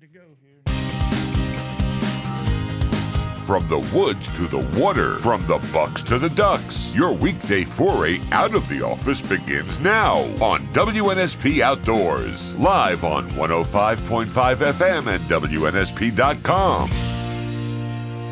to 0.00 0.06
go 0.06 0.36
here. 0.40 0.62
From 3.44 3.68
the 3.68 3.80
woods 3.94 4.34
to 4.36 4.46
the 4.46 4.64
water, 4.80 5.18
from 5.18 5.42
the 5.46 5.58
Bucks 5.72 6.02
to 6.04 6.18
the 6.18 6.30
Ducks, 6.30 6.94
your 6.94 7.12
weekday 7.12 7.64
foray 7.64 8.18
out 8.32 8.54
of 8.54 8.66
the 8.68 8.82
office 8.82 9.20
begins 9.20 9.78
now 9.80 10.20
on 10.42 10.60
WNSP 10.68 11.60
Outdoors, 11.60 12.54
live 12.56 13.04
on 13.04 13.28
105.5 13.30 14.26
FM 14.26 15.06
and 15.08 15.20
WNSP.com. 15.24 16.90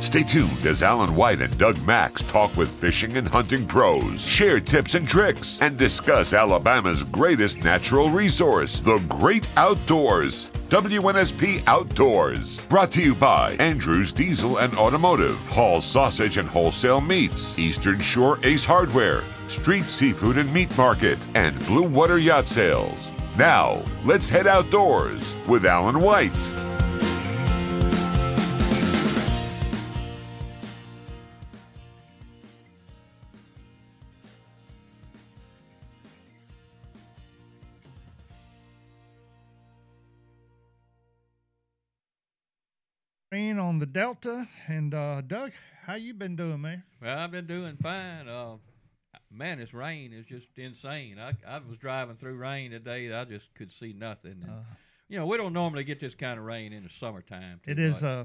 Stay 0.00 0.22
tuned 0.22 0.64
as 0.64 0.82
Alan 0.82 1.14
White 1.14 1.42
and 1.42 1.58
Doug 1.58 1.84
Max 1.84 2.22
talk 2.22 2.56
with 2.56 2.70
fishing 2.70 3.16
and 3.18 3.28
hunting 3.28 3.66
pros, 3.66 4.24
share 4.24 4.60
tips 4.60 4.94
and 4.94 5.06
tricks, 5.06 5.60
and 5.60 5.76
discuss 5.76 6.32
Alabama's 6.32 7.02
greatest 7.02 7.62
natural 7.64 8.08
resource, 8.08 8.80
the 8.80 9.04
great 9.08 9.46
outdoors. 9.56 10.50
WNSP 10.68 11.62
Outdoors. 11.66 12.66
Brought 12.66 12.90
to 12.90 13.02
you 13.02 13.14
by 13.14 13.52
Andrews 13.58 14.12
Diesel 14.12 14.58
and 14.58 14.74
Automotive, 14.74 15.38
Hall 15.48 15.80
Sausage 15.80 16.36
and 16.36 16.46
Wholesale 16.46 17.00
Meats, 17.00 17.58
Eastern 17.58 17.98
Shore 17.98 18.38
Ace 18.42 18.66
Hardware, 18.66 19.22
Street 19.46 19.84
Seafood 19.84 20.36
and 20.36 20.52
Meat 20.52 20.76
Market, 20.76 21.18
and 21.34 21.58
Blue 21.64 21.88
Water 21.88 22.18
Yacht 22.18 22.48
Sales. 22.48 23.12
Now, 23.38 23.82
let's 24.04 24.28
head 24.28 24.46
outdoors 24.46 25.34
with 25.48 25.64
Alan 25.64 26.00
White. 26.00 26.77
The 43.78 43.86
Delta, 43.86 44.48
and 44.66 44.92
uh, 44.94 45.20
Doug, 45.20 45.52
how 45.84 45.94
you 45.94 46.12
been 46.14 46.34
doing, 46.36 46.60
man? 46.60 46.82
Well, 47.00 47.16
I've 47.18 47.30
been 47.30 47.46
doing 47.46 47.76
fine. 47.76 48.28
Uh, 48.28 48.56
man, 49.30 49.58
this 49.58 49.72
rain 49.72 50.12
is 50.12 50.26
just 50.26 50.48
insane. 50.56 51.18
I, 51.18 51.32
I 51.46 51.58
was 51.58 51.78
driving 51.78 52.16
through 52.16 52.34
rain 52.36 52.72
today. 52.72 53.12
I 53.12 53.24
just 53.24 53.54
could 53.54 53.70
see 53.70 53.92
nothing. 53.92 54.42
And, 54.42 54.52
you 55.08 55.18
know, 55.18 55.26
we 55.26 55.36
don't 55.36 55.52
normally 55.52 55.84
get 55.84 56.00
this 56.00 56.14
kind 56.16 56.38
of 56.38 56.44
rain 56.44 56.72
in 56.72 56.82
the 56.82 56.88
summertime. 56.88 57.60
It 57.66 57.78
is, 57.78 58.02
much. 58.02 58.10
uh, 58.10 58.24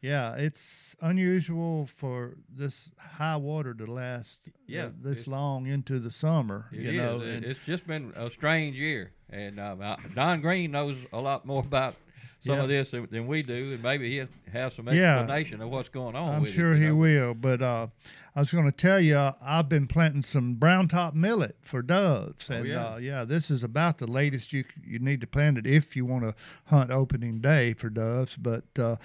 yeah, 0.00 0.34
it's 0.34 0.96
unusual 1.02 1.86
for 1.86 2.36
this 2.52 2.90
high 2.98 3.36
water 3.36 3.74
to 3.74 3.86
last 3.86 4.48
uh, 4.48 4.50
Yeah, 4.66 4.88
this 5.00 5.26
long 5.28 5.66
into 5.66 5.98
the 6.00 6.10
summer. 6.10 6.66
You 6.72 6.90
is. 6.90 6.96
know, 6.96 7.20
It- 7.20 7.44
it's 7.44 7.60
just 7.64 7.86
been 7.86 8.12
a 8.16 8.28
strange 8.30 8.76
year, 8.76 9.12
and 9.28 9.60
uh, 9.60 9.76
uh, 9.80 9.96
Don 10.14 10.40
Green 10.40 10.72
knows 10.72 10.96
a 11.12 11.20
lot 11.20 11.44
more 11.46 11.60
about 11.62 11.94
some 12.40 12.56
Yeah. 12.56 12.62
of 12.62 12.68
this 12.68 12.90
than, 12.90 13.26
we 13.26 13.42
do, 13.42 13.74
and 13.74 13.82
maybe 13.82 14.10
he 14.10 14.24
has 14.50 14.74
some 14.74 14.88
Yeah. 14.88 15.18
explanation 15.20 15.60
of 15.60 15.70
what's 15.70 15.88
going 15.88 16.16
on. 16.16 16.34
I'm 16.34 16.46
sure 16.46 16.72
it, 16.72 16.78
he 16.78 16.86
know. 16.86 16.96
will. 16.96 17.34
But 17.34 17.60
uh, 17.62 17.88
I 18.34 18.40
was 18.40 18.50
going 18.50 18.64
to 18.64 18.72
tell 18.76 18.98
you, 18.98 19.32
I've 19.42 19.68
been 19.68 19.86
planting 19.86 20.22
some 20.22 20.54
brown 20.54 20.88
top 20.88 21.14
millet 21.14 21.56
for 21.62 21.82
doves, 21.82 22.48
and 22.50 22.60
Oh, 22.62 22.64
yeah. 22.64 22.86
Uh, 22.94 22.96
yeah, 22.96 23.24
this 23.24 23.50
is 23.50 23.62
about 23.62 23.98
the 23.98 24.06
latest 24.06 24.52
you 24.52 24.64
you 24.84 24.98
need 24.98 25.20
to 25.20 25.26
plant 25.26 25.58
it 25.58 25.66
if 25.66 25.94
you 25.94 26.04
want 26.06 26.24
to 26.24 26.34
hunt 26.66 26.90
opening 26.90 27.40
day 27.40 27.74
for 27.74 27.90
doves. 27.90 28.36
But 28.36 28.64
uh, 28.78 28.96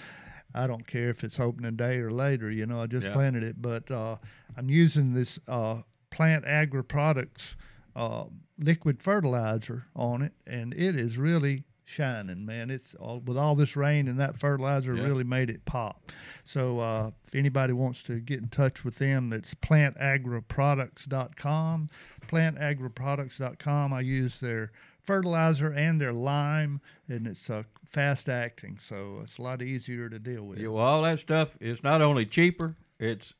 I 0.53 0.67
don't 0.67 0.87
care 0.87 1.09
if 1.09 1.23
it's 1.23 1.39
opening 1.39 1.75
day 1.75 1.97
or 1.97 2.11
later. 2.11 2.49
You 2.49 2.65
know, 2.65 2.81
I 2.81 2.87
just 2.87 3.07
Yeah. 3.07 3.13
planted 3.13 3.43
it, 3.43 3.61
but 3.61 3.91
uh, 3.91 4.15
I'm 4.57 4.69
using 4.69 5.13
this 5.13 5.37
uh, 5.47 5.81
Plant 6.09 6.45
Agri 6.45 6.83
Products 6.85 7.57
uh, 7.97 8.25
liquid 8.57 9.01
fertilizer 9.01 9.87
on 9.95 10.21
it, 10.21 10.31
and 10.47 10.73
it 10.73 10.95
is 10.95 11.17
really 11.17 11.63
shining, 11.85 12.45
man. 12.45 12.69
It's 12.69 12.93
all 12.95 13.19
with 13.21 13.37
all 13.37 13.55
this 13.55 13.75
rain 13.75 14.07
and 14.07 14.19
that 14.19 14.37
fertilizer 14.39 14.95
Yeah. 14.95 15.03
really 15.03 15.23
made 15.23 15.49
it 15.49 15.65
pop. 15.65 16.11
So 16.43 16.79
uh, 16.79 17.11
if 17.27 17.35
anybody 17.35 17.73
wants 17.73 18.03
to 18.03 18.19
get 18.19 18.39
in 18.41 18.49
touch 18.49 18.83
with 18.83 18.97
them, 18.97 19.31
it's 19.33 19.53
plantagriproducts.com. 19.53 21.89
Plantagriproducts.com. 22.27 23.93
I 23.93 23.99
use 24.01 24.39
their 24.39 24.71
fertilizer 25.03 25.71
and 25.71 26.01
their 26.01 26.13
lime, 26.13 26.81
and 27.07 27.27
it's 27.27 27.49
uh, 27.49 27.63
fast 27.89 28.27
acting, 28.29 28.77
so 28.79 29.19
it's 29.23 29.37
a 29.37 29.41
lot 29.41 29.61
easier 29.61 30.09
to 30.09 30.19
deal 30.19 30.43
with. 30.43 30.59
Yeah, 30.59 30.69
well, 30.69 30.85
all 30.85 31.01
that 31.03 31.19
stuff 31.19 31.57
is 31.61 31.83
not 31.83 32.01
only 32.01 32.25
cheaper, 32.25 32.75
it's 32.99 33.35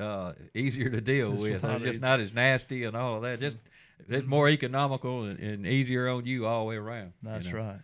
uh, 0.00 0.32
easier 0.54 0.88
to 0.90 1.00
deal 1.00 1.32
It's 1.34 1.42
with. 1.42 1.52
It's 1.54 1.62
just 1.62 1.82
easier. 1.84 2.00
not 2.00 2.20
as 2.20 2.32
nasty 2.32 2.84
and 2.84 2.96
all 2.96 3.16
of 3.16 3.22
that. 3.22 3.40
Just 3.40 3.58
it's 4.08 4.26
more 4.26 4.48
economical 4.48 5.24
and, 5.24 5.38
and 5.38 5.66
easier 5.66 6.08
on 6.08 6.26
you 6.26 6.46
all 6.46 6.64
the 6.64 6.68
way 6.70 6.76
around. 6.76 7.12
you 7.22 7.28
That's 7.30 7.50
know. 7.50 7.58
right. 7.58 7.80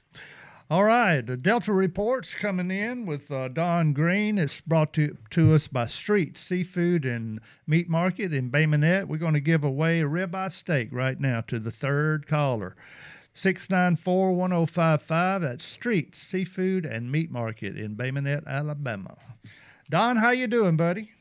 All 0.70 0.84
right, 0.84 1.20
the 1.20 1.36
Delta 1.36 1.74
reports 1.74 2.34
coming 2.34 2.70
in 2.70 3.04
with 3.04 3.30
uh, 3.30 3.48
Don 3.48 3.92
Green. 3.92 4.38
It's 4.38 4.62
brought 4.62 4.94
to 4.94 5.16
to 5.30 5.52
us 5.52 5.68
by 5.68 5.86
Street 5.86 6.38
Seafood 6.38 7.04
and 7.04 7.40
Meat 7.66 7.88
Market 7.88 8.32
in 8.32 8.48
Bay 8.48 8.64
Minette. 8.64 9.06
We're 9.06 9.18
going 9.18 9.34
to 9.34 9.40
give 9.40 9.62
away 9.62 10.00
a 10.00 10.04
ribeye 10.04 10.50
steak 10.50 10.88
right 10.90 11.20
now 11.20 11.42
to 11.42 11.58
the 11.58 11.70
third 11.70 12.26
caller. 12.26 12.74
694-1055. 13.34 15.40
That's 15.40 15.64
Street 15.64 16.14
Seafood 16.14 16.86
and 16.86 17.10
Meat 17.10 17.30
Market 17.30 17.76
in 17.76 17.94
Bay 17.94 18.10
Minette, 18.10 18.44
Alabama. 18.46 19.16
Don, 19.90 20.16
how 20.16 20.30
you 20.30 20.46
doing, 20.46 20.76
buddy? 20.76 21.12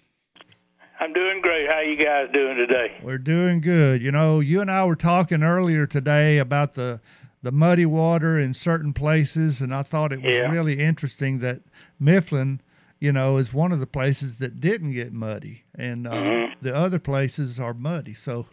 I'm 1.03 1.12
doing 1.12 1.41
great. 1.41 1.69
How 1.69 1.81
you 1.81 1.97
guys 1.97 2.30
doing 2.34 2.56
today? 2.56 2.94
We're 3.03 3.18
doing 3.18 3.59
good. 3.59 4.02
You 4.02 4.14
know, 4.14 4.40
you 4.40 4.62
and 4.62 4.72
I 4.72 4.86
were 4.86 4.96
talking 4.96 5.44
earlier 5.44 5.86
today 5.86 6.38
about 6.38 6.75
the 6.75 7.02
the 7.41 7.52
muddy 7.52 7.86
water 7.86 8.40
in 8.40 8.53
certain 8.53 8.94
places, 8.94 9.59
and 9.59 9.75
I 9.75 9.84
thought 9.84 10.14
it 10.14 10.22
was 10.22 10.34
Yeah. 10.34 10.50
really 10.50 10.80
interesting 10.80 11.40
that 11.40 11.59
Mifflin, 12.00 12.62
you 13.02 13.12
know, 13.12 13.36
is 13.36 13.53
one 13.53 13.74
of 13.74 13.81
the 13.81 13.86
places 13.86 14.38
that 14.38 14.62
didn't 14.62 14.94
get 14.94 15.12
muddy, 15.12 15.66
and 15.75 16.08
uh, 16.08 16.12
Mm-hmm. 16.12 16.53
the 16.62 16.74
other 16.74 17.00
places 17.00 17.59
are 17.59 17.74
muddy. 17.74 18.14
So, 18.14 18.46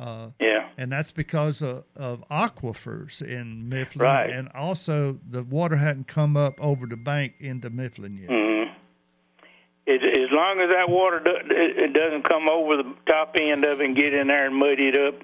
uh, 0.00 0.30
Yeah. 0.40 0.70
and 0.76 0.90
that's 0.90 1.12
because 1.12 1.62
of, 1.62 1.84
of 1.94 2.24
aquifers 2.32 3.22
in 3.22 3.68
Mifflin, 3.68 4.08
Right. 4.08 4.30
and 4.30 4.48
also 4.56 5.20
the 5.30 5.44
water 5.44 5.76
hadn't 5.76 6.08
come 6.08 6.36
up 6.36 6.54
over 6.60 6.86
the 6.86 6.96
bank 6.96 7.34
into 7.38 7.70
Mifflin 7.70 8.16
yet. 8.16 8.30
hmm 8.30 8.72
As, 9.84 9.98
as 10.00 10.30
long 10.30 10.60
as 10.60 10.70
that 10.70 10.88
water 10.88 11.18
do, 11.18 11.32
it, 11.50 11.90
it 11.90 11.92
doesn't 11.92 12.22
come 12.22 12.48
over 12.48 12.76
the 12.76 12.94
top 13.06 13.34
end 13.38 13.64
of 13.64 13.80
it 13.80 13.84
and 13.84 13.96
get 13.96 14.14
in 14.14 14.28
there 14.28 14.46
and 14.46 14.54
muddy 14.54 14.88
it 14.88 14.96
up, 14.96 15.14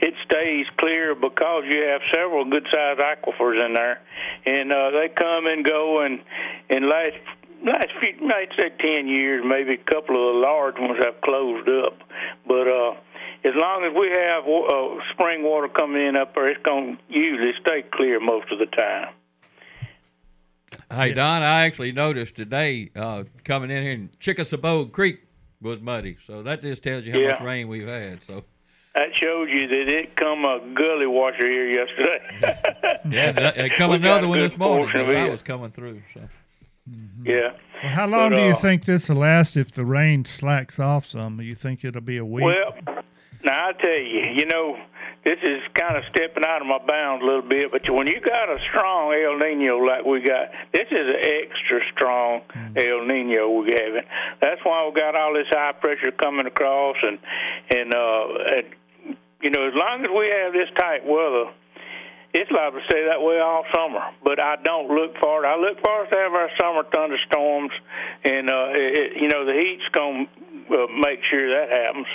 it 0.00 0.14
stays 0.24 0.66
clear 0.76 1.14
because 1.14 1.62
you 1.70 1.82
have 1.82 2.00
several 2.12 2.44
good-sized 2.44 2.98
aquifers 2.98 3.64
in 3.64 3.74
there, 3.74 4.00
and 4.44 4.72
uh, 4.72 4.90
they 4.90 5.08
come 5.08 5.46
and 5.46 5.64
go. 5.64 6.02
And 6.02 6.20
in 6.68 6.88
last 6.88 7.14
last 7.64 7.88
few, 8.00 8.28
I'd 8.28 8.50
say 8.58 8.70
ten 8.80 9.06
years, 9.06 9.44
maybe 9.46 9.74
a 9.74 9.84
couple 9.90 10.16
of 10.16 10.34
the 10.34 10.40
large 10.40 10.78
ones 10.78 10.98
have 11.04 11.20
closed 11.20 11.68
up, 11.68 11.98
but. 12.46 12.68
uh 12.68 12.94
as 13.44 13.52
long 13.54 13.84
as 13.84 13.94
we 13.94 14.08
have 14.08 14.44
uh, 14.44 15.12
spring 15.12 15.44
water 15.44 15.68
coming 15.68 16.04
in 16.04 16.16
up 16.16 16.34
there, 16.34 16.48
it's 16.48 16.62
going 16.64 16.96
to 16.96 17.02
usually 17.08 17.52
stay 17.60 17.84
clear 17.92 18.18
most 18.18 18.50
of 18.50 18.58
the 18.58 18.66
time. 18.66 19.14
Hey 20.90 21.12
Don, 21.14 21.42
I 21.42 21.62
actually 21.64 21.92
noticed 21.92 22.36
today 22.36 22.90
uh, 22.96 23.24
coming 23.44 23.70
in 23.70 23.82
here, 23.82 23.92
and 23.92 24.18
Chickasaw 24.20 24.84
Creek 24.86 25.20
was 25.60 25.80
muddy. 25.80 26.16
So 26.24 26.42
that 26.42 26.60
just 26.62 26.82
tells 26.82 27.04
you 27.06 27.12
how 27.12 27.18
Yeah. 27.18 27.30
much 27.32 27.40
rain 27.40 27.68
we've 27.68 27.88
had. 27.88 28.22
So 28.22 28.44
That 28.94 29.14
shows 29.14 29.48
you 29.50 29.66
that 29.68 29.88
it 29.88 30.16
come 30.16 30.44
a 30.44 30.60
gully 30.74 31.06
washer 31.06 31.46
here 31.46 31.68
yesterday. 31.70 32.18
yeah, 33.10 33.28
and, 33.28 33.38
uh, 33.72 33.74
come 33.76 33.92
another 33.92 34.28
one 34.28 34.40
this 34.40 34.56
morning 34.56 34.90
portion 34.90 35.14
I 35.16 35.26
it. 35.26 35.30
was 35.30 35.42
coming 35.42 35.70
through. 35.70 36.02
So 36.14 36.20
yeah. 37.24 37.52
Well, 37.82 37.92
how 37.92 38.06
long 38.06 38.30
But, 38.30 38.36
do 38.36 38.42
you 38.42 38.52
uh, 38.52 38.56
think 38.56 38.84
this 38.84 39.08
will 39.08 39.16
last 39.16 39.56
if 39.56 39.72
the 39.72 39.84
rain 39.84 40.24
slacks 40.24 40.78
off 40.80 41.06
some? 41.06 41.40
You 41.40 41.54
think 41.54 41.84
it'll 41.84 42.00
be 42.00 42.16
a 42.16 42.24
week? 42.24 42.44
Well, 42.44 42.74
now 43.44 43.68
I 43.68 43.72
tell 43.72 43.90
you, 43.90 44.32
you 44.34 44.46
know, 44.46 44.76
this 45.24 45.38
is 45.42 45.60
kind 45.74 45.96
of 45.96 46.04
stepping 46.10 46.44
out 46.46 46.60
of 46.62 46.66
my 46.66 46.78
bounds 46.86 47.22
a 47.22 47.26
little 47.26 47.42
bit, 47.48 47.70
but 47.70 47.82
when 47.90 48.06
you 48.06 48.20
got 48.20 48.48
a 48.48 48.58
strong 48.70 49.12
El 49.12 49.36
Nino 49.38 49.76
like 49.78 50.04
we 50.04 50.20
got, 50.22 50.48
this 50.72 50.86
is 50.90 51.00
an 51.00 51.20
extra 51.22 51.80
strong 51.92 52.42
El 52.76 53.04
Nino 53.06 53.50
we're 53.50 53.66
having. 53.76 54.08
That's 54.40 54.60
why 54.64 54.86
we 54.88 54.98
got 54.98 55.14
all 55.16 55.34
this 55.34 55.46
high 55.50 55.72
pressure 55.72 56.12
coming 56.12 56.46
across, 56.46 56.96
and 57.02 57.18
and 57.74 57.94
uh, 57.94 58.26
and, 58.56 59.16
you 59.42 59.50
know, 59.50 59.66
as 59.68 59.74
long 59.74 60.00
as 60.04 60.10
we 60.10 60.30
have 60.32 60.52
this 60.52 60.68
tight 60.78 61.04
weather, 61.04 61.52
it's 62.34 62.50
liable 62.50 62.78
to 62.80 62.84
stay 62.86 63.04
that 63.08 63.20
way 63.20 63.38
all 63.40 63.64
summer. 63.74 64.00
But 64.24 64.42
I 64.42 64.56
don't 64.62 64.88
look 64.88 65.16
for 65.20 65.44
it. 65.44 65.48
I 65.48 65.56
look 65.56 65.80
for 65.80 66.02
us 66.04 66.08
to 66.10 66.16
have 66.16 66.32
our 66.32 66.50
summer 66.60 66.84
thunderstorms, 66.92 67.72
and 68.24 68.48
uh, 68.50 68.68
it, 68.70 68.98
it- 68.98 69.22
you 69.22 69.28
know 69.28 69.44
the 69.44 69.54
heat's 69.60 69.88
gonna 69.92 70.26
uh, 70.70 70.86
make 71.00 71.20
sure 71.30 71.48
that 71.48 71.70
happens. 71.70 72.06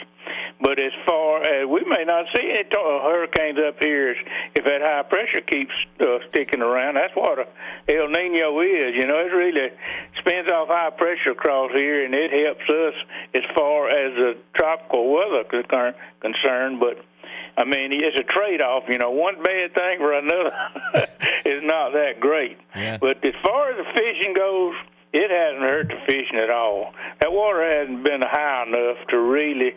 But 0.62 0.82
as 0.82 0.94
far 1.06 1.44
as 1.44 1.68
we 1.68 1.84
may 1.86 2.04
not 2.06 2.26
see 2.36 2.50
any 2.50 2.64
to- 2.64 2.80
uh, 2.80 3.04
hurricanes 3.04 3.60
up 3.60 3.84
here, 3.84 4.12
if 4.12 4.18
if 4.56 4.64
that 4.64 4.82
high 4.82 5.04
pressure 5.04 5.42
keeps 5.42 5.74
uh, 6.00 6.20
sticking 6.30 6.62
around, 6.62 6.96
that's 6.96 7.16
what 7.16 7.40
a 7.40 7.48
El 7.90 8.08
Nino 8.08 8.60
is. 8.62 8.96
You 8.96 9.08
know, 9.08 9.20
it 9.20 9.34
really 9.34 9.70
spins 10.20 10.50
off 10.50 10.70
high 10.70 10.92
pressure 10.92 11.32
across 11.32 11.72
here, 11.72 12.06
and 12.06 12.14
it 12.14 12.32
helps 12.32 12.70
us 12.70 12.94
as 13.34 13.44
far 13.56 13.90
as 13.90 14.14
the 14.16 14.38
tropical 14.56 15.12
weather 15.12 15.44
concern, 15.44 15.96
concerned. 16.22 16.80
But 16.80 17.04
I 17.58 17.66
mean, 17.66 17.92
it's 17.92 18.18
a 18.18 18.24
trade-off. 18.24 18.84
You 18.88 18.98
know, 19.00 19.12
one 19.12 19.42
bad 19.44 19.74
thing 19.74 19.98
for 20.00 20.14
another. 20.14 20.56
is 21.46 21.62
not 21.64 21.94
that 21.94 22.20
great. 22.20 22.58
Yeah. 22.76 22.98
But 22.98 23.24
as 23.24 23.34
far 23.44 23.72
as 23.72 23.78
the 23.78 23.92
fishing 23.94 24.34
goes, 24.34 24.76
it 25.14 25.30
hasn't 25.30 25.70
hurt 25.70 25.88
the 25.90 26.00
fishing 26.08 26.40
at 26.40 26.50
all. 26.50 26.94
That 27.22 27.32
water 27.32 27.62
hasn't 27.64 28.04
been 28.04 28.22
high 28.22 28.64
enough 28.68 28.98
to 29.10 29.20
really 29.20 29.76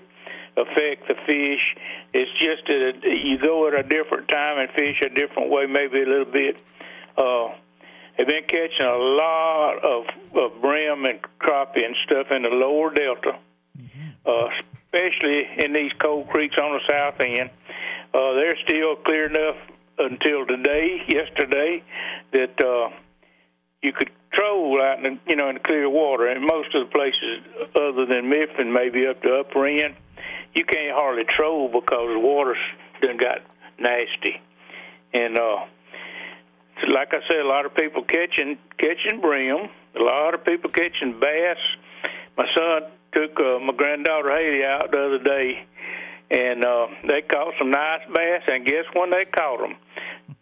affect 0.56 1.06
the 1.08 1.14
fish. 1.26 1.76
It's 2.14 2.32
just 2.40 2.66
that 2.66 3.04
you 3.04 3.38
go 3.38 3.68
at 3.68 3.74
a 3.78 3.82
different 3.82 4.28
time 4.28 4.58
and 4.58 4.70
fish 4.70 4.96
a 5.04 5.10
different 5.10 5.50
way, 5.50 5.66
maybe 5.66 6.00
a 6.00 6.06
little 6.06 6.32
bit. 6.32 6.62
Uh, 7.18 7.48
they've 8.16 8.26
been 8.26 8.44
catching 8.48 8.86
a 8.86 8.96
lot 8.96 9.84
of, 9.84 10.04
of 10.34 10.62
brim 10.62 11.04
and 11.04 11.20
crappie 11.38 11.84
and 11.84 11.94
stuff 12.06 12.28
in 12.30 12.42
the 12.42 12.48
lower 12.48 12.90
delta, 12.94 13.38
uh, 14.24 14.48
especially 14.86 15.44
in 15.58 15.74
these 15.74 15.92
cold 15.98 16.28
creeks 16.30 16.56
on 16.56 16.72
the 16.72 16.80
south 16.88 17.20
end. 17.20 17.50
Uh, 18.14 18.32
they're 18.32 18.56
still 18.64 18.96
clear 18.96 19.26
enough 19.26 19.56
until 19.98 20.46
today, 20.46 21.02
yesterday, 21.08 21.82
that 22.32 22.64
uh, 22.64 22.88
you 23.82 23.92
could 23.92 24.10
troll 24.36 24.80
out 24.82 25.04
in 25.04 25.14
the, 25.14 25.30
you 25.30 25.36
know 25.36 25.48
in 25.48 25.54
the 25.54 25.60
clear 25.60 25.88
water. 25.88 26.26
And 26.28 26.44
most 26.44 26.74
of 26.74 26.86
the 26.86 26.92
places, 26.92 27.42
other 27.74 28.06
than 28.06 28.28
Mifflin, 28.28 28.72
maybe 28.72 29.06
up 29.06 29.22
to 29.22 29.40
Upper 29.40 29.66
End, 29.66 29.94
you 30.54 30.64
can't 30.64 30.94
hardly 30.94 31.24
troll 31.24 31.68
because 31.68 32.08
the 32.12 32.18
water's 32.18 32.56
done 33.00 33.16
got 33.16 33.38
nasty. 33.78 34.40
And 35.12 35.38
uh, 35.38 35.64
like 36.92 37.12
I 37.12 37.20
said, 37.28 37.40
a 37.40 37.48
lot 37.48 37.66
of 37.66 37.74
people 37.74 38.04
catching 38.04 38.58
catching 38.78 39.20
brim. 39.20 39.68
A 39.98 40.02
lot 40.02 40.34
of 40.34 40.44
people 40.44 40.70
catching 40.70 41.18
bass. 41.18 41.56
My 42.36 42.44
son 42.54 42.90
took 43.12 43.38
uh, 43.40 43.58
my 43.60 43.72
granddaughter 43.74 44.30
Haley 44.30 44.64
out 44.64 44.90
the 44.90 44.98
other 44.98 45.18
day, 45.24 45.64
and 46.30 46.64
uh, 46.64 46.86
they 47.08 47.22
caught 47.22 47.54
some 47.58 47.70
nice 47.70 48.02
bass. 48.12 48.42
And 48.48 48.66
guess 48.66 48.84
when 48.92 49.10
they 49.10 49.24
caught 49.24 49.60
them? 49.60 49.76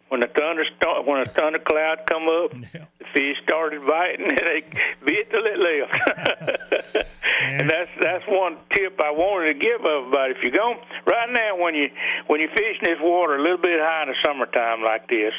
When 0.09 0.21
the 0.21 0.27
thunder 0.27 0.63
start, 0.77 1.05
when 1.07 1.21
a 1.21 1.25
thundercloud 1.25 2.05
come 2.05 2.27
up, 2.29 2.53
Yeah. 2.73 2.85
the 2.99 3.05
fish 3.13 3.37
started 3.43 3.81
biting, 3.87 4.25
and 4.29 4.37
they 4.37 4.63
bit 5.03 5.29
till 5.31 5.45
it 5.45 5.57
left. 5.57 7.07
and 7.41 7.69
that's 7.69 7.89
that's 7.99 8.23
one 8.27 8.57
tip 8.71 8.99
I 9.01 9.11
wanted 9.11 9.47
to 9.53 9.59
give 9.59 9.81
everybody. 9.81 10.33
If 10.37 10.43
you 10.43 10.51
go 10.51 10.75
right 11.07 11.29
now, 11.31 11.57
when 11.57 11.73
you 11.75 11.89
when 12.27 12.39
you 12.39 12.47
fish 12.49 12.77
in 12.81 12.85
this 12.93 12.99
water 13.01 13.35
a 13.35 13.41
little 13.41 13.57
bit 13.57 13.79
high 13.79 14.03
in 14.03 14.09
the 14.09 14.15
summertime 14.23 14.83
like 14.83 15.07
this, 15.09 15.33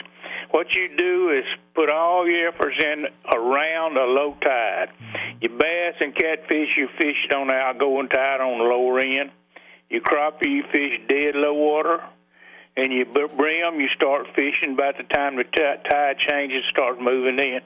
what 0.50 0.74
you 0.74 0.88
do 0.96 1.30
is 1.30 1.44
put 1.74 1.90
all 1.90 2.26
your 2.28 2.48
efforts 2.48 2.76
in 2.82 3.06
around 3.32 3.96
a 3.96 4.04
low 4.04 4.34
tide. 4.42 4.88
Mm-hmm. 4.90 5.38
Your 5.42 5.58
bass 5.58 5.94
and 6.00 6.14
catfish, 6.14 6.70
you 6.76 6.88
fish 6.98 7.16
on 7.34 7.46
the 7.48 7.54
outgoing 7.54 8.08
tide 8.08 8.40
on 8.40 8.58
the 8.58 8.64
lower 8.64 8.98
end. 8.98 9.30
You 9.90 10.00
crappie, 10.00 10.48
you 10.50 10.64
fish 10.72 10.98
dead 11.08 11.36
low 11.36 11.54
water 11.54 12.02
and 12.76 12.92
you 12.92 13.04
b- 13.04 13.26
brim, 13.36 13.80
you 13.80 13.88
start 13.94 14.26
fishing 14.34 14.74
about 14.74 14.96
the 14.98 15.04
time 15.04 15.36
the 15.36 15.44
t- 15.44 15.88
tide 15.90 16.18
changes, 16.18 16.64
starts 16.68 17.00
moving 17.00 17.38
in. 17.38 17.60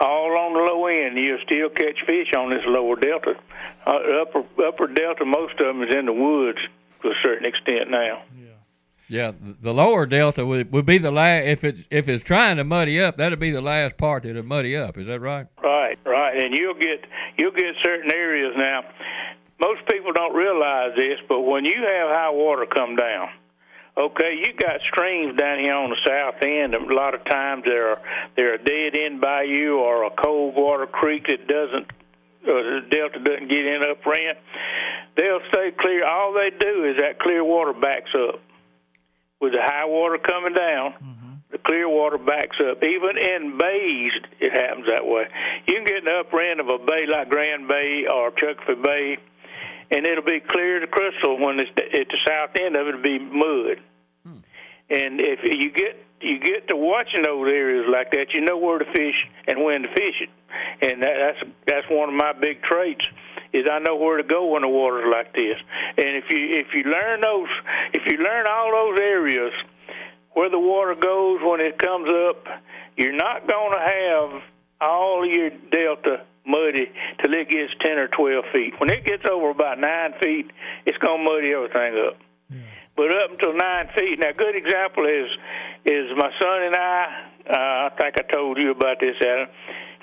All 0.00 0.36
on 0.36 0.54
the 0.54 0.60
low 0.60 0.86
end, 0.86 1.18
you'll 1.18 1.38
still 1.44 1.68
catch 1.68 1.98
fish 2.06 2.32
on 2.36 2.48
this 2.48 2.62
lower 2.66 2.96
delta. 2.96 3.34
Uh, 3.86 4.22
upper 4.22 4.44
upper 4.64 4.86
delta, 4.86 5.24
most 5.24 5.52
of 5.60 5.66
them 5.66 5.82
is 5.82 5.94
in 5.94 6.06
the 6.06 6.12
woods 6.12 6.58
to 7.02 7.08
a 7.08 7.14
certain 7.22 7.46
extent 7.46 7.90
now. 7.90 8.22
Yeah, 9.10 9.32
th- 9.32 9.56
the 9.60 9.74
lower 9.74 10.06
delta 10.06 10.46
would, 10.46 10.72
would 10.72 10.86
be 10.86 10.98
the 10.98 11.10
last 11.10 11.44
if 11.46 11.64
it's 11.64 11.86
if 11.90 12.08
it's 12.08 12.24
trying 12.24 12.56
to 12.58 12.64
muddy 12.64 13.00
up. 13.00 13.16
That'd 13.16 13.40
be 13.40 13.50
the 13.50 13.60
last 13.60 13.98
part 13.98 14.22
that'll 14.22 14.44
muddy 14.44 14.76
up. 14.76 14.96
Is 14.96 15.06
that 15.08 15.20
right? 15.20 15.46
Right, 15.62 15.98
right, 16.06 16.38
and 16.38 16.56
you'll 16.56 16.74
get 16.74 17.04
you'll 17.36 17.50
get 17.52 17.74
certain 17.82 18.10
areas 18.12 18.54
now. 18.56 18.84
Most 19.60 19.84
people 19.86 20.12
don't 20.12 20.34
realize 20.34 20.92
this, 20.96 21.18
but 21.28 21.40
when 21.40 21.64
you 21.66 21.74
have 21.74 22.08
high 22.08 22.30
water 22.30 22.64
come 22.64 22.96
down, 22.96 23.28
okay, 24.06 24.34
you 24.38 24.52
got 24.54 24.80
streams 24.90 25.36
down 25.36 25.58
here 25.58 25.74
on 25.74 25.90
the 25.90 26.00
south 26.06 26.42
end. 26.42 26.74
A 26.74 26.94
lot 26.94 27.14
of 27.14 27.24
times 27.24 27.64
they're 27.64 27.98
they're 28.36 28.54
a 28.54 28.62
dead 28.62 28.96
end 28.96 29.20
bayou 29.20 29.76
or 29.78 30.04
a 30.04 30.10
cold 30.10 30.54
water 30.54 30.86
creek 30.86 31.26
that 31.28 31.46
doesn't 31.46 31.86
uh, 32.46 32.88
delta 32.90 33.18
doesn't 33.18 33.48
get 33.48 33.66
in 33.66 33.82
up 33.88 34.04
rent. 34.06 34.38
They'll 35.16 35.40
stay 35.52 35.72
clear. 35.78 36.06
All 36.06 36.32
they 36.32 36.50
do 36.56 36.84
is 36.84 36.96
that 37.00 37.18
clear 37.20 37.44
water 37.44 37.74
backs 37.74 38.10
up. 38.14 38.40
With 39.40 39.52
the 39.52 39.62
high 39.62 39.86
water 39.86 40.18
coming 40.18 40.52
down, 40.52 40.94
the 41.50 41.58
clear 41.58 41.88
water 41.88 42.18
backs 42.18 42.56
up. 42.60 42.82
Even 42.82 43.16
in 43.16 43.58
bays, 43.58 44.12
it 44.38 44.52
happens 44.52 44.86
that 44.86 45.04
way. 45.06 45.24
You 45.66 45.74
can 45.74 45.84
get 45.84 45.96
in 45.98 46.04
the 46.04 46.20
upper 46.20 46.40
end 46.40 46.60
of 46.60 46.68
a 46.68 46.78
bay 46.78 47.06
like 47.06 47.28
Grand 47.28 47.66
Bay 47.66 48.04
or 48.12 48.30
Chuckford 48.30 48.82
Bay, 48.82 49.18
and 49.90 50.06
it'll 50.06 50.24
be 50.24 50.40
clear 50.40 50.80
to 50.80 50.86
crystal. 50.86 51.38
When 51.38 51.58
it's 51.58 51.70
at 51.76 52.08
the 52.08 52.18
south 52.28 52.50
end 52.60 52.76
of 52.76 52.86
it, 52.86 52.94
it'll 52.94 53.02
be 53.02 53.18
mud. 53.18 53.80
And 54.90 55.20
if 55.20 55.42
you 55.42 55.70
get 55.70 56.04
you 56.20 56.38
get 56.38 56.68
to 56.68 56.76
watching 56.76 57.22
those 57.22 57.48
areas 57.48 57.86
like 57.88 58.10
that, 58.12 58.34
you 58.34 58.42
know 58.42 58.58
where 58.58 58.78
to 58.78 58.84
fish 58.84 59.26
and 59.48 59.64
when 59.64 59.82
to 59.82 59.88
fish 59.88 60.20
it. 60.20 60.30
And 60.82 61.02
that, 61.02 61.14
that's 61.18 61.52
that's 61.66 61.86
one 61.90 62.08
of 62.08 62.14
my 62.14 62.32
big 62.32 62.62
traits 62.62 63.06
is 63.52 63.64
I 63.70 63.78
know 63.78 63.96
where 63.96 64.18
to 64.18 64.22
go 64.22 64.46
when 64.46 64.62
the 64.62 64.68
water's 64.68 65.10
like 65.10 65.32
this. 65.32 65.56
And 65.96 66.16
if 66.16 66.24
you 66.30 66.58
if 66.58 66.74
you 66.74 66.90
learn 66.90 67.20
those 67.20 67.48
if 67.94 68.02
you 68.10 68.18
learn 68.18 68.46
all 68.48 68.70
those 68.72 68.98
areas 69.00 69.52
where 70.32 70.50
the 70.50 70.58
water 70.58 70.94
goes 70.94 71.40
when 71.42 71.60
it 71.60 71.78
comes 71.78 72.08
up, 72.28 72.46
you're 72.96 73.16
not 73.16 73.48
going 73.48 73.72
to 73.72 73.84
have 73.84 74.42
all 74.80 75.26
your 75.26 75.50
delta 75.50 76.24
muddy 76.46 76.90
till 77.20 77.32
it 77.34 77.48
gets 77.48 77.72
10 77.80 77.98
or 77.98 78.08
12 78.08 78.44
feet. 78.52 78.74
When 78.78 78.90
it 78.90 79.04
gets 79.04 79.24
over 79.30 79.50
about 79.50 79.78
9 79.78 80.14
feet, 80.22 80.50
it's 80.86 80.98
going 80.98 81.18
to 81.18 81.24
muddy 81.24 81.52
everything 81.52 82.02
up. 82.06 82.16
But 83.00 83.12
up 83.12 83.30
until 83.30 83.54
9 83.54 83.88
feet, 83.96 84.18
now 84.18 84.28
a 84.28 84.32
good 84.34 84.54
example 84.54 85.06
is 85.06 85.30
is 85.86 86.12
my 86.18 86.28
son 86.38 86.62
and 86.68 86.76
I, 86.76 87.24
uh, 87.48 87.88
I 87.88 87.90
think 87.98 88.14
I 88.20 88.30
told 88.30 88.58
you 88.58 88.72
about 88.72 89.00
this, 89.00 89.16
Adam, 89.22 89.48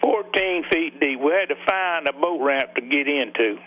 14 0.02 0.64
feet 0.74 1.00
deep. 1.00 1.20
We 1.20 1.32
had 1.32 1.50
to 1.50 1.56
find 1.70 2.08
a 2.10 2.14
boat 2.14 2.42
ramp 2.42 2.74
to 2.74 2.82
get 2.82 3.08
into. 3.08 3.60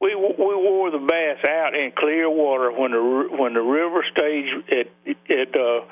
We 0.00 0.16
we 0.16 0.54
wore 0.66 0.90
the 0.90 0.98
bass 0.98 1.48
out 1.48 1.76
in 1.76 1.92
clear 1.96 2.28
water 2.28 2.72
when 2.72 2.90
the 2.90 3.28
when 3.38 3.54
the 3.54 3.62
river 3.62 4.04
stage 4.10 4.50
at 4.66 4.88
at 5.30 5.54
uh, 5.54 5.86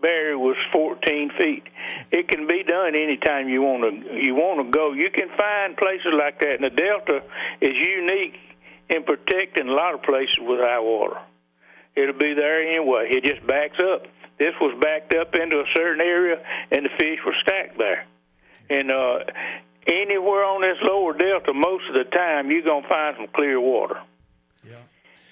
Barry 0.00 0.36
was 0.36 0.56
14 0.72 1.32
feet. 1.40 1.64
It 2.12 2.28
can 2.28 2.46
be 2.46 2.62
done 2.62 2.94
anytime 2.94 3.48
you 3.48 3.62
want 3.62 3.82
to 3.82 4.14
you 4.14 4.36
want 4.36 4.64
to 4.64 4.70
go. 4.70 4.92
You 4.92 5.10
can 5.10 5.30
find 5.36 5.76
places 5.76 6.14
like 6.16 6.38
that, 6.38 6.62
and 6.62 6.64
the 6.64 6.70
Delta 6.70 7.22
is 7.60 7.74
unique 7.74 8.57
in 8.90 9.02
protecting 9.04 9.68
a 9.68 9.72
lot 9.72 9.94
of 9.94 10.02
places 10.02 10.38
with 10.40 10.60
high 10.60 10.80
water. 10.80 11.18
It'll 11.94 12.18
be 12.18 12.34
there 12.34 12.62
anyway. 12.62 13.08
It 13.10 13.24
just 13.24 13.46
backs 13.46 13.78
up. 13.80 14.06
This 14.38 14.54
was 14.60 14.78
backed 14.80 15.14
up 15.14 15.34
into 15.34 15.58
a 15.58 15.64
certain 15.74 16.00
area, 16.00 16.36
and 16.70 16.84
the 16.84 16.90
fish 16.96 17.18
were 17.26 17.34
stacked 17.42 17.76
there. 17.76 18.06
And 18.70 18.92
uh, 18.92 19.18
anywhere 19.86 20.44
on 20.44 20.62
this 20.62 20.78
lower 20.82 21.12
delta, 21.12 21.52
most 21.52 21.88
of 21.88 21.94
the 21.94 22.04
time 22.04 22.50
you're 22.50 22.62
gonna 22.62 22.88
find 22.88 23.16
some 23.16 23.26
clear 23.28 23.60
water. 23.60 24.00
Yeah. 24.64 24.76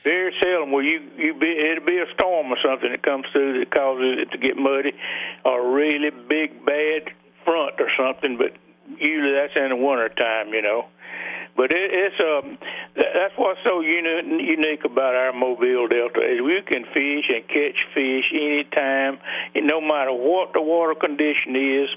Very 0.03 0.35
seldom 0.43 0.73
will 0.73 0.83
you 0.83 1.03
you 1.17 1.35
be 1.35 1.57
it'll 1.59 1.85
be 1.85 1.99
a 1.99 2.07
storm 2.15 2.51
or 2.51 2.59
something 2.65 2.91
that 2.91 3.03
comes 3.03 3.27
through 3.33 3.61
that 3.61 3.71
causes 3.71 4.19
it 4.19 4.31
to 4.33 4.39
get 4.39 4.57
muddy, 4.57 4.93
or 5.45 5.61
a 5.61 5.71
really 5.71 6.11
big 6.11 6.65
bad 6.65 7.13
front 7.45 7.75
or 7.79 7.91
something. 7.97 8.39
But 8.39 8.55
usually 8.99 9.35
that's 9.35 9.55
in 9.57 9.69
the 9.69 9.77
winter 9.77 10.09
time, 10.09 10.53
you 10.53 10.63
know. 10.63 10.87
But 11.57 11.73
it, 11.73 11.91
it's 11.91 12.17
um, 12.21 12.59
that's 12.95 13.33
what's 13.37 13.59
so 13.67 13.81
uni- 13.81 14.45
unique 14.45 14.85
about 14.85 15.15
our 15.15 15.33
Mobile 15.33 15.89
Delta 15.89 16.21
is 16.21 16.43
we 16.43 16.61
can 16.63 16.85
fish 16.93 17.25
and 17.33 17.49
catch 17.49 17.87
fish 17.95 18.31
anytime, 18.33 19.19
and 19.55 19.67
no 19.67 19.81
matter 19.81 20.13
what 20.13 20.53
the 20.53 20.61
water 20.61 20.95
condition 20.95 21.57
is, 21.57 21.89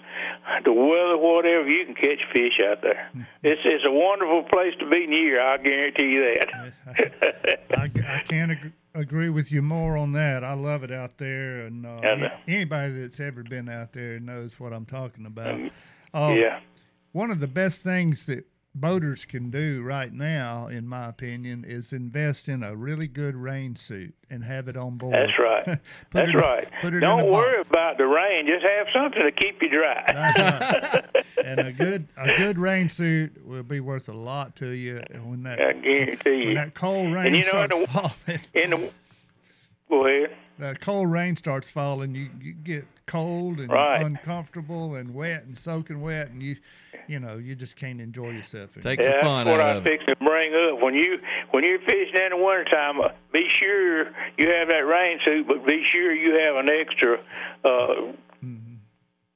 the 0.64 0.72
weather, 0.72 1.18
whatever, 1.18 1.68
you 1.70 1.86
can 1.86 1.96
catch 1.96 2.22
fish 2.34 2.60
out 2.70 2.82
there. 2.82 3.12
It's 3.42 3.62
it's 3.64 3.86
a 3.86 3.92
wonderful 3.92 4.44
place 4.44 4.74
to 4.80 4.90
be 4.90 5.04
in 5.06 5.14
the. 5.14 5.42
I 5.42 5.58
guarantee 5.58 6.08
you 6.08 6.34
that. 6.36 6.74
I, 7.78 7.84
I 7.84 8.20
can't 8.28 8.52
ag- 8.52 8.74
agree 8.94 9.30
with 9.30 9.50
you 9.52 9.62
more 9.62 9.96
on 9.98 10.12
that. 10.14 10.44
I 10.44 10.54
love 10.54 10.84
it 10.84 10.92
out 10.92 11.18
there, 11.18 11.62
and 11.66 11.86
uh, 11.86 12.00
I 12.04 12.08
a- 12.26 12.32
anybody 12.48 13.00
that's 13.02 13.20
ever 13.22 13.44
been 13.44 13.70
out 13.70 13.94
there 13.94 14.20
knows 14.20 14.60
what 14.60 14.74
I'm 14.74 14.86
talking 14.86 15.26
about. 15.26 15.60
Uh, 16.14 16.36
yeah. 16.38 16.60
One 17.14 17.32
of 17.32 17.40
the 17.40 17.48
best 17.48 17.82
things 17.84 18.26
that 18.26 18.46
boaters 18.76 19.26
can 19.26 19.50
do 19.50 19.82
right 19.82 20.14
now, 20.14 20.68
in 20.68 20.88
my 20.88 21.08
opinion, 21.10 21.66
is 21.68 21.92
invest 21.92 22.48
in 22.48 22.64
a 22.64 22.76
really 22.76 23.08
good 23.08 23.36
rain 23.36 23.76
suit 23.76 24.14
and 24.30 24.44
have 24.44 24.68
it 24.68 24.78
on 24.78 24.98
board. 24.98 25.16
That's 25.16 25.38
right. 25.40 25.80
That's 26.12 26.34
right. 26.36 26.68
Put 26.82 26.94
it 26.94 26.98
in 26.98 27.02
Don't 27.02 27.32
worry 27.32 27.62
about 27.62 27.98
the 27.98 28.06
rain. 28.06 28.46
Just 28.48 28.66
have 28.72 28.88
something 28.94 29.22
to 29.22 29.32
keep 29.32 29.62
you 29.62 29.70
dry. 29.70 30.04
Right. 30.08 31.26
and 31.46 31.60
a 31.60 31.72
good 31.72 32.08
a 32.18 32.36
good 32.38 32.58
rain 32.58 32.90
suit 32.90 33.46
will 33.46 33.64
be 33.64 33.80
worth 33.80 34.08
a 34.10 34.14
lot 34.14 34.56
to 34.58 34.68
you 34.70 35.02
when 35.26 35.44
that 35.44 35.60
I 35.60 35.72
guarantee 35.74 36.30
when 36.30 36.48
you. 36.50 36.54
that 36.56 36.74
cold 36.76 37.14
rain 37.14 37.28
And 37.28 37.36
you 37.36 37.44
know, 37.44 37.50
starts 37.50 37.76
in 37.76 37.82
the- 37.82 37.88
falling. 37.88 38.40
In 38.54 38.70
the 38.70 38.92
go 39.90 40.06
ahead. 40.08 40.36
that 40.60 40.80
cold 40.80 41.12
rain 41.12 41.36
starts 41.36 41.70
falling, 41.70 42.14
you, 42.14 42.30
you 42.42 42.54
get 42.54 42.86
cold 43.10 43.60
and 43.60 43.72
Right. 43.72 44.06
uncomfortable 44.06 44.96
and 44.96 45.14
wet 45.16 45.44
and 45.46 45.58
soaking 45.58 46.00
wet, 46.02 46.30
and 46.30 46.42
you, 46.44 46.56
you 47.08 47.20
know, 47.20 47.38
you 47.38 47.56
just 47.56 47.76
can't 47.76 48.00
enjoy 48.00 48.30
yourself. 48.32 48.78
anymore. 48.78 48.96
Takes 48.96 49.06
the 49.06 49.12
Yeah, 49.12 49.22
fun 49.22 49.46
that's 49.46 49.58
what 49.58 49.62
out 49.62 49.76
I 49.76 49.80
of 49.80 49.86
it. 49.88 49.90
fixing 49.90 50.16
to 50.16 50.24
bring 50.24 50.54
up. 50.54 50.80
When 50.82 50.94
you 50.94 51.20
when 51.52 51.64
you're 51.64 51.80
fishing 51.80 52.22
in 52.24 52.30
the 52.30 52.38
wintertime, 52.38 53.02
uh, 53.02 53.10
be 53.34 53.50
sure 53.50 54.06
you 54.38 54.48
have 54.54 54.68
that 54.70 54.86
rain 54.86 55.20
suit, 55.26 55.48
but 55.48 55.66
be 55.66 55.84
sure 55.92 56.14
you 56.14 56.40
have 56.46 56.56
an 56.56 56.70
extra 56.70 57.20
uh, 57.66 58.14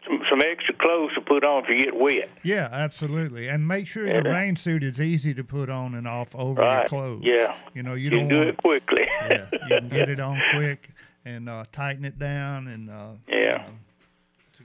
some 0.06 0.20
some, 0.30 0.42
extra 0.42 0.74
clothes 0.76 1.14
to 1.16 1.22
put 1.22 1.46
on 1.46 1.64
if 1.66 1.74
you 1.74 1.82
get 1.86 1.96
wet. 1.96 2.30
Yeah, 2.44 2.68
absolutely. 2.72 3.48
And 3.48 3.66
make 3.66 3.88
sure 3.88 4.06
your 4.06 4.22
rain 4.24 4.58
suit 4.58 4.84
is 4.84 5.00
easy 5.00 5.34
to 5.34 5.44
put 5.46 5.70
on 5.70 5.96
and 5.96 6.06
off 6.08 6.36
over 6.36 6.62
your 6.62 6.86
clothes. 6.88 7.22
Yeah. 7.24 7.56
You 7.74 7.84
know, 7.84 7.94
you, 7.94 8.04
You 8.06 8.10
don't 8.10 8.20
can 8.20 8.28
do 8.30 8.38
want 8.38 8.50
it 8.50 8.58
quickly. 8.58 9.06
yeah, 9.30 9.46
you 9.70 9.80
can 9.80 9.90
get 9.90 10.10
it 10.10 10.20
on 10.20 10.42
quick 10.54 10.90
and 11.26 11.50
uh, 11.50 11.64
tighten 11.72 12.06
it 12.06 12.18
down 12.20 12.68
and 12.68 12.90
uh, 12.90 13.12
Yeah. 13.28 13.68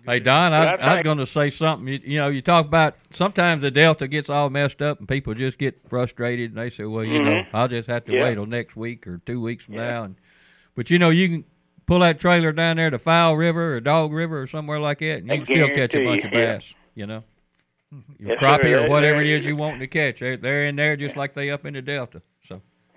Hey 0.07 0.21
Don, 0.21 0.53
I, 0.55 0.73
I 0.73 0.75
I 0.75 0.95
was 0.95 1.03
going 1.03 1.19
to 1.19 1.27
say 1.27 1.51
something. 1.51 1.89
You, 1.89 2.01
you 2.05 2.19
know, 2.19 2.29
you 2.29 2.41
talk 2.41 2.65
about 2.65 2.95
sometimes 3.13 3.63
the 3.63 3.71
Delta 3.71 4.07
gets 4.07 4.31
all 4.31 4.49
messed 4.49 4.81
up 4.81 5.01
and 5.01 5.09
people 5.09 5.35
just 5.35 5.59
get 5.59 5.77
frustrated 5.89 6.51
and 6.51 6.59
they 6.59 6.71
say, 6.71 6.85
"Well, 6.85 7.05
you 7.05 7.23
know, 7.23 7.43
I'll 7.53 7.69
just 7.69 7.89
have 7.91 8.05
to 8.05 8.13
Mm-hmm. 8.13 8.17
Yeah. 8.21 8.25
wait 8.29 8.35
till 8.37 8.47
next 8.47 8.77
week 8.77 9.07
or 9.07 9.19
two 9.27 9.41
weeks 9.41 9.65
from 9.65 9.75
now." 9.75 10.05
And, 10.05 10.17
but 10.77 10.89
you 10.89 10.99
know, 10.99 11.11
you 11.11 11.29
can 11.29 11.45
pull 11.85 11.99
that 11.99 12.21
trailer 12.21 12.53
down 12.53 12.77
there 12.77 12.91
to 12.91 12.99
Fowl 12.99 13.37
River 13.37 13.75
or 13.75 13.81
Dog 13.81 14.13
River 14.13 14.41
or 14.41 14.47
somewhere 14.47 14.79
like 14.79 14.99
that, 15.01 15.19
and 15.19 15.27
you 15.27 15.33
I 15.35 15.37
can 15.39 15.47
still 15.47 15.67
catch 15.69 15.95
a 15.95 15.99
guarantee 15.99 16.05
bunch 16.05 16.25
of 16.25 16.33
you, 16.33 16.39
yeah. 16.39 16.55
bass. 16.55 16.75
You 16.95 17.07
know, 17.07 17.25
your 18.19 18.31
Yes, 18.31 18.41
sir. 18.41 18.47
crappie 18.47 18.81
or 18.85 18.89
whatever 18.89 19.21
it 19.21 19.27
is 19.27 19.33
that- 19.35 19.41
is 19.41 19.47
you 19.47 19.57
want 19.57 19.81
to 19.81 19.87
catch, 19.89 20.21
they're, 20.21 20.37
they're 20.37 20.65
in 20.65 20.77
there 20.77 20.97
just 20.97 21.17
like 21.17 21.35
they 21.35 21.51
up 21.51 21.67
in 21.67 21.75
the 21.75 21.83
Delta. 21.83 22.23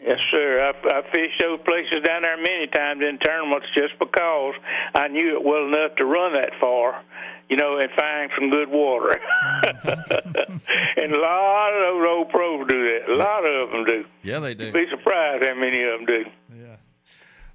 So. 0.01 0.07
Yes, 0.09 0.19
sir. 0.31 0.73
I, 0.73 0.87
I 0.99 1.01
fished 1.11 1.39
those 1.41 1.59
places 1.65 2.03
down 2.05 2.23
there 2.23 2.37
many 2.37 2.67
times 2.67 3.01
in 3.01 3.17
tournaments 3.19 3.67
just 3.77 3.97
because 3.99 4.53
I 4.95 5.07
knew 5.07 5.37
it 5.37 5.43
well 5.43 5.67
enough 5.67 5.95
to 5.97 6.05
run 6.05 6.33
that 6.33 6.51
far, 6.59 7.03
you 7.49 7.57
know, 7.57 7.77
and 7.77 7.89
find 7.91 8.31
some 8.37 8.49
good 8.49 8.69
water. 8.69 9.19
and 9.73 11.13
a 11.13 11.19
lot 11.19 11.69
of 11.73 11.81
those 11.81 12.07
old 12.07 12.29
pros 12.29 12.67
do 12.67 12.89
that. 12.89 13.09
A 13.11 13.15
lot 13.15 13.45
of 13.45 13.69
them 13.71 13.85
do. 13.85 14.05
Yeah, 14.23 14.39
they 14.39 14.53
do. 14.53 14.65
You'd 14.65 14.73
Be 14.73 14.85
surprised 14.89 15.45
how 15.45 15.55
many 15.55 15.83
of 15.83 15.99
them 15.99 16.05
do. 16.05 16.25
yeah. 16.55 16.75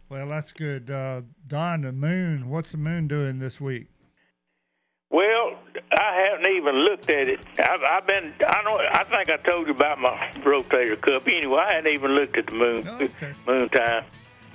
Well, 0.09 0.29
that's 0.29 0.53
good. 0.53 0.89
Uh, 0.89 1.23
Don, 1.49 1.81
the 1.81 1.93
moon. 1.93 2.49
What's 2.49 2.71
the 2.71 2.79
moon 2.79 3.09
doing 3.09 3.41
this 3.41 3.61
week? 3.61 3.89
Well, 5.17 5.55
I 5.93 6.29
haven't 6.29 6.47
even 6.47 6.75
looked 6.75 7.09
at 7.09 7.27
it. 7.27 7.41
I've, 7.59 7.83
I've 7.83 8.07
been. 8.07 8.35
I 8.47 8.63
know. 8.65 8.77
I 8.77 9.03
think 9.05 9.31
I 9.31 9.39
told 9.51 9.67
you 9.67 9.73
about 9.73 9.99
my 9.99 10.15
rotator 10.45 11.01
cup. 11.01 11.27
Anyway, 11.27 11.59
I 11.59 11.73
hadn't 11.73 11.91
even 11.91 12.11
looked 12.11 12.37
at 12.37 12.49
the 12.49 12.55
moon. 12.55 12.87
Oh, 12.87 12.97
okay. 13.01 13.33
Moon 13.47 13.67
time. 13.71 14.05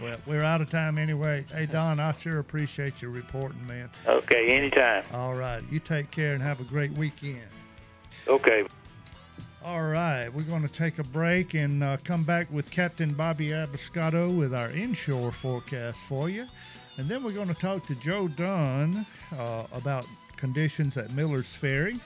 Well, 0.04 0.18
we're 0.28 0.44
out 0.44 0.62
of 0.62 0.70
time 0.70 1.00
anyway. 1.00 1.46
Hey, 1.52 1.66
Don, 1.66 2.00
I 2.00 2.14
sure 2.14 2.38
appreciate 2.38 3.02
your 3.02 3.10
reporting, 3.10 3.66
man. 3.66 3.90
Okay, 4.06 4.50
anytime. 4.50 5.04
All 5.16 5.34
right. 5.34 5.64
You 5.72 5.80
take 5.80 6.12
care 6.12 6.36
and 6.36 6.44
have 6.44 6.60
a 6.60 6.64
great 6.64 6.92
weekend. 6.92 7.42
Okay. 8.28 8.64
All 9.66 9.82
right, 9.82 10.30
we're 10.30 10.44
going 10.44 10.62
to 10.62 10.68
take 10.68 11.00
a 11.00 11.04
break 11.04 11.56
and 11.56 11.84
uh, 11.84 11.98
come 12.04 12.24
back 12.24 12.52
with 12.52 12.70
Captain 12.70 13.10
Bobby 13.10 13.50
Abruscato 13.50 14.36
with 14.36 14.54
our 14.54 14.70
inshore 14.70 15.32
forecast 15.32 16.02
for 16.02 16.30
you. 16.30 16.46
And 16.98 17.10
then 17.10 17.24
we're 17.24 17.32
going 17.32 17.48
to 17.48 17.56
talk 17.56 17.86
to 17.88 17.96
Joe 17.96 18.28
Dunn 18.28 19.08
uh, 19.36 19.66
about 19.72 20.06
conditions 20.42 20.98
at 20.98 21.12
Miller's 21.12 21.56
Ferry 21.56 21.98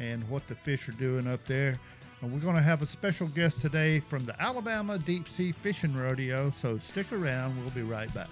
and 0.00 0.26
what 0.28 0.46
the 0.48 0.54
fish 0.54 0.88
are 0.88 0.92
doing 0.92 1.28
up 1.28 1.44
there. 1.44 1.78
And 2.22 2.32
we're 2.32 2.40
going 2.40 2.56
to 2.56 2.62
have 2.62 2.80
a 2.80 2.86
special 2.86 3.28
guest 3.28 3.60
today 3.60 4.00
from 4.00 4.24
the 4.24 4.40
Alabama 4.42 4.98
Deep 4.98 5.28
Sea 5.28 5.52
Fishing 5.52 5.94
Rodeo, 5.94 6.50
so 6.50 6.78
stick 6.78 7.12
around. 7.12 7.54
We'll 7.60 7.70
be 7.70 7.82
right 7.82 8.12
back. 8.14 8.28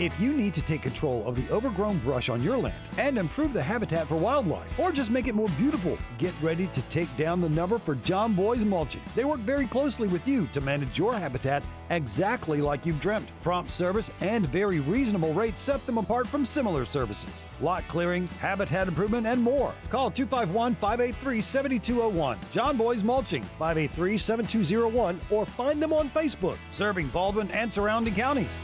If 0.00 0.20
you 0.20 0.32
need 0.32 0.54
to 0.54 0.62
take 0.62 0.82
control 0.82 1.26
of 1.26 1.34
the 1.34 1.52
overgrown 1.52 1.98
brush 1.98 2.28
on 2.28 2.40
your 2.40 2.56
land 2.56 2.76
and 2.98 3.18
improve 3.18 3.52
the 3.52 3.62
habitat 3.62 4.06
for 4.06 4.14
wildlife, 4.14 4.78
or 4.78 4.92
just 4.92 5.10
make 5.10 5.26
it 5.26 5.34
more 5.34 5.48
beautiful, 5.58 5.98
get 6.18 6.32
ready 6.40 6.68
to 6.68 6.82
take 6.82 7.14
down 7.16 7.40
the 7.40 7.48
number 7.48 7.80
for 7.80 7.96
John 7.96 8.32
Boy's 8.32 8.64
Mulching. 8.64 9.02
They 9.16 9.24
work 9.24 9.40
very 9.40 9.66
closely 9.66 10.06
with 10.06 10.26
you 10.28 10.46
to 10.52 10.60
manage 10.60 10.96
your 10.96 11.14
habitat 11.14 11.64
exactly 11.90 12.60
like 12.60 12.86
you've 12.86 13.00
dreamt. 13.00 13.28
Prompt 13.42 13.72
service 13.72 14.12
and 14.20 14.48
very 14.50 14.78
reasonable 14.78 15.32
rates 15.32 15.58
set 15.58 15.84
them 15.84 15.98
apart 15.98 16.28
from 16.28 16.44
similar 16.44 16.84
services. 16.84 17.44
Lot 17.60 17.82
clearing, 17.88 18.28
habitat 18.40 18.86
improvement, 18.86 19.26
and 19.26 19.42
more. 19.42 19.74
Call 19.90 20.12
251 20.12 20.76
583 20.76 21.40
7201. 21.40 22.38
John 22.52 22.76
Boy's 22.76 23.02
Mulching, 23.02 23.42
583 23.42 24.16
7201, 24.16 25.20
or 25.30 25.44
find 25.44 25.82
them 25.82 25.92
on 25.92 26.08
Facebook, 26.10 26.56
serving 26.70 27.08
Baldwin 27.08 27.50
and 27.50 27.72
surrounding 27.72 28.14
counties. 28.14 28.56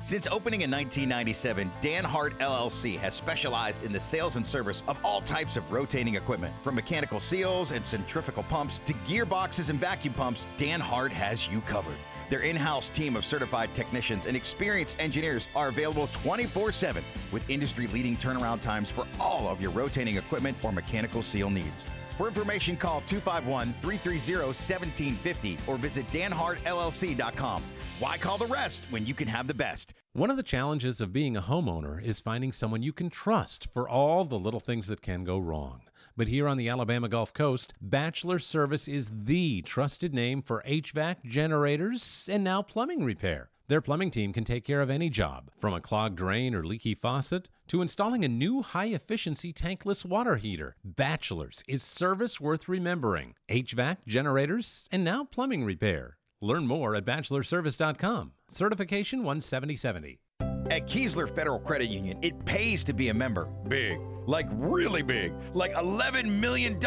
Since 0.00 0.28
opening 0.28 0.60
in 0.60 0.70
1997, 0.70 1.72
Dan 1.80 2.04
Hart 2.04 2.38
LLC 2.38 2.96
has 3.00 3.14
specialized 3.14 3.82
in 3.82 3.90
the 3.90 3.98
sales 3.98 4.36
and 4.36 4.46
service 4.46 4.84
of 4.86 4.96
all 5.04 5.20
types 5.20 5.56
of 5.56 5.72
rotating 5.72 6.14
equipment. 6.14 6.54
From 6.62 6.76
mechanical 6.76 7.18
seals 7.18 7.72
and 7.72 7.84
centrifugal 7.84 8.44
pumps 8.44 8.80
to 8.84 8.94
gearboxes 8.94 9.70
and 9.70 9.80
vacuum 9.80 10.14
pumps, 10.14 10.46
Dan 10.56 10.78
Hart 10.78 11.12
has 11.12 11.48
you 11.48 11.60
covered. 11.62 11.96
Their 12.30 12.40
in 12.40 12.54
house 12.54 12.88
team 12.88 13.16
of 13.16 13.26
certified 13.26 13.74
technicians 13.74 14.26
and 14.26 14.36
experienced 14.36 15.00
engineers 15.00 15.48
are 15.56 15.66
available 15.66 16.06
24 16.12 16.70
7 16.70 17.02
with 17.32 17.50
industry 17.50 17.88
leading 17.88 18.16
turnaround 18.16 18.60
times 18.60 18.88
for 18.88 19.04
all 19.18 19.48
of 19.48 19.60
your 19.60 19.72
rotating 19.72 20.16
equipment 20.16 20.56
or 20.62 20.70
mechanical 20.70 21.22
seal 21.22 21.50
needs. 21.50 21.86
For 22.16 22.28
information, 22.28 22.76
call 22.76 23.00
251 23.00 23.74
330 23.82 24.46
1750 24.46 25.58
or 25.66 25.76
visit 25.76 26.06
danhartllc.com. 26.08 27.62
Why 28.00 28.16
call 28.16 28.38
the 28.38 28.46
rest 28.46 28.84
when 28.90 29.06
you 29.06 29.14
can 29.14 29.26
have 29.26 29.48
the 29.48 29.54
best? 29.54 29.92
One 30.12 30.30
of 30.30 30.36
the 30.36 30.44
challenges 30.44 31.00
of 31.00 31.12
being 31.12 31.36
a 31.36 31.42
homeowner 31.42 32.00
is 32.00 32.20
finding 32.20 32.52
someone 32.52 32.80
you 32.80 32.92
can 32.92 33.10
trust 33.10 33.72
for 33.72 33.88
all 33.88 34.24
the 34.24 34.38
little 34.38 34.60
things 34.60 34.86
that 34.86 35.02
can 35.02 35.24
go 35.24 35.36
wrong. 35.36 35.80
But 36.16 36.28
here 36.28 36.46
on 36.46 36.58
the 36.58 36.68
Alabama 36.68 37.08
Gulf 37.08 37.34
Coast, 37.34 37.74
Bachelor 37.80 38.38
Service 38.38 38.86
is 38.86 39.10
the 39.24 39.62
trusted 39.62 40.14
name 40.14 40.42
for 40.42 40.62
HVAC 40.64 41.24
generators 41.24 42.28
and 42.30 42.44
now 42.44 42.62
plumbing 42.62 43.02
repair. 43.02 43.50
Their 43.66 43.80
plumbing 43.80 44.12
team 44.12 44.32
can 44.32 44.44
take 44.44 44.64
care 44.64 44.80
of 44.80 44.90
any 44.90 45.10
job, 45.10 45.50
from 45.58 45.74
a 45.74 45.80
clogged 45.80 46.16
drain 46.16 46.54
or 46.54 46.64
leaky 46.64 46.94
faucet 46.94 47.48
to 47.66 47.82
installing 47.82 48.24
a 48.24 48.28
new 48.28 48.62
high 48.62 48.86
efficiency 48.86 49.52
tankless 49.52 50.04
water 50.04 50.36
heater. 50.36 50.76
Bachelors 50.84 51.64
is 51.66 51.82
service 51.82 52.40
worth 52.40 52.68
remembering. 52.68 53.34
HVAC, 53.48 53.96
generators, 54.06 54.86
and 54.92 55.02
now 55.02 55.24
plumbing 55.24 55.64
repair. 55.64 56.17
Learn 56.40 56.66
more 56.66 56.94
at 56.94 57.04
bachelorservice.com. 57.04 58.32
Certification 58.48 59.24
17070. 59.24 60.20
At 60.70 60.86
Keesler 60.86 61.34
Federal 61.34 61.58
Credit 61.58 61.88
Union, 61.88 62.18
it 62.20 62.44
pays 62.44 62.84
to 62.84 62.92
be 62.92 63.08
a 63.08 63.14
member. 63.14 63.46
Big. 63.68 63.98
Like 64.26 64.46
really 64.52 65.00
big. 65.00 65.32
Like 65.54 65.72
$11 65.72 66.26
million 66.26 66.78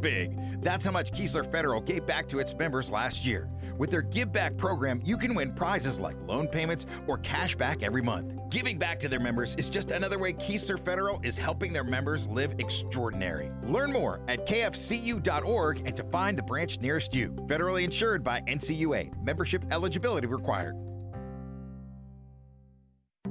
big. 0.00 0.60
That's 0.60 0.84
how 0.84 0.90
much 0.90 1.10
Keesler 1.12 1.50
Federal 1.50 1.80
gave 1.80 2.06
back 2.06 2.28
to 2.28 2.38
its 2.38 2.54
members 2.54 2.90
last 2.90 3.24
year. 3.24 3.48
With 3.78 3.90
their 3.90 4.02
Give 4.02 4.30
Back 4.30 4.58
program, 4.58 5.00
you 5.02 5.16
can 5.16 5.34
win 5.34 5.54
prizes 5.54 5.98
like 5.98 6.16
loan 6.26 6.48
payments 6.48 6.84
or 7.06 7.16
cash 7.16 7.54
back 7.54 7.82
every 7.82 8.02
month. 8.02 8.38
Giving 8.50 8.78
back 8.78 9.00
to 9.00 9.08
their 9.08 9.20
members 9.20 9.54
is 9.54 9.70
just 9.70 9.90
another 9.90 10.18
way 10.18 10.34
Keesler 10.34 10.78
Federal 10.78 11.18
is 11.22 11.38
helping 11.38 11.72
their 11.72 11.84
members 11.84 12.26
live 12.26 12.54
extraordinary. 12.58 13.50
Learn 13.62 13.90
more 13.90 14.20
at 14.28 14.46
kfcu.org 14.46 15.82
and 15.86 15.96
to 15.96 16.02
find 16.04 16.36
the 16.36 16.42
branch 16.42 16.78
nearest 16.80 17.14
you. 17.14 17.30
Federally 17.46 17.84
insured 17.84 18.22
by 18.22 18.42
NCUA. 18.42 19.24
Membership 19.24 19.64
eligibility 19.70 20.26
required. 20.26 20.76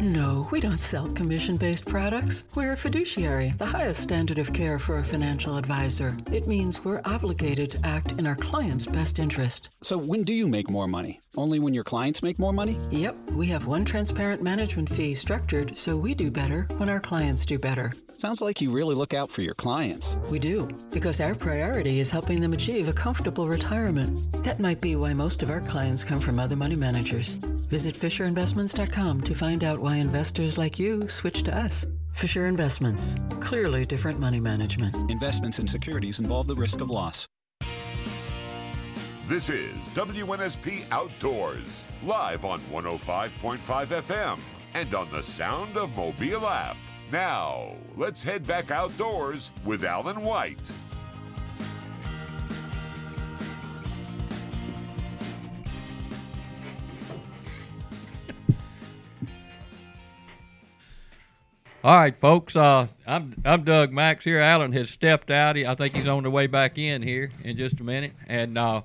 No, 0.00 0.48
we 0.50 0.60
don't 0.60 0.78
sell 0.78 1.08
commission 1.08 1.56
based 1.56 1.86
products. 1.86 2.44
We're 2.54 2.72
a 2.72 2.76
fiduciary, 2.76 3.54
the 3.58 3.66
highest 3.66 4.02
standard 4.02 4.38
of 4.38 4.52
care 4.52 4.78
for 4.78 4.98
a 4.98 5.04
financial 5.04 5.56
advisor. 5.56 6.16
It 6.32 6.46
means 6.46 6.84
we're 6.84 7.02
obligated 7.04 7.70
to 7.72 7.86
act 7.86 8.12
in 8.12 8.26
our 8.26 8.36
client's 8.36 8.86
best 8.86 9.18
interest. 9.18 9.70
So 9.82 9.98
when 9.98 10.24
do 10.24 10.32
you 10.32 10.46
make 10.48 10.70
more 10.70 10.86
money? 10.86 11.20
Only 11.38 11.60
when 11.60 11.72
your 11.72 11.84
clients 11.84 12.20
make 12.20 12.36
more 12.40 12.52
money? 12.52 12.76
Yep, 12.90 13.30
we 13.30 13.46
have 13.46 13.68
one 13.68 13.84
transparent 13.84 14.42
management 14.42 14.88
fee 14.88 15.14
structured 15.14 15.78
so 15.78 15.96
we 15.96 16.12
do 16.12 16.32
better 16.32 16.66
when 16.78 16.88
our 16.88 16.98
clients 16.98 17.46
do 17.46 17.60
better. 17.60 17.92
Sounds 18.16 18.40
like 18.40 18.60
you 18.60 18.72
really 18.72 18.96
look 18.96 19.14
out 19.14 19.30
for 19.30 19.42
your 19.42 19.54
clients. 19.54 20.16
We 20.30 20.40
do, 20.40 20.68
because 20.90 21.20
our 21.20 21.36
priority 21.36 22.00
is 22.00 22.10
helping 22.10 22.40
them 22.40 22.54
achieve 22.54 22.88
a 22.88 22.92
comfortable 22.92 23.46
retirement. 23.46 24.42
That 24.42 24.58
might 24.58 24.80
be 24.80 24.96
why 24.96 25.14
most 25.14 25.44
of 25.44 25.50
our 25.50 25.60
clients 25.60 26.02
come 26.02 26.18
from 26.18 26.40
other 26.40 26.56
money 26.56 26.74
managers. 26.74 27.34
Visit 27.70 27.94
FisherInvestments.com 27.94 29.20
to 29.20 29.34
find 29.36 29.62
out 29.62 29.78
why 29.78 29.94
investors 29.94 30.58
like 30.58 30.76
you 30.76 31.08
switch 31.08 31.44
to 31.44 31.56
us. 31.56 31.86
Fisher 32.14 32.48
Investments. 32.48 33.14
Clearly 33.38 33.86
different 33.86 34.18
money 34.18 34.40
management. 34.40 35.08
Investments 35.08 35.60
in 35.60 35.68
securities 35.68 36.18
involve 36.18 36.48
the 36.48 36.56
risk 36.56 36.80
of 36.80 36.90
loss. 36.90 37.28
This 39.28 39.50
is 39.50 39.76
WNSP 39.90 40.84
Outdoors, 40.90 41.86
live 42.02 42.46
on 42.46 42.60
105.5 42.72 43.58
FM 43.58 44.40
and 44.72 44.94
on 44.94 45.10
the 45.10 45.22
Sound 45.22 45.76
of 45.76 45.94
Mobile 45.94 46.48
app. 46.48 46.78
Now, 47.12 47.74
let's 47.94 48.22
head 48.22 48.46
back 48.46 48.70
outdoors 48.70 49.52
with 49.66 49.84
Alan 49.84 50.22
White. 50.22 50.72
All 61.84 61.94
right, 61.94 62.16
folks. 62.16 62.56
Uh, 62.56 62.86
I'm 63.06 63.34
I'm 63.44 63.62
Doug 63.64 63.92
Max 63.92 64.24
here. 64.24 64.40
Alan 64.40 64.72
has 64.72 64.90
stepped 64.90 65.30
out. 65.30 65.56
I 65.56 65.74
think 65.74 65.94
he's 65.94 66.08
on 66.08 66.22
the 66.22 66.30
way 66.30 66.46
back 66.46 66.76
in 66.76 67.02
here 67.02 67.30
in 67.44 67.56
just 67.56 67.80
a 67.80 67.84
minute. 67.84 68.12
And 68.26 68.58
uh, 68.58 68.82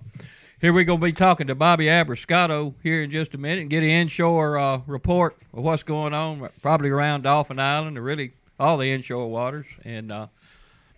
here 0.64 0.72
we're 0.72 0.86
going 0.86 1.02
to 1.02 1.06
be 1.06 1.12
talking 1.12 1.48
to 1.48 1.56
Bobby 1.56 1.88
Abruscato 1.88 2.74
here 2.82 3.04
in 3.04 3.12
just 3.12 3.36
a 3.36 3.38
minute 3.38 3.60
and 3.60 3.70
get 3.70 3.84
an 3.84 3.90
inshore 3.90 4.58
uh, 4.58 4.80
report 4.88 5.36
of 5.54 5.62
what's 5.62 5.84
going 5.84 6.14
on, 6.14 6.48
probably 6.62 6.90
around 6.90 7.24
Dauphin 7.24 7.60
Island 7.60 7.98
or 7.98 8.02
really 8.02 8.32
all 8.58 8.78
the 8.78 8.90
inshore 8.90 9.30
waters, 9.30 9.66
and 9.84 10.10
uh, 10.10 10.28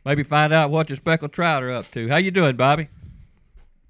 maybe 0.05 0.22
find 0.22 0.53
out 0.53 0.69
what 0.69 0.88
the 0.88 0.95
speckled 0.95 1.34
trout 1.34 1.63
are 1.63 1.72
up 1.72 1.88
to. 1.93 2.07
How 2.07 2.17
you 2.17 2.29
doing, 2.29 2.55
Bobby? 2.55 2.89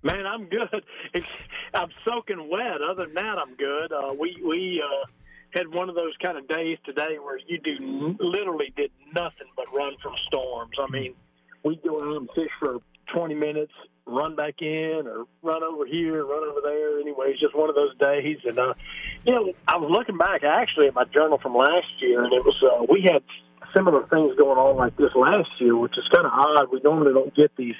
Man, 0.01 0.25
I'm 0.25 0.45
good. 0.45 0.85
I'm 1.73 1.89
soaking 2.05 2.49
wet. 2.49 2.81
Other 2.81 3.07
than 3.07 3.15
that, 3.15 3.37
I'm 3.37 3.55
good. 3.55 3.91
Uh, 3.91 4.13
we 4.17 4.41
we 4.47 4.81
uh, 4.81 5.05
had 5.49 5.67
one 5.67 5.89
of 5.89 5.95
those 5.95 6.13
kind 6.23 6.37
of 6.37 6.47
days 6.47 6.77
today 6.85 7.17
where 7.19 7.37
you 7.47 7.59
do 7.59 8.15
literally 8.21 8.71
did 8.77 8.91
nothing 9.13 9.47
but 9.57 9.65
run 9.73 9.97
from 10.01 10.13
storms. 10.27 10.77
I 10.79 10.89
mean, 10.89 11.15
we 11.63 11.75
go 11.85 11.97
out 11.97 12.15
and 12.15 12.29
fish 12.33 12.51
for 12.61 12.77
20 13.13 13.35
minutes, 13.35 13.73
run 14.07 14.35
back 14.35 14.61
in, 14.61 15.03
or 15.05 15.25
run 15.41 15.63
over 15.63 15.85
here, 15.85 16.23
run 16.25 16.43
over 16.43 16.61
there. 16.61 16.99
Anyway, 16.99 17.31
it's 17.31 17.39
just 17.39 17.55
one 17.55 17.69
of 17.69 17.75
those 17.75 17.95
days. 17.97 18.37
And 18.45 18.57
uh, 18.57 18.73
you 19.25 19.33
know, 19.33 19.51
I 19.67 19.77
was 19.77 19.89
looking 19.89 20.17
back 20.17 20.43
actually 20.43 20.87
at 20.87 20.95
my 20.95 21.05
journal 21.05 21.37
from 21.37 21.55
last 21.55 21.87
year, 21.99 22.23
and 22.23 22.33
it 22.33 22.45
was 22.45 22.61
uh, 22.63 22.85
we 22.89 23.01
had 23.01 23.23
similar 23.75 24.07
things 24.07 24.35
going 24.37 24.57
on 24.57 24.77
like 24.77 24.95
this 24.97 25.13
last 25.15 25.49
year, 25.59 25.75
which 25.75 25.97
is 25.97 26.07
kind 26.13 26.25
of 26.25 26.31
odd. 26.33 26.71
We 26.71 26.79
normally 26.83 27.13
don't 27.13 27.33
get 27.35 27.51
these 27.57 27.75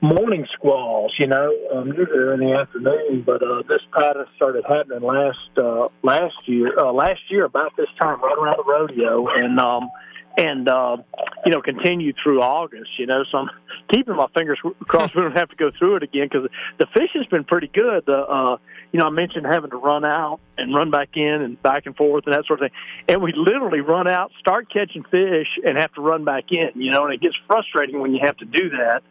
morning 0.00 0.46
squalls, 0.54 1.12
you 1.18 1.26
know, 1.26 1.52
um, 1.74 1.88
usually 1.88 2.34
in 2.34 2.40
the 2.40 2.56
afternoon. 2.58 3.22
But 3.22 3.42
uh, 3.42 3.62
this 3.68 3.82
pattern 3.92 4.26
started 4.36 4.64
happening 4.68 5.02
last 5.02 5.50
uh, 5.56 5.88
last 6.02 6.48
year. 6.48 6.78
Uh, 6.78 6.92
last 6.92 7.20
year 7.28 7.44
about 7.44 7.76
this 7.76 7.88
time, 8.00 8.20
right 8.22 8.38
around 8.38 8.56
the 8.58 8.64
rodeo, 8.64 9.28
and 9.28 9.58
um, 9.58 9.90
and 10.38 10.68
uh, 10.68 10.96
you 11.44 11.52
know 11.52 11.60
continued 11.60 12.16
through 12.22 12.40
August. 12.40 12.90
You 12.98 13.06
know, 13.06 13.24
so 13.30 13.38
I'm 13.38 13.50
keeping 13.92 14.16
my 14.16 14.28
fingers 14.34 14.58
crossed 14.86 15.14
we 15.14 15.22
don't 15.22 15.36
have 15.36 15.50
to 15.50 15.56
go 15.56 15.70
through 15.76 15.96
it 15.96 16.02
again 16.04 16.28
because 16.32 16.48
the 16.78 16.86
fish 16.86 17.10
has 17.14 17.26
been 17.26 17.44
pretty 17.44 17.66
good. 17.66 18.06
The 18.06 18.18
uh, 18.18 18.56
you 18.92 19.00
know 19.00 19.06
I 19.06 19.10
mentioned 19.10 19.46
having 19.46 19.70
to 19.70 19.76
run 19.76 20.04
out 20.04 20.40
and 20.56 20.74
run 20.74 20.90
back 20.90 21.16
in 21.16 21.42
and 21.42 21.60
back 21.60 21.86
and 21.86 21.96
forth 21.96 22.24
and 22.26 22.34
that 22.34 22.46
sort 22.46 22.62
of 22.62 22.70
thing, 22.70 22.78
and 23.08 23.20
we 23.20 23.32
literally 23.32 23.80
run 23.80 24.08
out, 24.08 24.30
start 24.38 24.72
catching 24.72 25.02
fish, 25.04 25.48
and 25.66 25.76
have 25.76 25.92
to 25.94 26.00
run 26.00 26.24
back 26.24 26.44
in. 26.50 26.70
You 26.80 26.92
know, 26.92 27.04
and 27.04 27.12
it 27.12 27.20
gets 27.20 27.36
frustrating 27.46 28.00
when 28.00 28.14
you 28.14 28.20
have 28.22 28.36
to 28.38 28.44
do 28.44 28.70
that 28.70 29.02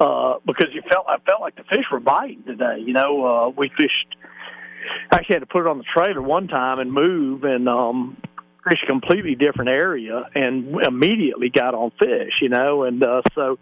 uh, 0.00 0.38
because 0.46 0.68
you 0.72 0.82
felt 0.82 1.06
I 1.08 1.18
felt 1.18 1.40
like 1.40 1.56
the 1.56 1.64
fish 1.64 1.86
were 1.90 2.00
biting 2.00 2.44
today. 2.44 2.78
You 2.78 2.92
know, 2.92 3.24
uh, 3.24 3.48
we 3.48 3.70
fished. 3.76 4.14
Actually, 5.10 5.34
had 5.34 5.40
to 5.40 5.46
put 5.46 5.62
it 5.62 5.66
on 5.66 5.78
the 5.78 5.84
trailer 5.84 6.22
one 6.22 6.48
time 6.48 6.78
and 6.78 6.90
move, 6.90 7.44
and 7.44 7.68
um, 7.68 8.16
fish 8.64 8.78
completely 8.86 9.34
different 9.34 9.70
area 9.70 10.28
and 10.34 10.76
immediately 10.86 11.50
got 11.50 11.74
on 11.74 11.90
fish, 11.98 12.40
you 12.40 12.48
know, 12.48 12.84
and 12.84 13.02
uh, 13.02 13.22
so. 13.34 13.58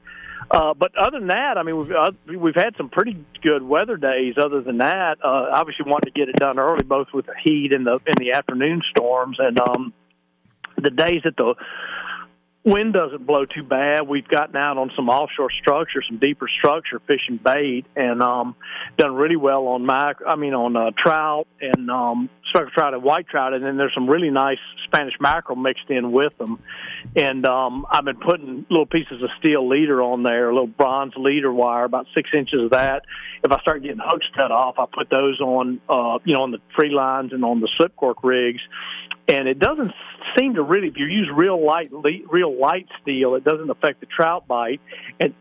Uh, 0.49 0.75
but 0.75 0.93
other 0.97 1.19
than 1.19 1.29
that, 1.29 1.59
I 1.59 1.65
mean, 1.65 1.77
we've 1.77 1.91
uh, 1.91 2.13
we've 2.27 2.55
had 2.55 2.77
some 2.77 2.89
pretty 2.89 3.17
good 3.43 3.63
weather 3.63 3.97
days. 3.97 4.35
Other 4.39 4.61
than 4.61 4.79
that, 4.79 5.17
uh, 5.25 5.47
obviously 5.53 5.91
wanted 5.91 6.15
to 6.15 6.21
get 6.21 6.29
it 6.29 6.37
done 6.37 6.59
early, 6.59 6.85
both 6.85 7.09
with 7.13 7.27
the 7.27 7.35
heat 7.43 7.73
and 7.75 7.85
the 7.85 7.99
and 8.07 8.17
the 8.19 8.33
afternoon 8.33 8.83
storms, 8.91 9.39
and 9.41 9.59
um, 9.59 9.93
the 10.81 10.91
days 10.91 11.23
that 11.25 11.37
the 11.37 11.55
wind 12.67 12.93
doesn't 12.93 13.25
blow 13.25 13.45
too 13.47 13.63
bad. 13.63 14.09
We've 14.09 14.27
gotten 14.27 14.57
out 14.57 14.77
on 14.77 14.91
some 14.97 15.09
offshore 15.09 15.51
structure, 15.51 16.03
some 16.07 16.19
deeper 16.19 16.49
structure, 16.49 17.01
fishing 17.07 17.37
bait, 17.37 17.87
and 17.95 18.21
um, 18.21 18.57
done 18.99 19.15
really 19.15 19.37
well 19.37 19.69
on 19.69 19.87
mac. 19.87 20.17
I 20.27 20.35
mean, 20.35 20.53
on 20.53 20.77
uh, 20.77 20.91
trout 20.99 21.47
and 21.61 21.89
um, 21.89 22.29
speckled 22.49 22.73
trout 22.73 22.93
and 22.93 23.03
white 23.05 23.29
trout, 23.29 23.55
and 23.55 23.65
then 23.65 23.77
there's 23.77 23.95
some 23.95 24.11
really 24.11 24.31
nice 24.31 24.59
Spanish 24.85 25.15
mackerel 25.21 25.57
mixed 25.57 25.89
in 25.89 26.11
with 26.11 26.37
them. 26.39 26.61
And 27.15 27.47
um, 27.47 27.87
I've 27.89 28.05
been 28.05 28.19
putting 28.19 28.67
little 28.69 28.87
pieces 28.87 29.23
of 29.23 29.31
steel 29.39 29.69
leader 29.69 30.03
on 30.03 30.25
there, 30.25 30.51
a 30.51 30.53
little 30.53 30.67
bronze 30.67 31.13
leader 31.17 31.53
wire, 31.53 31.85
about 31.85 32.07
six 32.15 32.31
inches 32.37 32.65
of 32.65 32.71
that. 32.71 33.05
If 33.45 33.53
I 33.53 33.61
start 33.61 33.83
getting 33.83 34.01
hooks 34.05 34.27
cut 34.35 34.51
off, 34.51 34.75
I 34.79 34.87
put 34.93 35.09
those 35.09 35.41
on, 35.41 35.81
uh, 35.89 36.19
you 36.25 36.35
know, 36.35 36.43
on 36.43 36.51
the 36.51 36.59
free 36.77 36.91
lines 36.91 37.33
and 37.33 37.45
on 37.45 37.61
the 37.61 37.69
slip 37.77 37.95
cork 37.95 38.25
rigs 38.25 38.61
and 39.29 39.49
it 39.49 39.59
doesn't 39.59 39.93
seem 40.39 40.55
to 40.55 40.63
really. 40.63 40.89
If 40.89 40.97
you 40.97 41.07
use 41.07 41.29
real 41.35 41.65
light, 41.65 41.91
real 41.93 42.59
light 42.59 42.87
steel, 43.03 43.35
it 43.35 43.45
doesn't 43.45 43.71
affect 43.71 44.01
the 44.01 44.07
trout 44.07 44.47
bite, 44.47 44.81
and 45.21 45.35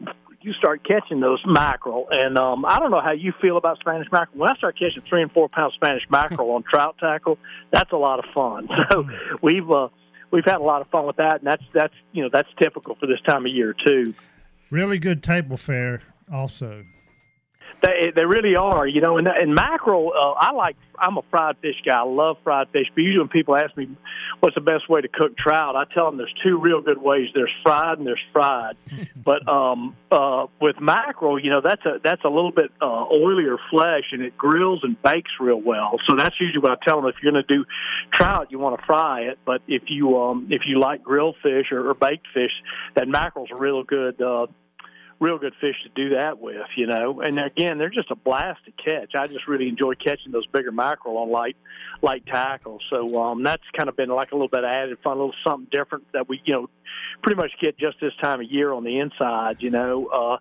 you 0.45 0.53
start 0.53 0.85
catching 0.87 1.19
those 1.19 1.41
mackerel. 1.45 2.07
And 2.11 2.37
um, 2.37 2.65
I 2.65 2.79
don't 2.79 2.91
know 2.91 3.01
how 3.01 3.13
you 3.13 3.33
feel 3.41 3.57
about 3.57 3.79
Spanish 3.79 4.07
mackerel. 4.11 4.37
When 4.37 4.49
I 4.49 4.55
start 4.55 4.77
catching 4.77 5.01
three 5.01 5.23
and 5.23 5.31
four 5.31 5.49
pound 5.49 5.73
Spanish 5.73 6.03
mackerel 6.09 6.51
on 6.51 6.63
trout 6.63 6.97
tackle, 6.99 7.39
that's 7.71 7.91
a 7.91 7.97
lot 7.97 8.19
of 8.19 8.25
fun. 8.33 8.69
So 8.91 9.09
we've 9.41 9.69
uh, 9.69 9.87
we've 10.31 10.45
had 10.45 10.57
a 10.57 10.63
lot 10.63 10.81
of 10.81 10.87
fun 10.89 11.07
with 11.07 11.15
that, 11.15 11.39
and 11.39 11.47
that's 11.47 11.63
that's 11.73 11.93
you 12.11 12.21
know 12.21 12.29
that's 12.31 12.47
typical 12.59 12.95
for 12.95 13.07
this 13.07 13.19
time 13.21 13.45
of 13.45 13.51
year 13.51 13.73
too. 13.85 14.13
Really 14.69 14.99
good 14.99 15.23
table 15.23 15.57
fare, 15.57 16.03
also. 16.31 16.83
They 17.81 18.11
they 18.15 18.25
really 18.25 18.55
are, 18.55 18.87
you 18.87 19.01
know. 19.01 19.17
And, 19.17 19.27
and 19.27 19.55
mackerel, 19.55 20.11
uh, 20.15 20.31
I 20.33 20.51
like. 20.51 20.75
I'm 20.99 21.17
a 21.17 21.21
fried 21.29 21.57
fish 21.61 21.75
guy. 21.85 21.99
I 21.99 22.03
love 22.03 22.37
fried 22.43 22.69
fish. 22.69 22.87
But 22.93 23.01
usually 23.01 23.19
when 23.19 23.29
people 23.29 23.55
ask 23.55 23.75
me 23.77 23.89
what's 24.39 24.55
the 24.55 24.61
best 24.61 24.89
way 24.89 25.01
to 25.01 25.07
cook 25.07 25.37
trout, 25.37 25.75
I 25.75 25.85
tell 25.93 26.05
them 26.05 26.17
there's 26.17 26.33
two 26.43 26.57
real 26.59 26.81
good 26.81 27.01
ways. 27.01 27.29
There's 27.33 27.51
fried 27.63 27.97
and 27.97 28.07
there's 28.07 28.23
fried. 28.31 28.77
but 29.15 29.47
um, 29.47 29.95
uh, 30.11 30.47
with 30.61 30.79
mackerel, 30.79 31.39
you 31.39 31.51
know, 31.51 31.61
that's 31.61 31.85
a 31.85 31.99
that's 32.03 32.23
a 32.23 32.29
little 32.29 32.51
bit 32.51 32.71
uh, 32.81 33.05
oilier 33.05 33.57
flesh, 33.69 34.05
and 34.11 34.21
it 34.21 34.37
grills 34.37 34.81
and 34.83 35.01
bakes 35.01 35.31
real 35.39 35.61
well. 35.61 35.99
So 36.09 36.15
that's 36.15 36.35
usually 36.39 36.59
what 36.59 36.71
I 36.71 36.85
tell 36.85 37.01
them. 37.01 37.09
If 37.09 37.15
you're 37.21 37.31
going 37.31 37.43
to 37.45 37.55
do 37.55 37.65
trout, 38.13 38.51
you 38.51 38.59
want 38.59 38.79
to 38.79 38.85
fry 38.85 39.21
it. 39.21 39.39
But 39.45 39.61
if 39.67 39.83
you 39.87 40.19
um, 40.19 40.47
if 40.49 40.63
you 40.65 40.79
like 40.79 41.03
grilled 41.03 41.35
fish 41.41 41.71
or, 41.71 41.89
or 41.89 41.93
baked 41.93 42.27
fish, 42.33 42.51
that 42.95 43.07
mackerel's 43.07 43.49
a 43.51 43.55
real 43.55 43.83
good. 43.83 44.21
Uh, 44.21 44.47
real 45.19 45.37
good 45.37 45.53
fish 45.61 45.75
to 45.83 45.89
do 45.95 46.15
that 46.15 46.39
with, 46.39 46.67
you 46.75 46.87
know. 46.87 47.21
And 47.21 47.39
again, 47.39 47.77
they're 47.77 47.89
just 47.89 48.11
a 48.11 48.15
blast 48.15 48.59
to 48.65 48.71
catch. 48.71 49.15
I 49.15 49.27
just 49.27 49.47
really 49.47 49.69
enjoy 49.69 49.93
catching 49.95 50.31
those 50.31 50.45
bigger 50.47 50.71
mackerel 50.71 51.17
on 51.17 51.31
light 51.31 51.55
light 52.01 52.25
tackle. 52.25 52.79
So 52.89 53.17
um, 53.21 53.43
that's 53.43 53.63
kind 53.77 53.89
of 53.89 53.95
been 53.95 54.09
like 54.09 54.31
a 54.31 54.35
little 54.35 54.49
bit 54.49 54.63
of 54.63 54.69
added 54.69 54.97
fun, 55.03 55.13
a 55.13 55.19
little 55.19 55.35
something 55.45 55.67
different 55.71 56.05
that 56.13 56.27
we, 56.27 56.41
you 56.45 56.53
know, 56.53 56.69
pretty 57.23 57.37
much 57.37 57.51
get 57.61 57.77
just 57.77 57.97
this 58.01 58.13
time 58.21 58.41
of 58.41 58.51
year 58.51 58.73
on 58.73 58.83
the 58.83 58.99
inside, 58.99 59.57
you 59.59 59.69
know. 59.69 60.07
Uh, 60.07 60.37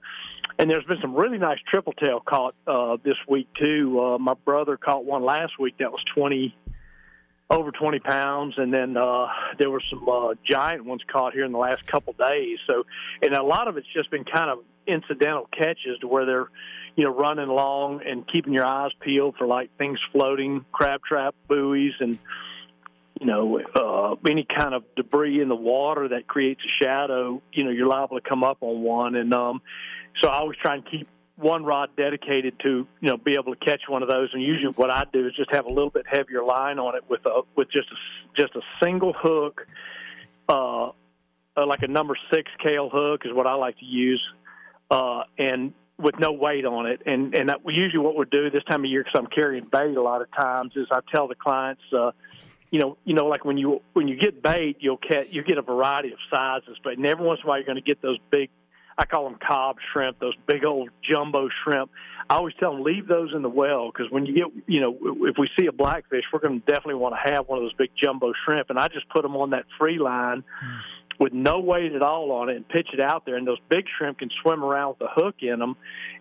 and 0.58 0.70
there's 0.70 0.86
been 0.86 1.00
some 1.00 1.14
really 1.14 1.38
nice 1.38 1.58
triple 1.68 1.92
tail 1.92 2.20
caught 2.20 2.54
uh, 2.66 2.96
this 3.04 3.16
week 3.28 3.48
too. 3.54 4.00
Uh, 4.00 4.18
my 4.18 4.34
brother 4.44 4.76
caught 4.76 5.04
one 5.04 5.24
last 5.24 5.58
week 5.58 5.76
that 5.78 5.90
was 5.90 6.02
20 6.14 6.54
over 7.50 7.70
20 7.70 8.00
pounds, 8.00 8.54
and 8.56 8.72
then 8.72 8.96
uh, 8.96 9.26
there 9.58 9.70
were 9.70 9.82
some 9.90 10.08
uh, 10.08 10.34
giant 10.44 10.84
ones 10.84 11.02
caught 11.10 11.34
here 11.34 11.44
in 11.44 11.52
the 11.52 11.58
last 11.58 11.86
couple 11.86 12.14
days. 12.14 12.58
So, 12.66 12.84
and 13.22 13.34
a 13.34 13.42
lot 13.42 13.68
of 13.68 13.76
it's 13.76 13.86
just 13.92 14.10
been 14.10 14.24
kind 14.24 14.50
of 14.50 14.60
incidental 14.86 15.48
catches 15.52 15.98
to 16.00 16.08
where 16.08 16.24
they're, 16.24 16.48
you 16.96 17.04
know, 17.04 17.14
running 17.14 17.48
along 17.48 18.02
and 18.06 18.26
keeping 18.26 18.52
your 18.52 18.64
eyes 18.64 18.92
peeled 19.00 19.36
for 19.36 19.46
like 19.46 19.76
things 19.76 19.98
floating, 20.12 20.64
crab 20.72 21.02
trap 21.04 21.34
buoys, 21.48 21.92
and 22.00 22.18
you 23.20 23.26
know, 23.26 23.60
uh, 23.74 24.16
any 24.28 24.44
kind 24.44 24.74
of 24.74 24.82
debris 24.96 25.40
in 25.40 25.48
the 25.48 25.54
water 25.54 26.08
that 26.08 26.26
creates 26.26 26.60
a 26.64 26.84
shadow. 26.84 27.40
You 27.52 27.64
know, 27.64 27.70
you're 27.70 27.86
liable 27.86 28.20
to 28.20 28.28
come 28.28 28.42
up 28.42 28.58
on 28.60 28.82
one, 28.82 29.14
and 29.14 29.32
um, 29.32 29.62
so 30.20 30.28
I 30.28 30.38
always 30.38 30.58
try 30.58 30.74
and 30.74 30.84
keep 30.90 31.08
one 31.36 31.64
rod 31.64 31.90
dedicated 31.96 32.58
to 32.60 32.86
you 33.00 33.08
know 33.08 33.16
be 33.16 33.34
able 33.34 33.54
to 33.54 33.64
catch 33.64 33.82
one 33.88 34.02
of 34.02 34.08
those. 34.08 34.30
And 34.32 34.42
usually, 34.42 34.72
what 34.72 34.90
I 34.90 35.04
do 35.12 35.26
is 35.26 35.34
just 35.34 35.50
have 35.52 35.66
a 35.66 35.72
little 35.72 35.90
bit 35.90 36.06
heavier 36.06 36.42
line 36.42 36.78
on 36.78 36.96
it 36.96 37.04
with 37.08 37.24
a 37.26 37.42
with 37.56 37.70
just 37.70 37.88
a 37.90 38.40
just 38.40 38.54
a 38.54 38.60
single 38.82 39.12
hook, 39.12 39.66
uh, 40.48 40.90
uh, 41.56 41.66
like 41.66 41.82
a 41.82 41.88
number 41.88 42.16
six 42.32 42.50
Kahle 42.64 42.90
hook 42.90 43.22
is 43.24 43.32
what 43.32 43.46
I 43.46 43.54
like 43.54 43.78
to 43.78 43.84
use, 43.84 44.22
uh, 44.90 45.24
and 45.38 45.72
with 45.98 46.18
no 46.18 46.32
weight 46.32 46.64
on 46.64 46.86
it. 46.86 47.02
And 47.06 47.34
and 47.34 47.48
that, 47.48 47.60
usually 47.66 47.98
what 47.98 48.14
we'll 48.14 48.26
do 48.30 48.50
this 48.50 48.64
time 48.64 48.84
of 48.84 48.90
year, 48.90 49.02
because 49.02 49.18
I'm 49.18 49.26
carrying 49.26 49.64
bait 49.64 49.96
a 49.96 50.02
lot 50.02 50.22
of 50.22 50.30
times, 50.32 50.72
is 50.76 50.86
I 50.90 51.00
tell 51.12 51.28
the 51.28 51.34
clients. 51.34 51.82
Uh, 51.92 52.12
you 52.70 52.80
know, 52.80 52.96
you 53.04 53.14
know, 53.14 53.26
like 53.26 53.44
when 53.44 53.56
you 53.56 53.82
when 53.92 54.08
you 54.08 54.16
get 54.16 54.42
bait, 54.42 54.78
you'll 54.80 54.98
get 55.08 55.32
you 55.32 55.42
get 55.42 55.58
a 55.58 55.62
variety 55.62 56.12
of 56.12 56.18
sizes, 56.32 56.76
but 56.82 56.92
every 57.04 57.24
once 57.24 57.40
in 57.40 57.46
a 57.46 57.48
while 57.48 57.58
you're 57.58 57.66
going 57.66 57.76
to 57.76 57.82
get 57.82 58.02
those 58.02 58.18
big 58.30 58.50
I 58.96 59.06
call 59.06 59.24
them 59.24 59.38
cob 59.44 59.76
shrimp, 59.92 60.18
those 60.20 60.34
big 60.46 60.64
old 60.64 60.90
jumbo 61.02 61.48
shrimp. 61.62 61.90
I 62.30 62.36
always 62.36 62.54
tell 62.58 62.72
them 62.72 62.82
leave 62.82 63.06
those 63.06 63.32
in 63.34 63.42
the 63.42 63.50
well 63.50 63.90
because 63.90 64.10
when 64.10 64.24
you 64.24 64.34
get, 64.34 64.46
you 64.66 64.80
know, 64.80 64.96
if 65.26 65.36
we 65.38 65.48
see 65.58 65.66
a 65.66 65.72
blackfish, 65.72 66.24
we're 66.32 66.40
going 66.40 66.60
to 66.60 66.66
definitely 66.66 66.94
want 66.94 67.14
to 67.14 67.32
have 67.32 67.48
one 67.48 67.58
of 67.58 67.64
those 67.64 67.74
big 67.74 67.90
jumbo 68.02 68.32
shrimp. 68.44 68.70
And 68.70 68.78
I 68.78 68.88
just 68.88 69.08
put 69.08 69.22
them 69.22 69.36
on 69.36 69.50
that 69.50 69.64
free 69.78 69.98
line 69.98 70.42
hmm. 70.60 71.22
with 71.22 71.32
no 71.32 71.60
weight 71.60 71.92
at 71.92 72.02
all 72.02 72.32
on 72.32 72.48
it 72.48 72.56
and 72.56 72.66
pitch 72.66 72.88
it 72.94 73.00
out 73.00 73.26
there. 73.26 73.36
And 73.36 73.46
those 73.46 73.58
big 73.68 73.84
shrimp 73.98 74.20
can 74.20 74.30
swim 74.42 74.64
around 74.64 74.96
with 74.98 75.08
a 75.10 75.12
hook 75.12 75.36
in 75.40 75.58
them, 75.58 75.76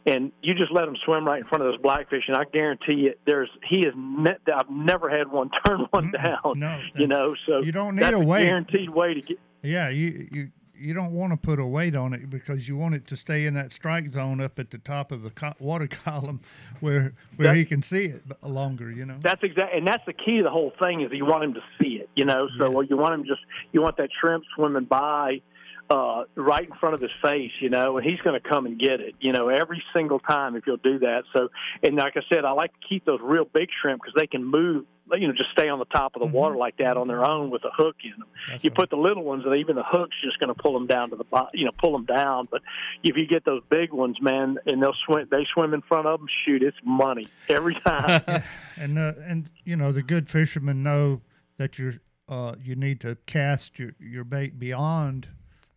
and 0.05 0.31
you 0.41 0.55
just 0.55 0.71
let 0.71 0.85
them 0.85 0.97
swim 1.05 1.25
right 1.25 1.39
in 1.39 1.47
front 1.47 1.63
of 1.63 1.71
those 1.71 1.79
blackfish. 1.81 2.23
And 2.27 2.35
I 2.35 2.43
guarantee 2.51 2.95
you, 2.95 3.13
there's 3.25 3.49
he 3.65 3.85
is. 3.85 3.93
Ne- 3.95 4.37
I've 4.53 4.69
never 4.69 5.09
had 5.09 5.31
one 5.31 5.51
turn 5.65 5.87
one 5.91 6.11
down. 6.11 6.59
No, 6.59 6.81
you 6.95 7.07
know, 7.07 7.35
so 7.45 7.61
you 7.61 7.71
don't 7.71 7.95
need 7.95 8.13
a 8.13 8.19
weight. 8.19 8.45
guaranteed 8.45 8.89
way 8.89 9.13
to 9.13 9.21
get. 9.21 9.39
Yeah, 9.61 9.87
you 9.87 10.27
you 10.31 10.51
you 10.75 10.93
don't 10.93 11.11
want 11.11 11.31
to 11.31 11.37
put 11.37 11.59
a 11.59 11.65
weight 11.65 11.95
on 11.95 12.13
it 12.13 12.29
because 12.29 12.67
you 12.67 12.75
want 12.75 12.95
it 12.95 13.05
to 13.07 13.15
stay 13.15 13.45
in 13.45 13.53
that 13.53 13.71
strike 13.71 14.09
zone 14.09 14.41
up 14.41 14.57
at 14.59 14.71
the 14.71 14.77
top 14.79 15.11
of 15.11 15.21
the 15.23 15.29
co- 15.29 15.53
water 15.59 15.87
column 16.05 16.41
where 16.79 17.13
where 17.35 17.49
That- 17.49 17.55
he 17.57 17.65
can 17.65 17.81
see 17.81 18.05
it 18.05 18.23
longer. 18.43 18.91
You 18.91 19.05
know. 19.05 19.17
That's 19.21 19.43
exactly, 19.43 19.77
and 19.77 19.87
that's 19.87 20.05
the 20.05 20.13
key 20.13 20.37
to 20.37 20.43
the 20.43 20.49
whole 20.49 20.73
thing 20.81 21.01
is 21.01 21.11
you 21.11 21.25
want 21.25 21.43
him 21.43 21.53
to 21.53 21.61
see 21.81 21.95
it. 21.95 22.09
You 22.15 22.25
know, 22.25 22.47
so 22.57 22.81
you 22.81 22.97
want 22.97 23.13
him 23.13 23.25
just 23.25 23.41
you 23.71 23.81
want 23.81 23.97
that 23.97 24.09
shrimp 24.19 24.43
swimming 24.55 24.85
by 24.85 25.41
uh, 25.89 26.23
right 26.35 26.67
in 26.67 26.75
front 26.79 26.95
of 26.95 27.01
his 27.01 27.11
face. 27.21 27.51
You 27.59 27.69
know, 27.69 27.97
and 27.97 28.05
he's 28.05 28.19
going 28.21 28.39
to 28.39 28.47
come 28.47 28.65
and 28.65 28.79
get 28.79 28.99
it. 28.99 29.15
You 29.19 29.31
know, 29.31 29.49
every 29.49 29.83
single 29.93 30.19
time 30.19 30.55
if 30.55 30.65
you'll 30.67 30.77
do 30.77 30.99
that. 30.99 31.23
So, 31.33 31.49
and 31.81 31.95
like 31.95 32.13
I 32.15 32.21
said, 32.33 32.45
I 32.45 32.51
like 32.51 32.71
to 32.73 32.87
keep 32.87 33.05
those 33.05 33.19
real 33.21 33.45
big 33.45 33.69
shrimp 33.81 34.01
because 34.01 34.15
they 34.15 34.27
can 34.27 34.43
move. 34.43 34.85
You 35.11 35.27
know, 35.27 35.33
just 35.33 35.51
stay 35.51 35.67
on 35.67 35.79
the 35.79 35.85
top 35.85 36.15
of 36.15 36.21
the 36.21 36.25
water 36.25 36.55
like 36.55 36.77
that 36.77 36.95
on 36.95 37.07
their 37.07 37.25
own 37.25 37.51
with 37.51 37.63
a 37.65 37.69
hook 37.75 37.97
in 38.03 38.11
them. 38.17 38.59
you 38.61 38.71
put 38.71 38.89
the 38.89 38.95
little 38.95 39.23
ones, 39.23 39.43
and 39.45 39.53
even 39.57 39.75
the 39.75 39.83
hook's 39.85 40.15
just 40.23 40.39
going 40.39 40.47
to 40.47 40.59
pull 40.59 40.73
them 40.73 40.87
down 40.87 41.09
to 41.09 41.17
the 41.17 41.25
bottom. 41.25 41.49
You 41.53 41.65
know, 41.65 41.71
pull 41.77 41.91
them 41.91 42.05
down. 42.05 42.45
But 42.49 42.61
if 43.03 43.17
you 43.17 43.27
get 43.27 43.43
those 43.43 43.61
big 43.69 43.91
ones, 43.91 44.17
man, 44.21 44.57
and 44.65 44.81
they'll 44.81 44.95
swim, 45.05 45.27
they 45.29 45.45
swim 45.53 45.73
in 45.73 45.81
front 45.81 46.07
of 46.07 46.19
them. 46.19 46.27
Shoot, 46.45 46.63
it's 46.63 46.77
money 46.83 47.27
every 47.49 47.75
time. 47.75 48.23
and 48.77 48.97
uh, 48.97 49.13
and 49.25 49.49
you 49.65 49.75
know 49.75 49.91
the 49.91 50.01
good 50.01 50.29
fishermen 50.29 50.83
know 50.83 51.21
that 51.57 51.77
you're 51.77 51.95
uh, 52.27 52.55
you 52.61 52.75
need 52.75 53.01
to 53.01 53.17
cast 53.25 53.77
your, 53.79 53.91
your 53.99 54.23
bait 54.23 54.57
beyond 54.57 55.27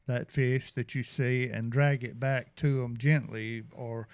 that 0.06 0.30
fish 0.30 0.72
that 0.72 0.94
you 0.94 1.02
see 1.02 1.48
and 1.48 1.70
drag 1.70 2.04
it 2.04 2.18
back 2.18 2.54
to 2.56 2.80
them 2.80 2.96
gently, 2.96 3.64
or 3.72 4.08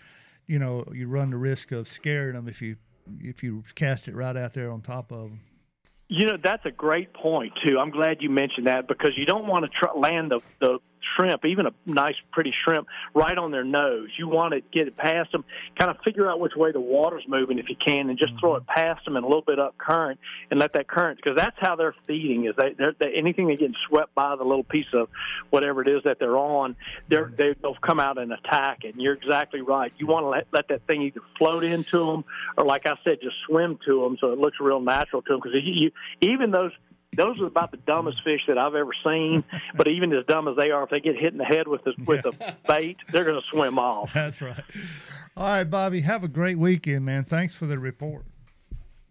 you 0.46 0.58
know 0.58 0.84
you 0.92 1.08
run 1.08 1.30
the 1.30 1.36
risk 1.36 1.72
of 1.72 1.88
scaring 1.88 2.34
them 2.34 2.48
if 2.48 2.62
you 2.62 2.76
if 3.20 3.42
you 3.42 3.64
cast 3.74 4.08
it 4.08 4.14
right 4.14 4.36
out 4.36 4.52
there 4.52 4.70
on 4.70 4.80
top 4.80 5.12
of 5.12 5.22
them. 5.22 5.40
You 6.08 6.26
know, 6.26 6.36
that's 6.42 6.64
a 6.66 6.70
great 6.70 7.14
point 7.14 7.52
too. 7.64 7.78
I'm 7.78 7.90
glad 7.90 8.18
you 8.20 8.28
mentioned 8.28 8.66
that 8.66 8.86
because 8.86 9.12
you 9.16 9.24
don't 9.24 9.46
want 9.46 9.64
to 9.64 9.70
tr- 9.70 9.98
land 9.98 10.30
the 10.30 10.40
the 10.60 10.78
shrimp, 11.16 11.44
even 11.44 11.66
a 11.66 11.72
nice, 11.86 12.14
pretty 12.32 12.52
shrimp, 12.64 12.88
right 13.14 13.36
on 13.36 13.50
their 13.50 13.64
nose. 13.64 14.08
You 14.16 14.28
want 14.28 14.54
to 14.54 14.60
get 14.60 14.88
it 14.88 14.96
past 14.96 15.32
them, 15.32 15.44
kind 15.78 15.90
of 15.90 15.98
figure 16.04 16.30
out 16.30 16.40
which 16.40 16.54
way 16.56 16.72
the 16.72 16.80
water's 16.80 17.24
moving 17.26 17.58
if 17.58 17.68
you 17.68 17.76
can, 17.76 18.10
and 18.10 18.18
just 18.18 18.32
throw 18.40 18.56
it 18.56 18.62
mm-hmm. 18.62 18.80
past 18.80 19.04
them 19.04 19.16
and 19.16 19.24
a 19.24 19.28
little 19.28 19.42
bit 19.42 19.58
up 19.58 19.76
current, 19.78 20.18
and 20.50 20.58
let 20.60 20.72
that 20.72 20.88
current 20.88 21.18
because 21.22 21.36
that's 21.36 21.56
how 21.58 21.76
they're 21.76 21.94
feeding. 22.06 22.46
Is 22.46 22.54
they, 22.56 22.72
they're, 22.72 22.94
they 22.98 23.12
anything 23.14 23.48
that 23.48 23.58
gets 23.58 23.78
swept 23.88 24.14
by 24.14 24.36
the 24.36 24.44
little 24.44 24.64
piece 24.64 24.92
of 24.92 25.08
whatever 25.50 25.82
it 25.82 25.88
is 25.88 26.02
that 26.04 26.18
they're 26.18 26.36
on, 26.36 26.76
they're 27.08 27.26
mm-hmm. 27.26 27.36
they, 27.36 27.54
they'll 27.60 27.74
come 27.74 28.00
out 28.00 28.18
and 28.18 28.32
attack 28.32 28.84
it. 28.84 28.94
And 28.94 29.02
you're 29.02 29.14
exactly 29.14 29.60
right. 29.60 29.92
You 29.98 30.06
want 30.06 30.24
to 30.24 30.28
let 30.28 30.46
let 30.52 30.68
that 30.68 30.86
thing 30.86 31.02
either 31.02 31.20
float 31.38 31.64
into 31.64 32.06
them 32.06 32.24
or, 32.56 32.64
like 32.64 32.86
I 32.86 32.94
said, 33.04 33.18
just 33.22 33.36
swim 33.46 33.78
to 33.86 34.02
them 34.02 34.16
so 34.20 34.32
it 34.32 34.38
looks 34.38 34.58
real 34.60 34.80
natural 34.80 35.22
to 35.22 35.32
them 35.32 35.40
because 35.42 35.58
you, 35.62 35.72
you 35.74 35.90
even 36.20 36.50
those 36.50 36.72
those 37.16 37.40
are 37.40 37.46
about 37.46 37.70
the 37.70 37.76
dumbest 37.78 38.22
fish 38.24 38.40
that 38.48 38.58
I've 38.58 38.74
ever 38.74 38.92
seen. 39.04 39.44
But 39.74 39.88
even 39.88 40.12
as 40.12 40.24
dumb 40.26 40.48
as 40.48 40.56
they 40.56 40.70
are, 40.70 40.84
if 40.84 40.90
they 40.90 41.00
get 41.00 41.16
hit 41.16 41.32
in 41.32 41.38
the 41.38 41.44
head 41.44 41.66
with 41.66 41.82
the, 41.84 41.94
with 42.06 42.24
a 42.26 42.54
bait, 42.68 42.98
they're 43.10 43.24
going 43.24 43.40
to 43.40 43.46
swim 43.50 43.78
off. 43.78 44.12
That's 44.12 44.40
right. 44.42 44.62
All 45.36 45.48
right, 45.48 45.64
Bobby. 45.64 46.02
Have 46.02 46.24
a 46.24 46.28
great 46.28 46.58
weekend, 46.58 47.04
man. 47.04 47.24
Thanks 47.24 47.54
for 47.54 47.66
the 47.66 47.78
report. 47.78 48.24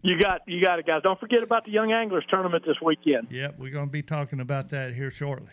You 0.02 0.18
got 0.18 0.42
you 0.46 0.60
got 0.60 0.78
it, 0.78 0.86
guys. 0.86 1.02
Don't 1.02 1.18
forget 1.20 1.42
about 1.42 1.64
the 1.64 1.70
Young 1.70 1.92
Anglers 1.92 2.24
tournament 2.28 2.64
this 2.66 2.76
weekend. 2.82 3.28
Yep, 3.30 3.56
we're 3.58 3.70
going 3.70 3.86
to 3.86 3.92
be 3.92 4.02
talking 4.02 4.40
about 4.40 4.70
that 4.70 4.94
here 4.94 5.10
shortly. 5.10 5.52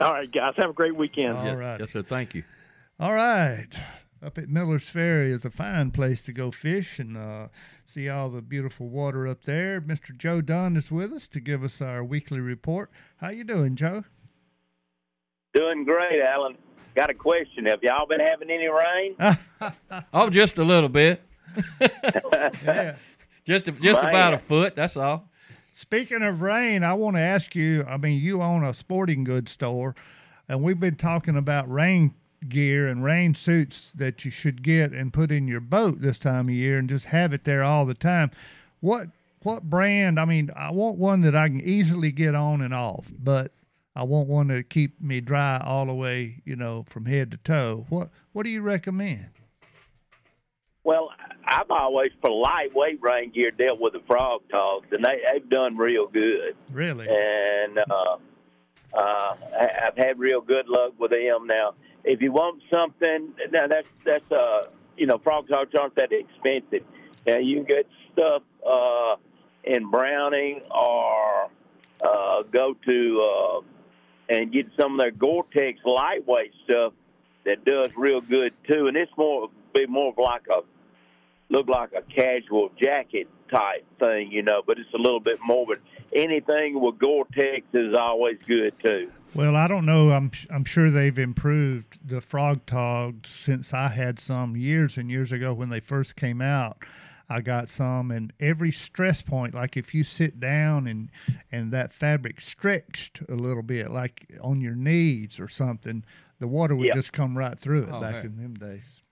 All 0.00 0.12
right, 0.12 0.30
guys. 0.30 0.54
Have 0.56 0.70
a 0.70 0.72
great 0.72 0.96
weekend. 0.96 1.36
All 1.36 1.56
right. 1.56 1.78
Yes, 1.78 1.90
sir. 1.92 2.02
Thank 2.02 2.34
you. 2.34 2.42
All 2.98 3.12
right. 3.12 3.68
Up 4.22 4.38
at 4.38 4.48
Miller's 4.48 4.88
Ferry 4.88 5.30
is 5.30 5.44
a 5.44 5.50
fine 5.50 5.90
place 5.90 6.24
to 6.24 6.32
go 6.32 6.50
fish 6.50 6.98
and 6.98 7.16
uh, 7.18 7.48
see 7.84 8.08
all 8.08 8.30
the 8.30 8.40
beautiful 8.40 8.88
water 8.88 9.28
up 9.28 9.44
there. 9.44 9.80
Mr. 9.80 10.16
Joe 10.16 10.40
Dunn 10.40 10.76
is 10.76 10.90
with 10.90 11.12
us 11.12 11.28
to 11.28 11.40
give 11.40 11.62
us 11.62 11.82
our 11.82 12.02
weekly 12.02 12.40
report. 12.40 12.90
How 13.18 13.28
you 13.28 13.44
doing, 13.44 13.76
Joe? 13.76 14.04
Doing 15.52 15.84
great, 15.84 16.22
Alan. 16.22 16.56
Got 16.94 17.10
a 17.10 17.14
question. 17.14 17.66
Have 17.66 17.82
y'all 17.82 18.06
been 18.06 18.20
having 18.20 18.50
any 18.50 18.68
rain? 18.68 19.16
Oh, 20.12 20.30
just 20.30 20.58
a 20.58 20.64
little 20.64 20.88
bit. 20.88 21.22
Just 23.44 23.66
just 23.66 24.02
Man. 24.02 24.08
about 24.08 24.34
a 24.34 24.38
foot. 24.38 24.74
That's 24.74 24.96
all. 24.96 25.30
Speaking 25.72 26.22
of 26.22 26.42
rain, 26.42 26.82
I 26.82 26.94
want 26.94 27.14
to 27.16 27.20
ask 27.20 27.54
you. 27.54 27.84
I 27.88 27.96
mean, 27.96 28.20
you 28.20 28.42
own 28.42 28.64
a 28.64 28.74
sporting 28.74 29.22
goods 29.22 29.52
store, 29.52 29.94
and 30.48 30.64
we've 30.64 30.80
been 30.80 30.96
talking 30.96 31.36
about 31.36 31.70
rain 31.70 32.12
gear 32.48 32.88
and 32.88 33.04
rain 33.04 33.34
suits 33.34 33.92
that 33.92 34.24
you 34.24 34.30
should 34.30 34.62
get 34.62 34.92
and 34.92 35.12
put 35.12 35.30
in 35.30 35.48
your 35.48 35.60
boat 35.60 36.00
this 36.00 36.18
time 36.18 36.48
of 36.48 36.54
year, 36.54 36.78
and 36.78 36.88
just 36.88 37.06
have 37.06 37.32
it 37.32 37.44
there 37.44 37.62
all 37.62 37.86
the 37.86 37.94
time. 37.94 38.30
What 38.80 39.08
what 39.42 39.64
brand? 39.64 40.18
I 40.18 40.24
mean, 40.24 40.50
I 40.56 40.70
want 40.70 40.98
one 40.98 41.20
that 41.22 41.34
I 41.34 41.48
can 41.48 41.60
easily 41.60 42.10
get 42.10 42.34
on 42.34 42.60
and 42.60 42.74
off, 42.74 43.10
but 43.18 43.52
I 43.94 44.02
want 44.02 44.28
one 44.28 44.48
to 44.48 44.62
keep 44.62 45.00
me 45.00 45.20
dry 45.20 45.60
all 45.64 45.86
the 45.86 45.94
way, 45.94 46.42
you 46.44 46.56
know, 46.56 46.84
from 46.88 47.06
head 47.06 47.30
to 47.30 47.36
toe. 47.38 47.86
What 47.88 48.10
what 48.32 48.42
do 48.42 48.50
you 48.50 48.62
recommend? 48.62 49.28
Well, 50.84 51.10
I've 51.44 51.70
always, 51.70 52.12
for 52.20 52.30
lightweight 52.30 53.00
rain 53.02 53.30
gear, 53.30 53.50
dealt 53.50 53.80
with 53.80 53.94
the 53.94 54.02
frog 54.06 54.42
togs, 54.50 54.86
and 54.92 55.04
they, 55.04 55.20
they've 55.32 55.48
done 55.48 55.76
real 55.76 56.06
good. 56.06 56.54
Really? 56.70 57.08
And 57.08 57.78
uh, 57.78 58.16
uh, 58.94 59.36
I've 59.82 59.96
had 59.96 60.18
real 60.18 60.40
good 60.40 60.68
luck 60.68 60.92
with 60.98 61.10
them. 61.10 61.46
Now, 61.46 61.74
if 62.06 62.22
you 62.22 62.32
want 62.32 62.62
something, 62.70 63.34
now 63.50 63.66
that's 63.66 63.88
that's 64.04 64.30
uh, 64.32 64.68
you 64.96 65.06
know, 65.06 65.18
frog 65.18 65.48
togs 65.48 65.74
aren't 65.74 65.96
that 65.96 66.12
expensive. 66.12 66.86
Now 67.26 67.38
you 67.38 67.56
can 67.56 67.64
get 67.64 67.86
stuff 68.12 68.42
uh, 68.66 69.16
in 69.64 69.90
Browning 69.90 70.62
or 70.70 71.50
uh, 72.00 72.42
go 72.50 72.74
to 72.86 73.20
uh, 73.20 73.60
and 74.28 74.52
get 74.52 74.66
some 74.78 74.92
of 74.92 74.98
their 75.00 75.10
Gore-Tex 75.10 75.80
lightweight 75.84 76.52
stuff 76.64 76.92
that 77.44 77.64
does 77.64 77.90
real 77.96 78.20
good 78.20 78.54
too. 78.68 78.86
And 78.86 78.96
it's 78.96 79.12
more 79.16 79.50
be 79.74 79.86
more 79.86 80.10
of 80.12 80.18
like 80.18 80.46
a 80.48 80.60
look 81.48 81.68
like 81.68 81.90
a 81.92 82.02
casual 82.02 82.70
jacket 82.80 83.28
type 83.48 83.84
thing, 83.98 84.30
you 84.30 84.42
know, 84.42 84.62
but 84.66 84.78
it's 84.78 84.92
a 84.94 84.98
little 84.98 85.20
bit 85.20 85.38
more. 85.44 85.66
But 85.66 85.78
anything 86.14 86.80
with 86.80 86.98
Gore-Tex 86.98 87.66
is 87.72 87.94
always 87.94 88.38
good 88.46 88.74
too. 88.82 89.10
Well, 89.34 89.56
I 89.56 89.66
don't 89.68 89.84
know. 89.86 90.10
I'm 90.10 90.30
I'm 90.50 90.64
sure 90.64 90.90
they've 90.90 91.18
improved 91.18 91.98
the 92.08 92.20
frog 92.20 92.64
togs 92.66 93.28
since 93.28 93.74
I 93.74 93.88
had 93.88 94.18
some 94.18 94.56
years 94.56 94.96
and 94.96 95.10
years 95.10 95.32
ago 95.32 95.52
when 95.52 95.68
they 95.68 95.80
first 95.80 96.16
came 96.16 96.40
out. 96.40 96.84
I 97.28 97.40
got 97.40 97.68
some, 97.68 98.12
and 98.12 98.32
every 98.38 98.70
stress 98.70 99.20
point, 99.20 99.52
like 99.52 99.76
if 99.76 99.92
you 99.92 100.04
sit 100.04 100.38
down 100.38 100.86
and 100.86 101.10
and 101.50 101.72
that 101.72 101.92
fabric 101.92 102.40
stretched 102.40 103.20
a 103.28 103.34
little 103.34 103.64
bit, 103.64 103.90
like 103.90 104.30
on 104.40 104.60
your 104.60 104.76
knees 104.76 105.40
or 105.40 105.48
something, 105.48 106.04
the 106.38 106.46
water 106.46 106.76
would 106.76 106.86
Yeah. 106.86 106.94
just 106.94 107.12
come 107.12 107.36
right 107.36 107.58
through 107.58 107.82
it 107.84 107.88
Oh, 107.90 108.00
back 108.00 108.14
heck. 108.16 108.24
in 108.26 108.36
them 108.36 108.54
days. 108.54 109.02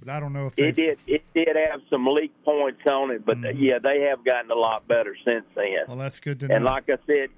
But 0.00 0.10
I 0.10 0.20
don't 0.20 0.32
know 0.32 0.46
if 0.46 0.58
It 0.58 0.76
did 0.76 0.98
it 1.06 1.24
did 1.34 1.56
have 1.70 1.80
some 1.90 2.06
leak 2.06 2.32
points 2.44 2.80
on 2.86 3.10
it, 3.10 3.24
but 3.26 3.38
yeah, 3.56 3.78
they 3.78 4.02
have 4.02 4.24
gotten 4.24 4.50
a 4.50 4.54
lot 4.54 4.86
better 4.86 5.16
since 5.26 5.44
then. 5.54 5.78
Well, 5.88 5.96
that's 5.96 6.20
good 6.20 6.38
to 6.40 6.48
know. 6.48 6.54
And 6.54 6.64
like 6.64 6.88
I 6.88 6.98
said, 7.06 7.30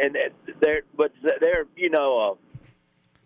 and 0.00 0.16
they're 0.60 0.82
but 0.96 1.12
they're 1.22 1.66
you 1.76 1.90
know 1.90 2.18
a 2.18 2.34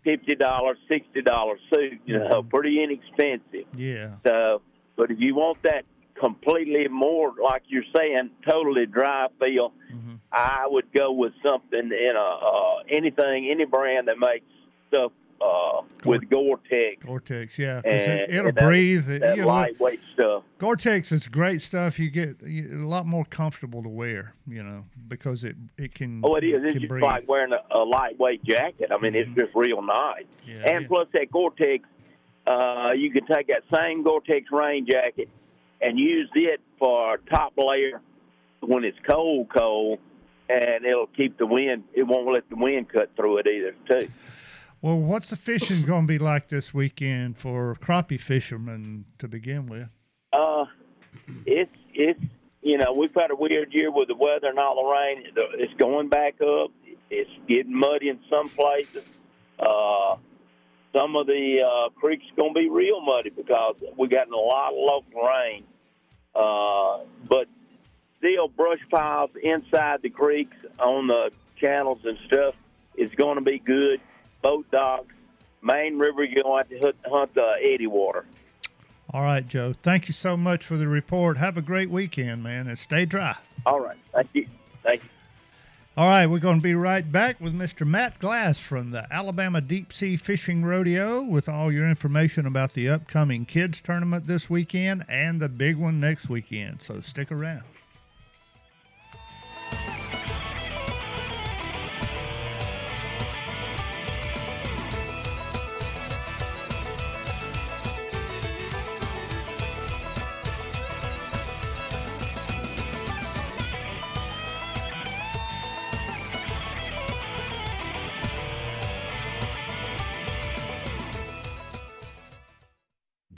fifty 0.03 0.35
dollar, 0.35 0.75
sixty 0.89 1.21
dollar 1.21 1.57
suit, 1.73 2.01
you 2.05 2.19
know, 2.19 2.43
pretty 2.43 2.83
inexpensive. 2.83 3.65
yeah. 3.75 4.15
So, 4.25 4.61
but 4.97 5.09
if 5.11 5.19
you 5.19 5.35
want 5.35 5.61
that 5.63 5.85
completely 6.19 6.87
more, 6.87 7.33
like 7.41 7.63
you're 7.67 7.83
saying, 7.95 8.29
totally 8.47 8.85
dry 8.85 9.27
feel, 9.39 9.71
Mm-hmm. 9.93 10.15
I 10.31 10.65
would 10.67 10.93
go 10.93 11.11
with 11.11 11.33
something 11.45 11.79
in 11.91 12.13
a 12.15 12.19
uh, 12.19 12.83
anything, 12.89 13.49
any 13.51 13.65
brand 13.65 14.07
that 14.07 14.17
makes 14.17 14.45
stuff 14.87 15.11
uh, 15.43 15.81
with 16.05 16.29
Gore-Tex. 16.29 17.03
Gore-Tex, 17.05 17.57
yeah, 17.57 17.81
'cause 17.81 17.91
it, 17.91 18.09
And 18.09 18.33
it'll 18.33 18.51
that- 18.51 18.63
breathe. 18.63 19.05
That 19.05 19.35
you 19.35 19.41
know, 19.43 19.47
lightweight 19.47 19.99
stuff. 20.13 20.43
Gore-Tex 20.59 21.11
is 21.11 21.27
great 21.27 21.61
stuff. 21.61 21.97
You 21.99 22.09
get 22.09 22.37
a 22.43 22.75
lot 22.87 23.05
more 23.05 23.25
comfortable 23.25 23.81
to 23.83 23.89
wear, 23.89 24.33
you 24.47 24.61
know, 24.63 24.85
because 25.07 25.43
it 25.43 25.55
it 25.77 25.93
can. 25.95 26.21
Oh, 26.23 26.35
it 26.35 26.43
is. 26.43 26.63
It's 26.63 26.73
just 26.75 26.87
breathe. 26.87 27.03
Mm-hmm. 27.03 27.11
like 27.13 27.27
wearing 27.27 27.53
a, 27.53 27.61
a 27.75 27.79
lightweight 27.83 28.43
jacket. 28.43 28.91
I 28.91 28.97
mean, 29.01 29.15
it's 29.15 29.29
just 29.37 29.51
real 29.55 29.81
nice. 29.81 30.25
Yeah, 30.45 30.75
and 30.75 30.87
plus 30.87 31.07
that 31.13 31.31
Gore-Tex, 31.31 31.83
uh, 32.47 32.91
you 32.95 33.11
can 33.11 33.25
take 33.25 33.47
that 33.47 33.63
same 33.73 34.03
Gore-Tex 34.03 34.51
rain 34.51 34.85
jacket 34.85 35.29
and 35.81 35.97
use 35.97 36.29
it 36.35 36.61
for 36.77 37.17
top 37.31 37.53
layer 37.57 38.01
when 38.61 38.83
it's 38.83 38.97
cold, 39.09 39.49
cold, 39.49 39.97
and 40.49 40.85
it'll 40.85 41.07
keep 41.07 41.37
the 41.39 41.45
wind. 41.47 41.83
It 41.93 42.03
won't 42.03 42.31
let 42.31 42.47
the 42.49 42.55
wind 42.55 42.89
cut 42.89 43.09
through 43.15 43.37
it 43.39 43.47
either, 43.47 43.73
too. 43.89 44.07
Well, 44.81 44.97
what's 44.97 45.29
the 45.29 45.35
fishing 45.35 45.83
going 45.83 46.03
to 46.03 46.07
be 46.07 46.17
like 46.17 46.47
this 46.47 46.73
weekend 46.73 47.37
for 47.37 47.75
crappie 47.75 48.19
fishermen 48.19 49.05
to 49.19 49.27
begin 49.27 49.67
with? 49.67 49.87
Uh, 50.33 50.65
it's 51.45 51.71
it's 51.93 52.19
you 52.63 52.79
know 52.79 52.91
we've 52.97 53.13
had 53.13 53.29
a 53.29 53.35
weird 53.35 53.71
year 53.73 53.91
with 53.91 54.07
the 54.07 54.15
weather 54.15 54.47
and 54.47 54.57
all 54.57 54.75
the 54.75 54.89
rain. 54.89 55.33
It's 55.59 55.73
going 55.75 56.09
back 56.09 56.41
up. 56.41 56.71
It's 57.11 57.29
getting 57.47 57.77
muddy 57.77 58.09
in 58.09 58.19
some 58.27 58.49
places. 58.49 59.03
Uh, 59.59 60.15
some 60.95 61.15
of 61.15 61.27
the 61.27 61.59
uh, 61.61 61.89
creeks 61.89 62.25
going 62.35 62.55
to 62.55 62.59
be 62.59 62.69
real 62.69 63.01
muddy 63.01 63.29
because 63.29 63.75
we've 63.97 64.09
gotten 64.09 64.33
a 64.33 64.37
lot 64.37 64.71
of 64.71 64.77
local 64.77 65.21
rain. 65.21 65.63
Uh, 66.33 67.05
but 67.29 67.47
still, 68.17 68.47
brush 68.47 68.81
piles 68.89 69.29
inside 69.43 70.01
the 70.01 70.09
creeks 70.09 70.57
on 70.79 71.05
the 71.05 71.29
channels 71.57 71.99
and 72.03 72.17
stuff 72.25 72.55
is 72.97 73.11
going 73.15 73.35
to 73.35 73.43
be 73.43 73.59
good. 73.59 74.01
Boat 74.41 74.69
docks, 74.71 75.13
main 75.61 75.97
river, 75.97 76.23
you're 76.23 76.43
going 76.43 76.65
to 76.65 76.73
have 76.73 76.81
to 76.81 76.87
hunt, 76.87 76.95
hunt 77.05 77.33
the 77.35 77.53
eddy 77.61 77.87
water. 77.87 78.25
All 79.13 79.23
right, 79.23 79.45
Joe. 79.45 79.73
Thank 79.83 80.07
you 80.07 80.13
so 80.13 80.37
much 80.37 80.63
for 80.63 80.77
the 80.77 80.87
report. 80.87 81.37
Have 81.37 81.57
a 81.57 81.61
great 81.61 81.89
weekend, 81.89 82.43
man, 82.43 82.67
and 82.67 82.79
stay 82.79 83.05
dry. 83.05 83.35
All 83.65 83.79
right. 83.79 83.97
Thank 84.13 84.29
you. 84.33 84.47
Thank 84.83 85.03
you. 85.03 85.09
All 85.97 86.07
right, 86.07 86.25
we're 86.25 86.39
going 86.39 86.57
to 86.57 86.63
be 86.63 86.73
right 86.73 87.11
back 87.11 87.41
with 87.41 87.53
Mr. 87.53 87.85
Matt 87.85 88.17
Glass 88.19 88.59
from 88.59 88.91
the 88.91 89.05
Alabama 89.13 89.59
Deep 89.59 89.91
Sea 89.91 90.15
Fishing 90.15 90.63
Rodeo 90.63 91.21
with 91.21 91.49
all 91.49 91.69
your 91.69 91.89
information 91.89 92.45
about 92.45 92.71
the 92.71 92.87
upcoming 92.87 93.45
kids 93.45 93.81
tournament 93.81 94.25
this 94.25 94.49
weekend 94.49 95.03
and 95.09 95.41
the 95.41 95.49
big 95.49 95.75
one 95.75 95.99
next 95.99 96.29
weekend. 96.29 96.81
So 96.81 97.01
stick 97.01 97.29
around. 97.29 97.63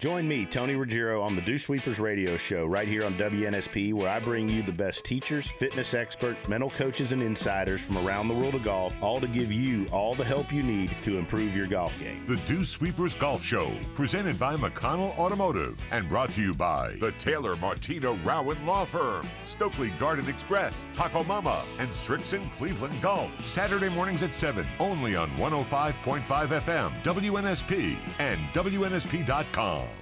Join 0.04 0.28
me, 0.28 0.46
Tony 0.46 0.76
Ruggiero, 0.76 1.22
on 1.22 1.34
the 1.34 1.42
Dew 1.42 1.58
Sweepers 1.58 1.98
radio 1.98 2.36
show 2.36 2.66
right 2.66 2.89
here 2.89 3.06
on 3.06 3.18
WNSP, 3.18 3.94
where 3.94 4.10
I 4.10 4.20
bring 4.20 4.50
you 4.50 4.62
the 4.62 4.74
best 4.74 5.06
teachers, 5.06 5.48
fitness 5.48 5.94
experts, 5.94 6.50
mental 6.50 6.70
coaches, 6.72 7.13
and 7.13 7.22
insiders 7.22 7.80
from 7.80 7.98
around 8.00 8.28
the 8.28 8.34
world 8.34 8.56
of 8.56 8.63
golf, 8.63 8.94
all 9.00 9.22
to 9.22 9.30
give 9.30 9.50
you 9.50 9.86
all 9.94 10.13
the 10.13 10.26
help 10.26 10.52
you 10.52 10.62
need 10.62 10.94
to 11.04 11.18
improve 11.18 11.56
your 11.56 11.68
golf 11.68 11.98
game. 12.00 12.26
The 12.26 12.36
Dew 12.36 12.66
Sweepers 12.66 13.16
Golf 13.16 13.42
Show, 13.42 13.72
presented 13.96 14.38
by 14.38 14.58
McConnell 14.58 15.18
Automotive 15.18 15.80
and 15.92 16.10
brought 16.10 16.32
to 16.32 16.42
you 16.42 16.54
by 16.54 16.96
the 17.00 17.13
Taylor 17.13 17.56
Martino 17.56 18.18
Rowan 18.26 18.66
Law 18.66 18.84
Firm, 18.84 19.26
Stokely 19.46 19.92
Garden 19.92 20.28
Express, 20.28 20.86
Taco 20.92 21.24
Mama, 21.24 21.63
and 21.80 21.88
Srixon 21.88 22.52
Cleveland 22.52 23.02
Golf. 23.02 23.46
Saturday 23.46 23.88
mornings 23.88 24.22
at 24.22 24.36
7, 24.36 24.68
only 24.82 25.16
on 25.16 25.30
105.5 25.38 26.24
FM, 26.24 27.04
WNSP, 27.04 27.96
and 28.20 28.42
WNSP.com. 28.50 29.92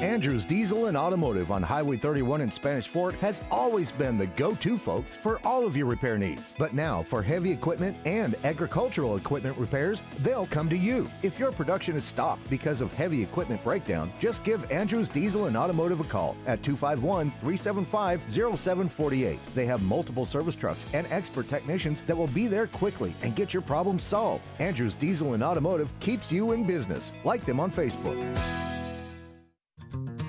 Andrews 0.00 0.44
Diesel 0.44 0.86
and 0.86 0.96
Automotive 0.96 1.50
on 1.50 1.62
Highway 1.62 1.96
31 1.96 2.40
in 2.40 2.50
Spanish 2.50 2.88
Fort 2.88 3.14
has 3.16 3.42
always 3.50 3.92
been 3.92 4.18
the 4.18 4.26
go 4.26 4.54
to 4.56 4.76
folks 4.76 5.14
for 5.14 5.40
all 5.44 5.64
of 5.64 5.76
your 5.76 5.86
repair 5.86 6.18
needs. 6.18 6.54
But 6.58 6.74
now, 6.74 7.02
for 7.02 7.22
heavy 7.22 7.52
equipment 7.52 7.96
and 8.04 8.34
agricultural 8.44 9.16
equipment 9.16 9.56
repairs, 9.56 10.02
they'll 10.20 10.46
come 10.46 10.68
to 10.68 10.76
you. 10.76 11.08
If 11.22 11.38
your 11.38 11.52
production 11.52 11.96
is 11.96 12.04
stopped 12.04 12.48
because 12.50 12.80
of 12.80 12.92
heavy 12.92 13.22
equipment 13.22 13.62
breakdown, 13.62 14.12
just 14.18 14.44
give 14.44 14.70
Andrews 14.70 15.08
Diesel 15.08 15.46
and 15.46 15.56
Automotive 15.56 16.00
a 16.00 16.04
call 16.04 16.36
at 16.46 16.62
251 16.62 17.30
375 17.30 18.20
0748. 18.30 19.38
They 19.54 19.66
have 19.66 19.82
multiple 19.82 20.26
service 20.26 20.56
trucks 20.56 20.86
and 20.92 21.06
expert 21.10 21.48
technicians 21.48 22.02
that 22.02 22.16
will 22.16 22.26
be 22.28 22.46
there 22.46 22.66
quickly 22.66 23.14
and 23.22 23.36
get 23.36 23.54
your 23.54 23.62
problem 23.62 23.98
solved. 23.98 24.44
Andrews 24.58 24.96
Diesel 24.96 25.34
and 25.34 25.42
Automotive 25.42 25.98
keeps 26.00 26.32
you 26.32 26.52
in 26.52 26.64
business. 26.64 27.12
Like 27.24 27.44
them 27.44 27.60
on 27.60 27.70
Facebook. 27.70 28.14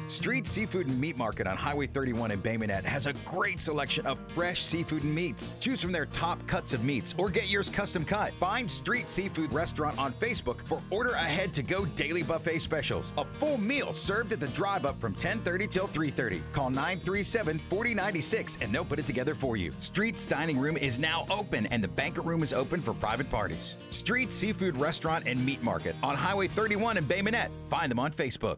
Street 0.08 0.46
Seafood 0.46 0.86
and 0.86 1.00
Meat 1.00 1.18
Market 1.18 1.48
on 1.48 1.58
Highway 1.58 1.88
31 1.88 2.32
in 2.32 2.40
Bay 2.40 2.58
Minette 2.58 2.86
has 2.86 3.08
a 3.08 3.14
great 3.26 3.60
selection 3.60 4.06
of 4.06 4.20
fresh 4.28 4.62
seafood 4.62 5.04
and 5.04 5.16
meats. 5.16 5.54
Choose 5.60 5.82
from 5.82 5.92
their 5.92 6.06
top 6.08 6.46
cuts 6.46 6.74
of 6.74 6.84
meats 6.84 7.16
or 7.18 7.30
get 7.30 7.50
yours 7.50 7.70
custom 7.70 8.06
cut. 8.06 8.32
Find 8.34 8.70
Street 8.70 9.10
Seafood 9.10 9.52
Restaurant 9.54 9.98
on 9.98 10.14
Facebook 10.14 10.66
for 10.68 10.82
order 10.92 11.12
ahead 11.12 11.54
to 11.56 11.64
go 11.64 11.86
daily 11.86 12.22
buffet 12.22 12.60
specials. 12.60 13.12
A 13.18 13.26
full 13.26 13.58
meal 13.58 13.92
served 13.94 14.32
at 14.34 14.40
the 14.40 14.48
drive 14.50 14.86
up 14.86 15.00
from 15.02 15.16
10:30 15.16 15.68
till 15.68 15.88
3:30. 15.88 16.42
Call 16.52 16.70
937-4096 16.70 18.58
and 18.62 18.74
they'll 18.74 18.86
put 18.86 19.00
it 19.00 19.08
together 19.08 19.34
for 19.34 19.58
you. 19.58 19.72
Street's 19.80 20.26
dining 20.26 20.60
room 20.60 20.78
is 20.78 21.00
now 21.00 21.26
open 21.32 21.66
and 21.68 21.84
the 21.84 21.88
banquet 21.88 22.26
room 22.26 22.44
is 22.44 22.54
open 22.54 22.80
for 22.82 22.94
private 22.94 23.30
parties. 23.32 23.76
Street 23.90 24.32
Seafood 24.32 24.78
Restaurant 24.78 25.28
and 25.28 25.44
Meat 25.44 25.64
Market 25.64 25.96
on 26.04 26.16
Highway 26.16 26.48
31 26.48 26.98
in 26.98 27.06
Bay 27.06 27.22
Minette. 27.22 27.52
Find 27.70 27.90
them 27.90 28.00
on 28.00 28.12
Facebook. 28.12 28.58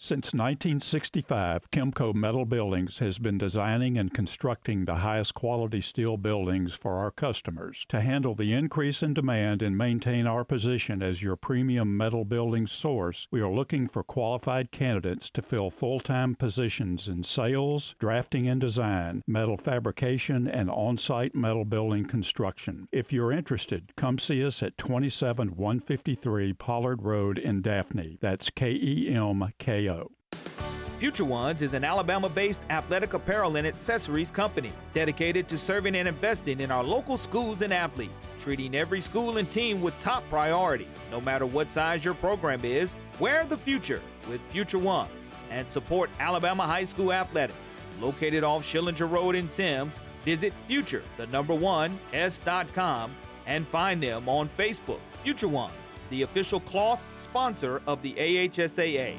Since 0.00 0.26
1965, 0.32 1.72
Kemco 1.72 2.14
Metal 2.14 2.44
Buildings 2.44 2.98
has 2.98 3.18
been 3.18 3.36
designing 3.36 3.98
and 3.98 4.14
constructing 4.14 4.84
the 4.84 4.94
highest 4.94 5.34
quality 5.34 5.80
steel 5.80 6.16
buildings 6.16 6.72
for 6.72 6.98
our 6.98 7.10
customers. 7.10 7.84
To 7.88 8.00
handle 8.00 8.36
the 8.36 8.52
increase 8.52 9.02
in 9.02 9.12
demand 9.12 9.60
and 9.60 9.76
maintain 9.76 10.24
our 10.24 10.44
position 10.44 11.02
as 11.02 11.20
your 11.20 11.34
premium 11.34 11.96
metal 11.96 12.24
building 12.24 12.68
source, 12.68 13.26
we 13.32 13.40
are 13.40 13.50
looking 13.50 13.88
for 13.88 14.04
qualified 14.04 14.70
candidates 14.70 15.30
to 15.30 15.42
fill 15.42 15.68
full 15.68 15.98
time 15.98 16.36
positions 16.36 17.08
in 17.08 17.24
sales, 17.24 17.96
drafting 17.98 18.46
and 18.46 18.60
design, 18.60 19.24
metal 19.26 19.56
fabrication, 19.56 20.46
and 20.46 20.70
on 20.70 20.96
site 20.96 21.34
metal 21.34 21.64
building 21.64 22.04
construction. 22.04 22.86
If 22.92 23.12
you're 23.12 23.32
interested, 23.32 23.90
come 23.96 24.20
see 24.20 24.44
us 24.44 24.62
at 24.62 24.78
27153 24.78 26.52
Pollard 26.52 27.02
Road 27.02 27.36
in 27.36 27.62
Daphne. 27.62 28.18
That's 28.20 28.48
K 28.50 28.70
E 28.70 29.12
M 29.12 29.52
K 29.58 29.87
Future 30.98 31.24
Ones 31.24 31.62
is 31.62 31.74
an 31.74 31.84
Alabama 31.84 32.28
based 32.28 32.60
athletic 32.70 33.14
apparel 33.14 33.54
and 33.54 33.64
accessories 33.64 34.32
company 34.32 34.72
dedicated 34.94 35.46
to 35.46 35.56
serving 35.56 35.94
and 35.94 36.08
investing 36.08 36.60
in 36.60 36.72
our 36.72 36.82
local 36.82 37.16
schools 37.16 37.62
and 37.62 37.72
athletes, 37.72 38.32
treating 38.40 38.74
every 38.74 39.00
school 39.00 39.36
and 39.36 39.48
team 39.52 39.80
with 39.80 39.98
top 40.00 40.28
priority. 40.28 40.88
No 41.12 41.20
matter 41.20 41.46
what 41.46 41.70
size 41.70 42.04
your 42.04 42.14
program 42.14 42.64
is, 42.64 42.96
wear 43.20 43.44
the 43.44 43.56
future 43.56 44.02
with 44.28 44.40
Future 44.50 44.78
Ones 44.78 45.12
and 45.52 45.70
support 45.70 46.10
Alabama 46.18 46.66
high 46.66 46.82
school 46.82 47.12
athletics. 47.12 47.78
Located 48.00 48.42
off 48.42 48.64
Schillinger 48.64 49.08
Road 49.08 49.36
in 49.36 49.48
Semmes, 49.48 49.96
visit 50.24 50.52
future, 50.66 51.04
the 51.16 51.28
number 51.28 51.54
one, 51.54 51.96
s.com, 52.12 53.12
and 53.46 53.68
find 53.68 54.02
them 54.02 54.28
on 54.28 54.48
Facebook. 54.58 55.00
Future 55.22 55.46
Ones, 55.46 55.74
the 56.10 56.22
official 56.22 56.58
cloth 56.58 57.00
sponsor 57.16 57.82
of 57.86 58.02
the 58.02 58.14
AHSAA. 58.14 59.16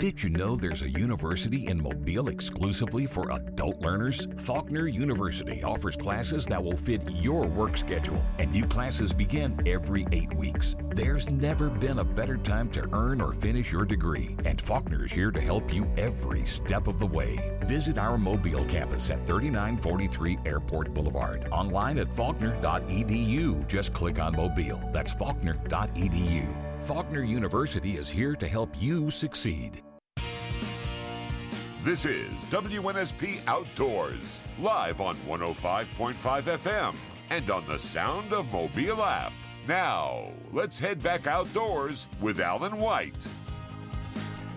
Did 0.00 0.22
you 0.22 0.30
know 0.30 0.56
there's 0.56 0.80
a 0.80 0.88
university 0.88 1.66
in 1.66 1.82
Mobile 1.82 2.30
exclusively 2.30 3.04
for 3.04 3.30
adult 3.32 3.82
learners? 3.82 4.26
Faulkner 4.38 4.86
University 4.86 5.62
offers 5.62 5.94
classes 5.94 6.46
that 6.46 6.64
will 6.64 6.74
fit 6.74 7.02
your 7.10 7.44
work 7.44 7.76
schedule, 7.76 8.24
and 8.38 8.50
new 8.50 8.64
classes 8.64 9.12
begin 9.12 9.60
every 9.66 10.06
eight 10.12 10.32
weeks. 10.32 10.74
There's 10.94 11.28
never 11.28 11.68
been 11.68 11.98
a 11.98 12.04
better 12.04 12.38
time 12.38 12.70
to 12.70 12.88
earn 12.94 13.20
or 13.20 13.34
finish 13.34 13.70
your 13.70 13.84
degree, 13.84 14.38
and 14.46 14.58
Faulkner 14.58 15.04
is 15.04 15.12
here 15.12 15.30
to 15.32 15.40
help 15.40 15.70
you 15.70 15.86
every 15.98 16.46
step 16.46 16.86
of 16.86 16.98
the 16.98 17.06
way. 17.06 17.58
Visit 17.64 17.98
our 17.98 18.16
Mobile 18.16 18.64
campus 18.64 19.10
at 19.10 19.26
3943 19.26 20.38
Airport 20.46 20.94
Boulevard. 20.94 21.46
Online 21.52 21.98
at 21.98 22.10
faulkner.edu. 22.14 23.68
Just 23.68 23.92
click 23.92 24.18
on 24.18 24.34
Mobile. 24.34 24.80
That's 24.94 25.12
faulkner.edu. 25.12 26.70
Faulkner 26.86 27.22
University 27.22 27.98
is 27.98 28.08
here 28.08 28.34
to 28.34 28.48
help 28.48 28.70
you 28.80 29.10
succeed. 29.10 29.82
This 31.82 32.04
is 32.04 32.30
WNSP 32.50 33.40
Outdoors, 33.46 34.44
live 34.58 35.00
on 35.00 35.16
105.5 35.26 36.14
FM 36.14 36.94
and 37.30 37.50
on 37.50 37.66
the 37.66 37.78
Sound 37.78 38.34
of 38.34 38.52
Mobile 38.52 39.02
app. 39.02 39.32
Now, 39.66 40.28
let's 40.52 40.78
head 40.78 41.02
back 41.02 41.26
outdoors 41.26 42.06
with 42.20 42.38
Alan 42.38 42.76
White. 42.76 43.26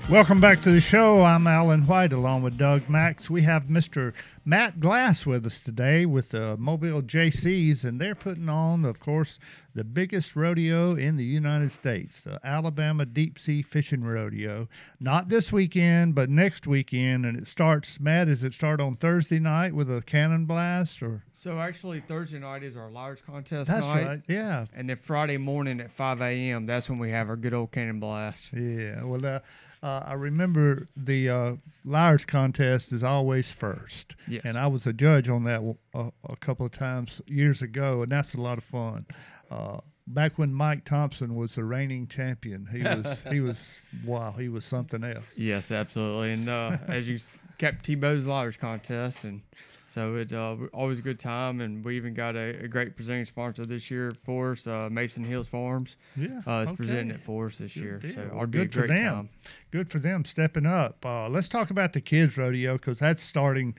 Welcome 0.09 0.41
back 0.41 0.59
to 0.63 0.71
the 0.71 0.81
show. 0.81 1.23
I'm 1.23 1.47
Alan 1.47 1.87
White 1.87 2.11
along 2.11 2.41
with 2.41 2.57
Doug 2.57 2.89
Max. 2.89 3.29
We 3.29 3.41
have 3.43 3.67
Mr. 3.67 4.11
Matt 4.45 4.81
Glass 4.81 5.25
with 5.25 5.45
us 5.45 5.61
today 5.61 6.05
with 6.05 6.29
the 6.29 6.57
Mobile 6.57 7.01
Jaycees, 7.01 7.85
and 7.85 7.99
they're 7.99 8.13
putting 8.13 8.49
on, 8.49 8.83
of 8.83 8.99
course, 8.99 9.39
the 9.73 9.85
biggest 9.85 10.35
rodeo 10.35 10.95
in 10.95 11.15
the 11.15 11.23
United 11.23 11.71
States, 11.71 12.25
the 12.25 12.39
Alabama 12.43 13.05
Deep 13.05 13.39
Sea 13.39 13.61
Fishing 13.61 14.03
Rodeo. 14.03 14.67
Not 14.99 15.29
this 15.29 15.51
weekend, 15.53 16.13
but 16.13 16.29
next 16.29 16.67
weekend, 16.67 17.25
and 17.25 17.37
it 17.37 17.47
starts. 17.47 18.01
Matt, 18.01 18.27
does 18.27 18.43
it 18.43 18.53
start 18.53 18.81
on 18.81 18.95
Thursday 18.95 19.39
night 19.39 19.73
with 19.73 19.89
a 19.89 20.01
cannon 20.01 20.43
blast, 20.45 21.01
or 21.01 21.23
So 21.31 21.59
actually, 21.59 22.01
Thursday 22.01 22.39
night 22.39 22.63
is 22.63 22.75
our 22.75 22.91
large 22.91 23.23
contest 23.25 23.69
That's 23.69 23.87
night. 23.87 24.05
right, 24.05 24.21
yeah. 24.27 24.65
And 24.75 24.89
then 24.89 24.97
Friday 24.97 25.37
morning 25.37 25.79
at 25.79 25.89
5 25.91 26.21
a.m. 26.21 26.65
That's 26.65 26.89
when 26.89 26.99
we 26.99 27.09
have 27.11 27.29
our 27.29 27.37
good 27.37 27.53
old 27.53 27.71
cannon 27.71 27.99
blast. 28.01 28.51
Yeah, 28.53 29.03
well, 29.05 29.25
uh, 29.25 29.39
uh, 29.81 30.03
I 30.05 30.13
remember 30.13 30.87
the 30.95 31.29
uh, 31.29 31.55
Liars 31.83 32.25
contest 32.25 32.93
is 32.93 33.03
always 33.03 33.49
first. 33.51 34.15
Yes. 34.33 34.43
And 34.45 34.57
I 34.57 34.67
was 34.67 34.85
a 34.87 34.93
judge 34.93 35.29
on 35.29 35.43
that 35.45 35.61
a, 35.93 36.09
a 36.29 36.35
couple 36.37 36.65
of 36.65 36.71
times 36.71 37.21
years 37.27 37.61
ago, 37.61 38.03
and 38.03 38.11
that's 38.11 38.33
a 38.33 38.41
lot 38.41 38.57
of 38.57 38.63
fun. 38.63 39.05
Uh, 39.51 39.77
back 40.07 40.37
when 40.37 40.53
Mike 40.53 40.83
Thompson 40.85 41.35
was 41.35 41.55
the 41.55 41.63
reigning 41.63 42.07
champion, 42.07 42.65
he 42.71 42.81
was 42.83 43.23
he 43.31 43.39
was 43.39 43.79
wow, 44.05 44.31
he 44.31 44.49
was 44.49 44.65
something 44.65 45.03
else. 45.03 45.25
Yes, 45.37 45.71
absolutely. 45.71 46.31
And 46.33 46.49
uh, 46.49 46.77
as 46.87 47.07
you 47.09 47.17
kept 47.57 47.85
Tebow's 47.85 48.27
Liars 48.27 48.57
contest, 48.57 49.23
and 49.23 49.41
so 49.87 50.15
it's 50.15 50.33
uh, 50.33 50.57
always 50.73 50.97
a 50.99 51.01
good 51.03 51.19
time. 51.19 51.61
And 51.61 51.85
we 51.85 51.95
even 51.97 52.13
got 52.15 52.35
a, 52.35 52.63
a 52.63 52.67
great 52.67 52.95
presenting 52.95 53.25
sponsor 53.25 53.65
this 53.65 53.91
year 53.91 54.11
for 54.23 54.51
us, 54.53 54.65
uh, 54.65 54.89
Mason 54.91 55.23
Hills 55.23 55.47
Farms. 55.47 55.97
Yeah, 56.15 56.41
uh, 56.47 56.61
is 56.61 56.69
okay. 56.69 56.75
presenting 56.77 57.11
it 57.11 57.21
for 57.21 57.45
us 57.45 57.57
this 57.59 57.73
Good 57.75 57.83
year. 57.83 57.97
deal. 57.99 58.11
So 58.11 58.21
Well, 58.21 58.35
it'll 58.37 58.47
be 58.47 58.59
a 58.59 58.61
good 58.65 58.73
for 58.73 58.87
great 58.87 58.97
them. 58.97 59.13
time. 59.13 59.29
Good 59.71 59.91
for 59.91 59.99
them 59.99 60.25
stepping 60.25 60.65
up. 60.65 61.05
Uh, 61.05 61.29
let's 61.29 61.47
talk 61.47 61.69
about 61.69 61.93
the 61.93 62.01
kids 62.01 62.37
rodeo 62.37 62.73
because 62.73 62.97
that's 62.99 63.21
starting, 63.21 63.75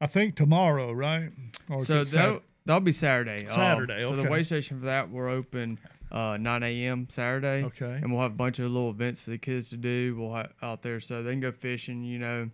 I 0.00 0.06
think 0.06 0.36
tomorrow, 0.36 0.92
right? 0.92 1.30
Or 1.70 1.80
so 1.84 2.04
that'll, 2.04 2.42
that'll 2.64 2.80
be 2.80 2.92
Saturday. 2.92 3.46
Um, 3.46 3.54
Saturday, 3.54 4.02
So 4.04 4.14
the 4.14 4.22
okay. 4.22 4.30
way 4.30 4.42
station 4.42 4.78
for 4.78 4.86
that 4.86 5.10
we're 5.10 5.28
open 5.28 5.78
uh, 6.10 6.36
9 6.38 6.62
a.m. 6.62 7.06
Saturday. 7.08 7.64
Okay. 7.64 7.98
And 8.02 8.12
we'll 8.12 8.22
have 8.22 8.32
a 8.32 8.36
bunch 8.36 8.58
of 8.58 8.70
little 8.70 8.90
events 8.90 9.20
for 9.20 9.30
the 9.30 9.38
kids 9.38 9.70
to 9.70 9.76
do. 9.76 10.16
We'll 10.16 10.34
have 10.34 10.52
out 10.62 10.82
there 10.82 11.00
so 11.00 11.22
they 11.22 11.32
can 11.32 11.40
go 11.40 11.52
fishing. 11.52 12.02
You 12.02 12.18
know, 12.18 12.50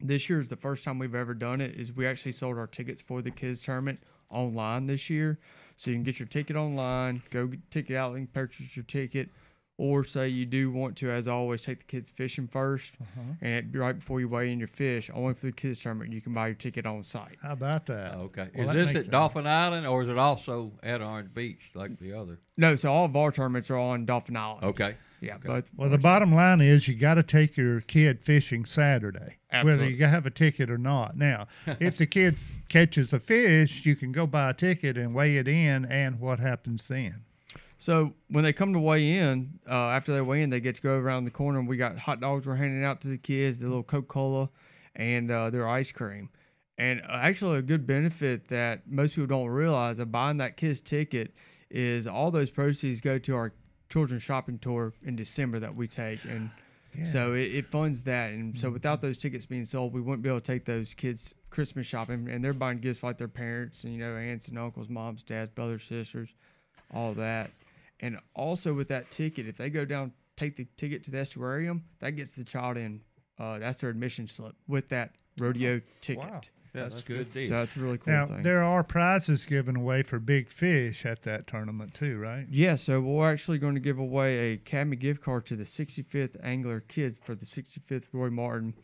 this 0.00 0.30
year 0.30 0.40
is 0.40 0.48
the 0.48 0.56
first 0.56 0.84
time 0.84 0.98
we've 0.98 1.14
ever 1.14 1.34
done 1.34 1.60
it. 1.60 1.74
Is 1.74 1.94
we 1.94 2.06
actually 2.06 2.32
sold 2.32 2.58
our 2.58 2.66
tickets 2.66 3.02
for 3.02 3.22
the 3.22 3.30
kids 3.30 3.62
tournament 3.62 4.00
online 4.30 4.86
this 4.86 5.10
year. 5.10 5.38
So 5.76 5.90
you 5.90 5.96
can 5.96 6.04
get 6.04 6.18
your 6.18 6.28
ticket 6.28 6.56
online, 6.56 7.22
go 7.30 7.46
get 7.46 7.70
ticket 7.70 7.96
out 7.96 8.14
and 8.14 8.32
purchase 8.32 8.76
your 8.76 8.84
ticket. 8.84 9.28
Or 9.78 10.04
say 10.04 10.28
you 10.28 10.46
do 10.46 10.70
want 10.70 10.96
to, 10.98 11.10
as 11.10 11.28
always, 11.28 11.60
take 11.60 11.80
the 11.80 11.84
kids 11.84 12.10
fishing 12.10 12.48
1st 12.48 12.92
Uh-huh. 13.00 13.20
and 13.42 13.74
right 13.76 13.92
before 13.98 14.20
you 14.20 14.28
weigh 14.28 14.50
in 14.50 14.58
your 14.58 14.68
fish, 14.68 15.10
only 15.12 15.34
for 15.34 15.46
the 15.46 15.52
kids 15.52 15.80
tournament, 15.80 16.12
you 16.14 16.22
can 16.22 16.32
buy 16.32 16.46
your 16.46 16.54
ticket 16.54 16.86
on 16.86 17.02
site. 17.02 17.36
How 17.42 17.52
about 17.52 17.84
that? 17.86 18.14
Okay. 18.14 18.48
Well, 18.54 18.62
is 18.62 18.68
that 18.68 18.74
this 18.74 18.86
makes 18.86 18.88
at 18.96 19.02
sense. 19.04 19.08
Dauphin 19.08 19.46
Island 19.46 19.86
or 19.86 20.02
is 20.02 20.08
it 20.08 20.16
also 20.16 20.72
at 20.82 21.02
Orange 21.02 21.34
Beach 21.34 21.70
like 21.74 21.98
the 21.98 22.14
other? 22.14 22.38
No, 22.56 22.74
so 22.76 22.90
all 22.90 23.04
of 23.04 23.14
our 23.16 23.30
tournaments 23.30 23.70
are 23.70 23.76
on 23.76 24.06
Dauphin 24.06 24.36
Island. 24.36 24.64
Okay. 24.64 24.94
Yeah, 25.20 25.36
but 25.42 25.70
Well, 25.76 25.88
the 25.90 25.98
bottom 25.98 26.34
line 26.34 26.60
is 26.60 26.88
you 26.88 26.94
got 26.94 27.14
to 27.14 27.22
take 27.22 27.56
your 27.56 27.80
kid 27.80 28.20
fishing 28.22 28.64
Saturday, 28.66 29.38
whether 29.62 29.88
you 29.88 30.04
have 30.04 30.26
a 30.26 30.30
ticket 30.30 30.70
or 30.70 30.76
not. 30.78 31.16
Now, 31.16 31.48
if 31.80 31.96
the 31.96 32.04
kid 32.06 32.36
catches 32.68 33.12
a 33.14 33.18
fish, 33.18 33.84
you 33.86 33.96
can 33.96 34.12
go 34.12 34.26
buy 34.26 34.50
a 34.50 34.54
ticket 34.54 34.98
and 34.98 35.14
weigh 35.14 35.38
it 35.38 35.48
in, 35.48 35.86
and 35.86 36.20
what 36.20 36.38
happens 36.38 36.86
then? 36.88 37.24
So 37.78 38.14
when 38.28 38.42
they 38.42 38.52
come 38.52 38.72
to 38.72 38.78
weigh 38.78 39.18
in, 39.18 39.58
uh, 39.68 39.90
after 39.90 40.12
they 40.12 40.22
weigh 40.22 40.42
in, 40.42 40.50
they 40.50 40.60
get 40.60 40.76
to 40.76 40.82
go 40.82 40.98
around 40.98 41.24
the 41.24 41.30
corner. 41.30 41.58
and 41.58 41.68
We 41.68 41.76
got 41.76 41.98
hot 41.98 42.20
dogs 42.20 42.46
we're 42.46 42.56
handing 42.56 42.84
out 42.84 43.00
to 43.02 43.08
the 43.08 43.18
kids, 43.18 43.58
the 43.58 43.66
little 43.66 43.82
Coca 43.82 44.06
Cola, 44.06 44.48
and 44.94 45.30
uh, 45.30 45.50
their 45.50 45.68
ice 45.68 45.92
cream. 45.92 46.30
And 46.78 47.02
uh, 47.02 47.20
actually, 47.22 47.58
a 47.58 47.62
good 47.62 47.86
benefit 47.86 48.48
that 48.48 48.86
most 48.86 49.14
people 49.14 49.26
don't 49.26 49.48
realize 49.48 49.98
of 49.98 50.10
buying 50.10 50.38
that 50.38 50.56
kid's 50.56 50.80
ticket 50.80 51.34
is 51.70 52.06
all 52.06 52.30
those 52.30 52.50
proceeds 52.50 53.00
go 53.00 53.18
to 53.18 53.34
our 53.34 53.52
children's 53.88 54.22
shopping 54.22 54.58
tour 54.58 54.92
in 55.04 55.16
December 55.16 55.58
that 55.58 55.74
we 55.74 55.86
take, 55.86 56.22
and 56.24 56.50
so 57.04 57.34
it, 57.34 57.54
it 57.54 57.66
funds 57.66 58.02
that. 58.02 58.32
And 58.32 58.58
so 58.58 58.70
without 58.70 59.00
those 59.00 59.18
tickets 59.18 59.46
being 59.46 59.64
sold, 59.64 59.92
we 59.92 60.00
wouldn't 60.00 60.22
be 60.22 60.28
able 60.28 60.40
to 60.40 60.46
take 60.46 60.64
those 60.64 60.94
kids 60.94 61.34
Christmas 61.50 61.86
shopping, 61.86 62.28
and 62.30 62.42
they're 62.42 62.52
buying 62.52 62.78
gifts 62.78 63.00
for 63.00 63.06
like 63.06 63.18
their 63.18 63.28
parents 63.28 63.84
and 63.84 63.92
you 63.92 64.00
know 64.00 64.16
aunts 64.16 64.48
and 64.48 64.58
uncles, 64.58 64.88
moms, 64.88 65.22
dads, 65.22 65.50
brothers, 65.50 65.84
sisters, 65.84 66.34
all 66.94 67.12
that. 67.14 67.50
And 68.00 68.18
also 68.34 68.74
with 68.74 68.88
that 68.88 69.10
ticket, 69.10 69.46
if 69.46 69.56
they 69.56 69.70
go 69.70 69.84
down, 69.84 70.12
take 70.36 70.56
the 70.56 70.66
ticket 70.76 71.02
to 71.04 71.10
the 71.10 71.18
estuarium, 71.18 71.82
that 72.00 72.10
gets 72.12 72.32
the 72.32 72.44
child 72.44 72.76
in. 72.76 73.00
Uh, 73.38 73.58
that's 73.58 73.80
their 73.80 73.90
admission 73.90 74.26
slip 74.28 74.54
with 74.66 74.88
that 74.88 75.14
rodeo 75.38 75.80
ticket. 76.00 76.24
Wow. 76.24 76.40
Yeah, 76.74 76.82
That's 76.82 76.94
that's, 76.94 77.02
good. 77.06 77.16
good 77.16 77.32
deal. 77.32 77.48
So 77.48 77.56
that's 77.56 77.76
a 77.76 77.80
really 77.80 77.98
cool 77.98 78.12
now, 78.12 78.26
thing. 78.26 78.42
there 78.42 78.62
are 78.62 78.84
prizes 78.84 79.46
given 79.46 79.76
away 79.76 80.02
for 80.02 80.18
big 80.18 80.50
fish 80.50 81.06
at 81.06 81.22
that 81.22 81.46
tournament 81.46 81.94
too, 81.94 82.18
right? 82.18 82.46
Yeah, 82.50 82.74
so 82.74 83.00
we're 83.00 83.30
actually 83.30 83.56
going 83.58 83.74
to 83.74 83.80
give 83.80 83.98
away 83.98 84.50
a 84.50 84.52
Academy 84.54 84.96
gift 84.96 85.22
card 85.22 85.46
to 85.46 85.56
the 85.56 85.64
65th 85.64 86.36
Angler 86.42 86.80
Kids 86.80 87.18
for 87.22 87.34
the 87.34 87.46
65th 87.46 88.08
Roy 88.12 88.28
Martin. 88.28 88.74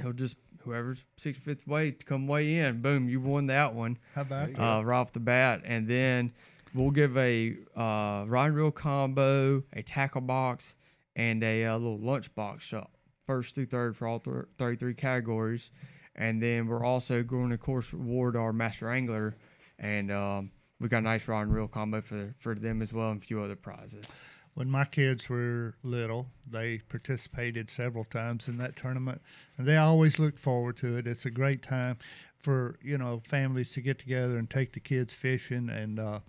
He'll 0.00 0.12
just 0.12 0.36
whoever's 0.64 1.04
65th 1.18 1.66
way 1.66 1.90
to 1.92 2.04
come 2.04 2.26
weigh 2.26 2.58
in. 2.58 2.82
Boom, 2.82 3.08
you 3.08 3.20
won 3.20 3.46
that 3.46 3.74
one. 3.74 3.98
How 4.14 4.22
about 4.22 4.50
uh, 4.58 4.82
right 4.84 4.98
off 4.98 5.12
the 5.12 5.20
bat? 5.20 5.62
And 5.64 5.86
then 5.86 6.32
we'll 6.74 6.90
give 6.90 7.16
a 7.16 7.56
uh, 7.76 8.24
rod 8.26 8.52
reel 8.52 8.70
combo, 8.70 9.62
a 9.72 9.82
tackle 9.82 10.20
box, 10.20 10.76
and 11.16 11.42
a, 11.44 11.66
uh 11.66 11.76
little 11.76 11.98
lunch 11.98 12.34
box, 12.34 12.72
uh, 12.72 12.84
first 13.26 13.54
through 13.54 13.66
third 13.66 13.96
for 13.96 14.06
all 14.06 14.18
th- 14.18 14.46
33 14.58 14.94
categories. 14.94 15.70
And 16.16 16.42
then 16.42 16.66
we're 16.66 16.84
also 16.84 17.22
going 17.22 17.48
to, 17.48 17.54
of 17.54 17.60
course, 17.60 17.94
reward 17.94 18.36
our 18.36 18.52
master 18.52 18.90
angler, 18.90 19.34
and 19.78 20.10
um, 20.10 20.50
we 20.78 20.88
got 20.88 20.98
a 20.98 21.02
nice 21.02 21.26
rod 21.26 21.42
and 21.42 21.54
reel 21.54 21.68
combo 21.68 22.00
for 22.02 22.34
for 22.38 22.54
them 22.54 22.82
as 22.82 22.92
well, 22.92 23.10
and 23.10 23.22
a 23.22 23.24
few 23.24 23.40
other 23.40 23.56
prizes. 23.56 24.12
When 24.54 24.68
my 24.68 24.84
kids 24.84 25.30
were 25.30 25.76
little, 25.82 26.26
they 26.46 26.78
participated 26.90 27.70
several 27.70 28.04
times 28.04 28.48
in 28.48 28.58
that 28.58 28.76
tournament, 28.76 29.22
and 29.56 29.66
they 29.66 29.78
always 29.78 30.18
looked 30.18 30.38
forward 30.38 30.76
to 30.78 30.98
it. 30.98 31.06
It's 31.06 31.24
a 31.24 31.30
great 31.30 31.62
time 31.62 31.96
for 32.42 32.78
you 32.82 32.98
know 32.98 33.22
families 33.24 33.72
to 33.72 33.80
get 33.80 33.98
together 33.98 34.36
and 34.36 34.50
take 34.50 34.72
the 34.74 34.80
kids 34.80 35.14
fishing, 35.14 35.70
and 35.70 35.98
uh, 35.98 36.20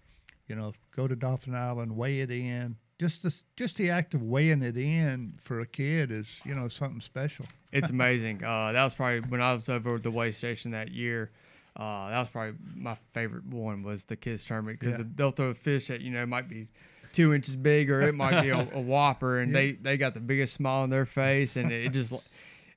you 0.53 0.61
know 0.61 0.73
go 0.95 1.07
to 1.07 1.15
Dauphin 1.15 1.55
Island, 1.55 1.95
weigh 1.95 2.19
it 2.19 2.29
in. 2.31 2.75
Just 2.99 3.23
the 3.23 3.33
just 3.57 3.77
the 3.77 3.89
act 3.89 4.13
of 4.13 4.21
weighing 4.21 4.61
it 4.61 4.77
in 4.77 5.33
for 5.41 5.59
a 5.61 5.65
kid 5.65 6.11
is 6.11 6.39
you 6.45 6.53
know 6.55 6.67
something 6.69 7.01
special. 7.01 7.45
It's 7.71 7.89
amazing. 7.97 8.43
Uh, 8.43 8.71
that 8.71 8.83
was 8.83 8.93
probably 8.93 9.21
when 9.21 9.41
I 9.41 9.53
was 9.55 9.67
over 9.67 9.95
at 9.95 10.03
the 10.03 10.11
weigh 10.11 10.31
station 10.31 10.71
that 10.71 10.91
year. 10.91 11.31
Uh, 11.75 12.09
that 12.11 12.19
was 12.19 12.29
probably 12.29 12.53
my 12.75 12.95
favorite 13.13 13.45
one 13.47 13.81
was 13.81 14.05
the 14.05 14.15
kids 14.15 14.45
tournament 14.45 14.79
because 14.79 14.99
Yeah. 14.99 15.05
they'll 15.15 15.31
throw 15.31 15.47
a 15.47 15.53
fish 15.55 15.87
that 15.87 16.01
you 16.01 16.11
know 16.11 16.23
might 16.27 16.47
be 16.47 16.67
two 17.13 17.33
inches 17.33 17.55
big 17.55 17.89
or 17.89 18.01
it 18.01 18.13
might 18.15 18.41
be 18.43 18.49
a, 18.49 18.59
a 18.73 18.79
whopper, 18.91 19.39
and 19.39 19.51
Yeah. 19.51 19.59
they 19.59 19.71
they 19.71 19.97
got 19.97 20.13
the 20.13 20.21
biggest 20.21 20.53
smile 20.53 20.83
on 20.83 20.91
their 20.91 21.07
face, 21.07 21.55
and 21.55 21.71
it 21.71 21.91
just 21.93 22.13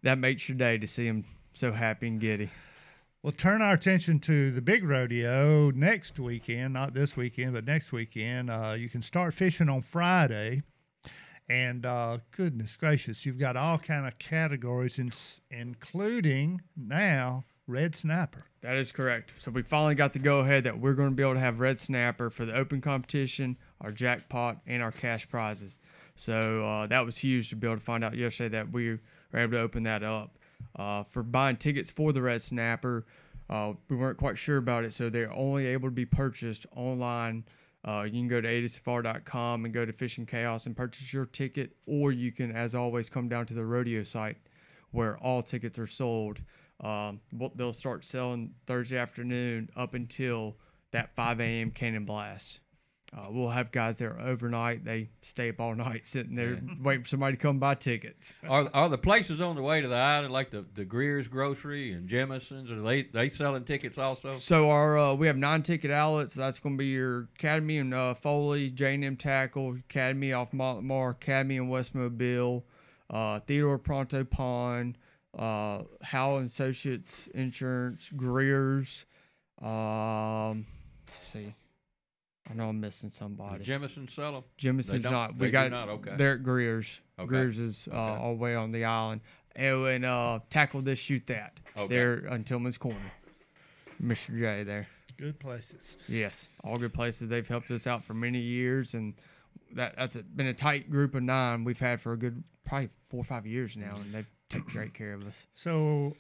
that 0.03 0.17
makes 0.19 0.49
your 0.49 0.57
day 0.57 0.79
to 0.79 0.87
see 0.87 1.07
them 1.07 1.25
so 1.53 1.73
happy 1.73 2.09
and 2.09 2.21
giddy. 2.21 2.49
We'll 3.27 3.33
turn 3.33 3.61
our 3.61 3.75
attention 3.75 4.21
to 4.21 4.53
the 4.53 4.61
big 4.61 4.85
rodeo 4.85 5.73
next 5.73 6.21
weekend, 6.21 6.75
not 6.75 6.95
this 6.95 7.17
weekend, 7.17 7.55
but 7.55 7.65
next 7.65 7.91
weekend. 7.91 8.49
Uh, 8.53 8.77
you 8.79 8.89
can 8.89 9.03
start 9.03 9.35
fishing 9.35 9.69
on 9.69 9.83
Friday, 9.83 10.63
and 11.49 11.85
uh, 11.85 12.19
goodness 12.31 12.77
gracious, 12.77 13.27
you've 13.27 13.41
got 13.41 13.57
all 13.57 13.79
kind 13.79 14.07
of 14.07 14.17
categories, 14.21 15.01
in, 15.01 15.11
including 15.51 16.61
now 16.77 17.43
red 17.67 17.97
snapper. 17.97 18.43
That 18.61 18.77
is 18.77 18.93
correct. 18.93 19.33
So 19.37 19.51
we 19.51 19.63
finally 19.63 19.97
got 19.97 20.13
the 20.13 20.21
go 20.21 20.39
ahead 20.39 20.63
that 20.63 20.79
we're 20.79 20.95
going 20.95 21.11
to 21.11 21.17
be 21.17 21.25
able 21.25 21.35
to 21.35 21.41
have 21.41 21.59
red 21.59 21.81
snapper 21.81 22.31
for 22.31 22.45
the 22.45 22.55
open 22.55 22.81
competition, 22.81 23.57
our 23.81 23.91
jackpot, 23.91 24.59
and 24.69 24.81
our 24.81 24.93
cash 24.93 25.29
prizes. 25.29 25.81
So 26.15 26.65
uh, 26.65 26.87
that 26.87 27.05
was 27.05 27.19
huge 27.19 27.51
to 27.51 27.57
be 27.57 27.67
able 27.67 27.79
to 27.79 27.83
find 27.83 28.05
out 28.05 28.17
yesterday 28.17 28.51
that 28.51 28.71
we 28.71 28.91
were 28.91 29.01
able 29.35 29.55
to 29.55 29.61
open 29.63 29.83
that 29.83 30.05
up. 30.05 30.39
Uh, 30.77 31.03
for 31.05 31.23
buying 31.23 31.57
tickets 31.57 31.91
for 31.91 32.13
the 32.13 32.21
red 32.21 32.43
snapper, 32.43 33.07
uh, 33.49 33.73
we 33.89 33.97
weren't 33.97 34.19
quite 34.19 34.37
sure 34.37 34.59
about 34.59 34.85
it, 34.85 34.93
so 34.93 35.09
they're 35.09 35.33
only 35.33 35.67
able 35.67 35.89
to 35.89 35.95
be 35.95 36.05
purchased 36.05 36.67
online. 36.75 37.45
Uh, 37.87 38.03
you 38.03 38.13
can 38.13 38.29
go 38.29 38.41
to 38.41 38.49
adsfr.com 38.49 39.65
and 39.65 39.73
go 39.73 39.85
to 39.87 39.93
Fishing 39.93 40.27
Chaos 40.27 40.67
and 40.67 40.77
purchase 40.77 41.13
your 41.13 41.25
ticket, 41.25 41.77
or 41.87 42.13
you 42.13 42.33
can, 42.33 42.51
as 42.51 42.75
always, 42.75 43.09
come 43.09 43.29
down 43.29 43.47
to 43.47 43.55
the 43.55 43.65
rodeo 43.65 44.03
site 44.03 44.37
where 44.91 45.17
all 45.19 45.43
tickets 45.43 45.79
are 45.79 45.87
sold. 45.87 46.41
Um, 46.81 47.21
they'll 47.55 47.73
start 47.73 48.05
selling 48.05 48.53
Thursday 48.67 48.99
afternoon 48.99 49.71
up 49.77 49.95
until 49.95 50.57
that 50.91 51.15
5 51.15 51.41
a.m. 51.41 51.71
cannon 51.71 52.05
blast. 52.05 52.61
Uh, 53.17 53.27
we'll 53.31 53.49
have 53.49 53.71
guys 53.71 53.99
there 53.99 54.19
overnight. 54.21 54.85
They 54.85 55.09
stay 55.23 55.49
up 55.51 55.61
all 55.61 55.75
night 55.75 56.07
sitting 56.07 56.35
there 56.35 56.61
waiting 56.83 57.05
for 57.05 57.09
somebody 57.09 57.37
to 57.37 57.43
come 57.43 57.59
buy 57.59 57.75
tickets. 57.75 58.35
Are, 58.49 58.69
are 58.75 58.89
the 58.89 58.99
places 58.99 59.41
on 59.41 59.55
the 59.57 59.63
way 59.63 59.81
to 59.81 59.89
the 59.89 59.97
island 59.97 60.33
like 60.33 60.51
the, 60.51 60.65
the 60.75 60.85
Greer's 60.85 61.29
Grocery 61.29 61.93
and 61.93 62.09
Jemison's? 62.09 62.71
Are 62.71 62.81
they 62.81 63.05
they 63.05 63.29
selling 63.29 63.65
tickets 63.65 63.97
also? 63.97 64.39
So 64.39 64.71
our 64.71 64.99
uh, 64.99 65.15
we 65.15 65.27
have 65.27 65.37
nine 65.37 65.63
ticket 65.63 65.91
outlets. 65.91 66.35
That's 66.35 66.59
going 66.61 66.77
to 66.77 66.79
be 66.79 66.89
your 66.89 67.29
Academy 67.39 67.79
and 67.79 67.95
uh, 67.95 68.15
Foley, 68.15 68.71
J&M 68.71 69.17
Tackle, 69.17 69.77
Academy 69.89 70.33
off 70.33 70.53
Montmore, 70.53 71.11
Academy 71.11 71.57
in 71.57 71.69
West 71.69 71.95
Mobile, 71.95 72.67
uh, 73.11 73.41
Theodore 73.41 73.79
Pronto 73.79 74.25
Pond, 74.25 74.99
uh, 75.39 75.83
Howell 76.03 76.39
and 76.39 76.47
Associates 76.47 77.29
Insurance, 77.29 78.11
Greer's. 78.17 79.07
Um, 79.63 80.67
let's 81.09 81.25
see. 81.29 81.55
I 82.51 82.55
know 82.55 82.69
I'm 82.69 82.81
missing 82.81 83.11
somebody. 83.11 83.65
Jemison 83.65 84.09
sell 84.09 84.37
'em? 84.37 84.45
They 84.61 84.69
Jemison's 84.69 85.03
don't- 85.03 85.13
not. 85.13 85.39
they 85.39 85.47
We 85.47 85.49
do 85.49 85.53
got. 85.53 85.71
not, 85.71 85.89
okay. 85.89 86.15
They're 86.17 86.35
at 86.35 86.43
Greer's. 86.43 87.01
Okay. 87.19 87.27
Greer's 87.29 87.59
is 87.59 87.89
uh, 87.93 87.97
all 87.97 88.33
the 88.35 88.41
way 88.41 88.55
on 88.55 88.71
the 88.73 88.85
island. 88.85 89.21
And, 89.57 89.87
and 89.87 90.05
uh, 90.05 90.41
tackle 90.51 90.81
this, 90.83 90.99
shoot 90.99 91.27
that. 91.27 91.59
Okay. 91.77 91.87
They're 91.95 92.25
on 92.31 92.45
Tillman's 92.45 92.79
Corner. 92.79 93.13
Mr. 94.03 94.39
J 94.39 94.63
there. 94.63 94.87
Good 95.17 95.39
places. 95.41 95.97
Yes, 96.09 96.51
all 96.63 96.77
good 96.77 96.93
places. 96.93 97.29
They've 97.29 97.49
helped 97.49 97.71
us 97.71 97.87
out 97.87 98.05
for 98.05 98.13
many 98.13 98.39
years, 98.39 98.93
and 98.95 99.15
that 99.73 99.97
that's 99.97 100.17
a, 100.17 100.23
been 100.23 100.49
a 100.49 100.55
tight 100.55 100.91
group 100.91 101.15
of 101.15 101.23
nine 101.23 101.65
we've 101.65 101.79
had 101.81 102.01
for 102.03 102.13
a 102.13 102.17
good 102.19 102.45
probably 102.67 102.91
four 103.09 103.21
or 103.21 103.25
five 103.25 103.47
years 103.47 103.77
now, 103.79 103.97
and 103.97 104.13
they've 104.15 104.29
taken 104.51 104.67
great 104.69 104.93
care 104.93 105.15
of 105.15 105.27
us. 105.27 105.47
So 105.55 106.15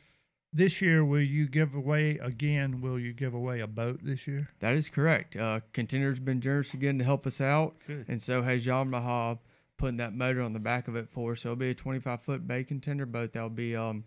this 0.52 0.80
year, 0.80 1.04
will 1.04 1.20
you 1.20 1.46
give 1.48 1.74
away 1.74 2.18
again? 2.22 2.80
Will 2.80 2.98
you 2.98 3.12
give 3.12 3.34
away 3.34 3.60
a 3.60 3.66
boat 3.66 4.00
this 4.02 4.26
year? 4.26 4.48
That 4.60 4.74
is 4.74 4.88
correct. 4.88 5.36
Uh, 5.36 5.60
Contender's 5.72 6.18
been 6.18 6.40
generous 6.40 6.72
again 6.74 6.98
to 6.98 7.04
help 7.04 7.26
us 7.26 7.40
out, 7.40 7.74
Good. 7.86 8.06
and 8.08 8.20
so 8.20 8.42
has 8.42 8.64
Yamaha 8.66 9.38
putting 9.76 9.96
that 9.98 10.14
motor 10.14 10.40
on 10.42 10.52
the 10.54 10.60
back 10.60 10.88
of 10.88 10.96
it 10.96 11.08
for 11.08 11.32
us. 11.32 11.42
So 11.42 11.50
it'll 11.50 11.56
be 11.56 11.70
a 11.70 11.74
25 11.74 12.22
foot 12.22 12.46
bay 12.46 12.64
contender 12.64 13.04
boat 13.04 13.32
that'll 13.34 13.50
be 13.50 13.76
um, 13.76 14.04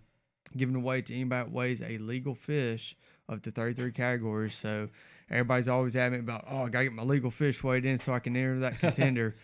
given 0.58 0.76
away 0.76 1.02
to 1.04 1.14
anybody 1.14 1.44
that 1.44 1.52
weighs 1.52 1.82
a 1.84 1.98
legal 2.00 2.34
fish 2.34 2.96
of 3.28 3.44
the 3.44 3.52
33 3.52 3.92
categories. 3.92 4.56
So 4.56 4.90
everybody's 5.30 5.68
always 5.68 5.96
adamant 5.96 6.24
about, 6.24 6.46
oh, 6.50 6.66
I 6.66 6.70
gotta 6.70 6.86
get 6.86 6.94
my 6.94 7.04
legal 7.04 7.30
fish 7.30 7.64
weighed 7.64 7.86
in 7.86 8.00
so 8.00 8.14
I 8.14 8.20
can 8.20 8.36
enter 8.36 8.58
that 8.62 8.80
contender. 8.80 9.36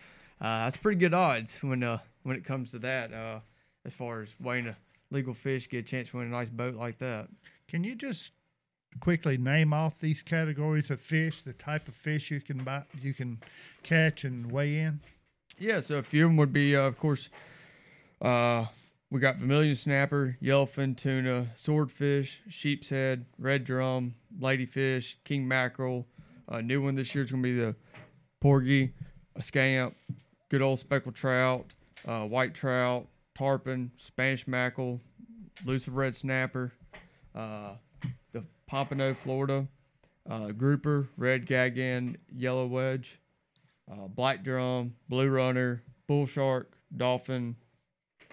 uh, 0.41 0.63
that's 0.63 0.77
pretty 0.77 0.97
good 0.97 1.13
odds 1.13 1.61
when 1.61 1.83
uh, 1.83 1.99
when 2.23 2.35
it 2.35 2.43
comes 2.43 2.71
to 2.71 2.79
that. 2.79 3.13
Uh, 3.13 3.39
as 3.85 3.93
far 3.93 4.21
as 4.21 4.33
weighing 4.39 4.65
a 4.65 4.75
legal 5.11 5.33
fish, 5.33 5.69
get 5.69 5.79
a 5.79 5.83
chance 5.83 6.09
to 6.09 6.17
win 6.17 6.27
a 6.27 6.29
nice 6.29 6.49
boat 6.49 6.75
like 6.75 6.97
that. 6.99 7.27
Can 7.67 7.83
you 7.83 7.95
just 7.95 8.31
quickly 8.99 9.37
name 9.37 9.73
off 9.73 9.99
these 9.99 10.21
categories 10.21 10.89
of 10.89 10.99
fish, 10.99 11.41
the 11.41 11.53
type 11.53 11.87
of 11.87 11.95
fish 11.95 12.31
you 12.31 12.41
can 12.41 12.63
buy, 12.63 12.83
you 13.01 13.13
can 13.13 13.39
catch 13.83 14.23
and 14.23 14.51
weigh 14.51 14.79
in? 14.79 14.99
Yeah, 15.57 15.79
so 15.79 15.97
a 15.97 16.03
few 16.03 16.25
of 16.25 16.29
them 16.31 16.37
would 16.37 16.53
be, 16.53 16.75
uh, 16.75 16.81
of 16.81 16.97
course, 16.97 17.29
uh, 18.21 18.65
we 19.11 19.19
got 19.19 19.37
vermilion 19.37 19.75
snapper, 19.75 20.37
yellowfin 20.41 20.97
tuna, 20.97 21.47
swordfish, 21.55 22.41
sheep's 22.49 22.89
head, 22.89 23.25
red 23.37 23.63
drum, 23.63 24.15
ladyfish, 24.39 25.15
king 25.23 25.47
mackerel. 25.47 26.05
A 26.49 26.61
new 26.61 26.81
one 26.81 26.95
this 26.95 27.15
year 27.15 27.23
is 27.23 27.31
going 27.31 27.43
to 27.43 27.47
be 27.47 27.57
the 27.57 27.75
porgy, 28.41 28.93
a 29.35 29.43
scamp, 29.43 29.95
good 30.49 30.61
old 30.61 30.79
speckled 30.79 31.15
trout, 31.15 31.65
uh, 32.07 32.25
white 32.25 32.53
trout, 32.53 33.07
tarpon, 33.35 33.91
Spanish 33.97 34.47
mackerel, 34.47 35.01
elusive 35.65 35.95
red 35.95 36.15
snapper, 36.15 36.71
uh, 37.35 37.75
the 38.31 38.43
pompano, 38.67 39.13
Florida, 39.13 39.67
uh, 40.29 40.51
grouper, 40.51 41.07
red 41.17 41.45
gagan, 41.45 42.15
yellow 42.35 42.65
wedge, 42.65 43.19
uh, 43.91 44.07
black 44.07 44.43
drum, 44.43 44.93
blue 45.09 45.29
runner, 45.29 45.83
bull 46.07 46.25
shark, 46.25 46.77
dolphin, 46.97 47.55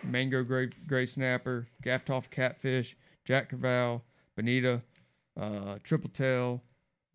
mango 0.04 0.42
gray, 0.42 0.70
gray 0.86 1.06
snapper, 1.06 1.66
gaff 1.82 2.04
catfish, 2.30 2.96
jack 3.24 3.50
crevalle, 3.50 4.00
bonita, 4.36 4.80
uh, 5.40 5.78
triple 5.82 6.10
tail, 6.10 6.62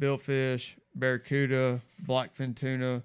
billfish, 0.01 0.75
barracuda, 0.95 1.81
blackfin 2.05 2.55
tuna, 2.55 3.01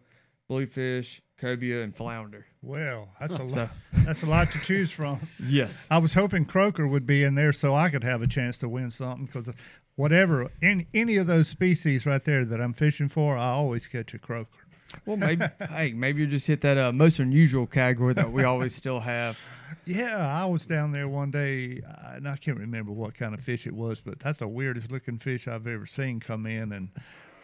bluefish, 0.49 1.20
cobia, 1.39 1.83
and 1.83 1.97
flounder. 1.97 2.47
Well, 2.63 3.09
that's 3.21 3.35
a 3.35 3.37
So- 3.51 3.61
lot. 3.61 3.71
That's 4.05 4.23
a 4.23 4.27
lot 4.27 4.51
to 4.53 4.59
choose 4.61 4.91
from. 4.91 5.21
Yes. 5.45 5.87
I 5.91 5.99
was 5.99 6.15
hoping 6.15 6.45
croaker 6.45 6.87
would 6.87 7.07
be 7.07 7.23
in 7.25 7.35
there 7.35 7.53
so 7.53 7.75
I 7.75 7.89
could 7.91 8.05
have 8.05 8.23
a 8.23 8.27
chance 8.27 8.59
to 8.59 8.69
win 8.69 8.91
something 8.91 9.27
because 9.27 9.51
whatever 9.97 10.51
any 10.63 10.87
any 10.95 11.17
of 11.17 11.27
those 11.27 11.49
species 11.49 12.07
right 12.07 12.23
there 12.25 12.45
that 12.45 12.61
I'm 12.61 12.73
fishing 12.73 13.09
for, 13.09 13.37
I 13.37 13.49
always 13.53 13.87
catch 13.89 14.15
a 14.15 14.19
croaker. 14.19 14.67
Well, 15.07 15.17
maybe 15.17 15.45
hey, 15.71 15.93
maybe 15.93 16.21
you 16.21 16.27
just 16.27 16.47
hit 16.47 16.61
that 16.63 16.79
uh, 16.79 16.93
most 16.93 17.19
unusual 17.19 17.67
category 17.67 18.15
that 18.15 18.31
we 18.31 18.45
always 18.45 18.75
still 18.75 19.01
have. 19.01 19.39
Yeah, 19.85 20.17
I 20.17 20.45
was 20.45 20.67
down 20.67 20.93
there 20.93 21.09
one 21.09 21.31
day, 21.31 21.81
uh, 21.87 22.13
and 22.17 22.29
I 22.29 22.37
can't 22.37 22.59
remember 22.59 22.93
what 22.93 23.15
kind 23.17 23.35
of 23.35 23.43
fish 23.43 23.67
it 23.67 23.73
was, 23.73 24.01
but 24.01 24.21
that's 24.21 24.39
the 24.41 24.47
weirdest 24.49 24.91
looking 24.93 25.19
fish 25.19 25.49
I've 25.49 25.67
ever 25.67 25.87
seen 25.87 26.21
come 26.21 26.47
in, 26.47 26.73
and 26.73 26.89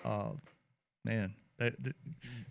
uh, 0.05 0.31
man, 1.05 1.35
that, 1.59 1.83
that- 1.83 1.95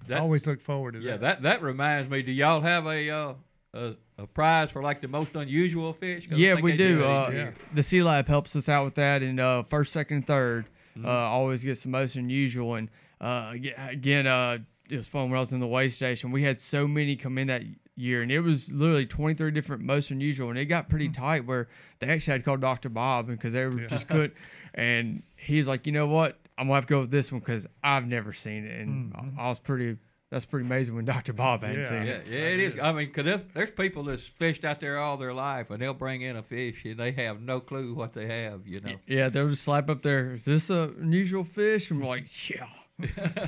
I 0.04 0.08
That- 0.08 0.20
always 0.22 0.46
look 0.48 0.62
forward 0.62 0.94
to 0.96 1.02
Yeah, 1.02 1.12
that. 1.18 1.22
that 1.22 1.42
that 1.42 1.62
reminds 1.62 2.10
me. 2.10 2.22
Do 2.22 2.32
y'all 2.32 2.62
have 2.62 2.86
a 2.88 3.10
uh, 3.10 3.34
a, 3.74 3.96
a 4.18 4.28
prize 4.28 4.72
for 4.72 4.82
like 4.82 5.02
the 5.02 5.08
most 5.10 5.36
unusual 5.36 5.92
fish? 5.92 6.28
Yeah, 6.32 6.56
we 6.62 6.72
they 6.72 6.78
do. 6.78 7.04
Uh, 7.04 7.26
each 7.30 7.34
year. 7.36 7.56
The 7.74 7.84
Sea 7.84 8.04
Lab 8.04 8.28
helps 8.28 8.56
us 8.56 8.70
out 8.70 8.86
with 8.86 8.96
that, 8.96 9.22
and 9.22 9.40
uh, 9.40 9.64
first, 9.64 9.92
second, 9.94 10.18
and 10.18 10.28
3rd 10.28 10.66
Mm-hmm. 10.98 11.06
uh, 11.06 11.10
always 11.12 11.64
gets 11.64 11.84
the 11.84 11.90
most 11.90 12.16
unusual. 12.16 12.74
And 12.74 12.90
uh, 13.22 13.54
again, 13.78 14.26
uh, 14.26 14.58
it 14.90 14.96
was 14.98 15.08
fun 15.08 15.30
when 15.30 15.38
I 15.38 15.42
was 15.42 15.54
in 15.54 15.60
the 15.60 15.68
weigh 15.68 15.90
station. 15.90 16.32
We 16.32 16.42
had 16.42 16.60
so 16.60 16.88
many 16.88 17.16
come 17.16 17.38
in 17.38 17.46
that 17.48 17.62
year, 17.96 18.24
and 18.24 18.32
it 18.32 18.40
was 18.40 18.72
literally 18.72 19.06
23 19.06 19.52
different 19.52 19.84
most 19.84 20.10
unusual, 20.10 20.50
and 20.50 20.58
it 20.58 20.66
got 20.66 20.90
pretty 20.90 21.10
tight 21.10 21.46
where 21.46 21.68
they 22.00 22.08
actually 22.08 22.32
had 22.32 22.42
to 22.42 22.46
call 22.46 22.58
Dr. 22.58 22.90
Bob 22.90 23.28
because 23.28 23.54
they 23.54 23.66
were 23.68 23.82
just 23.82 24.08
couldn't. 24.08 24.34
And 24.74 25.22
he's 25.36 25.68
like, 25.68 25.86
you 25.86 25.92
know 25.92 26.08
what? 26.08 26.40
I'm 26.58 26.66
gonna 26.68 26.76
have 26.76 26.86
to 26.88 26.94
go 26.94 27.00
with 27.02 27.12
this 27.12 27.32
one 27.32 27.40
because 27.40 27.68
I've 27.84 28.08
never 28.08 28.34
seen 28.34 28.66
it, 28.66 28.80
and 28.82 29.14
I 29.38 29.44
I 29.46 29.50
was 29.50 29.60
pretty. 29.60 29.98
That's 30.30 30.44
pretty 30.44 30.66
amazing 30.66 30.94
when 30.94 31.06
Dr. 31.06 31.32
Bob 31.32 31.62
hadn't 31.62 31.86
seen 31.86 32.02
it. 32.02 32.28
yeah, 32.28 32.38
it 32.38 32.60
is. 32.60 32.78
I 32.82 32.92
mean, 32.92 33.10
cause 33.14 33.24
there's, 33.24 33.44
there's 33.54 33.72
people 33.72 34.04
that's 34.04 34.28
fished 34.28 34.66
out 34.66 34.82
there 34.82 34.98
all 34.98 35.16
their 35.16 35.34
life, 35.34 35.70
and 35.72 35.82
they'll 35.82 35.94
bring 35.94 36.22
in 36.22 36.36
a 36.36 36.44
fish, 36.44 36.84
and 36.84 36.98
they 36.98 37.12
have 37.14 37.40
no 37.42 37.62
clue 37.62 37.94
what 37.94 38.12
they 38.12 38.28
have. 38.28 38.68
You 38.68 38.82
know. 38.82 38.96
Yeah, 39.08 39.30
they'll 39.30 39.48
just 39.48 39.64
slap 39.64 39.90
up 39.90 40.02
there. 40.02 40.34
Is 40.34 40.44
this 40.44 40.70
a 40.70 40.92
unusual 41.00 41.46
fish? 41.46 41.92
And 41.92 42.02
we're 42.02 42.08
like, 42.08 42.50
yeah. 42.50 42.68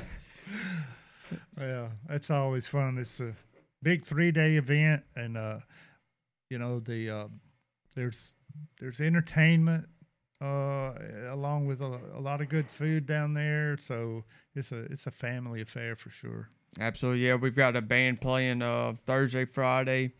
Yeah, 1.60 1.88
that's 2.08 2.30
always 2.30 2.66
fun. 2.66 2.98
It's 2.98 3.20
a 3.20 3.34
big 3.82 4.02
three 4.02 4.30
day 4.32 4.56
event, 4.56 5.02
and 5.14 5.36
uh, 5.36 5.58
you 6.48 6.58
know 6.58 6.80
the 6.80 7.10
uh, 7.10 7.26
there's 7.94 8.34
there's 8.80 9.00
entertainment 9.00 9.86
uh, 10.40 10.92
along 11.28 11.66
with 11.66 11.80
a, 11.80 12.00
a 12.14 12.20
lot 12.20 12.40
of 12.40 12.48
good 12.48 12.68
food 12.68 13.06
down 13.06 13.34
there. 13.34 13.76
So 13.78 14.24
it's 14.54 14.72
a 14.72 14.84
it's 14.84 15.06
a 15.06 15.10
family 15.10 15.60
affair 15.60 15.96
for 15.96 16.10
sure. 16.10 16.48
Absolutely, 16.78 17.26
yeah. 17.26 17.34
We've 17.34 17.54
got 17.54 17.76
a 17.76 17.82
band 17.82 18.20
playing 18.20 18.62
uh, 18.62 18.94
Thursday, 19.04 19.44
Friday 19.44 20.12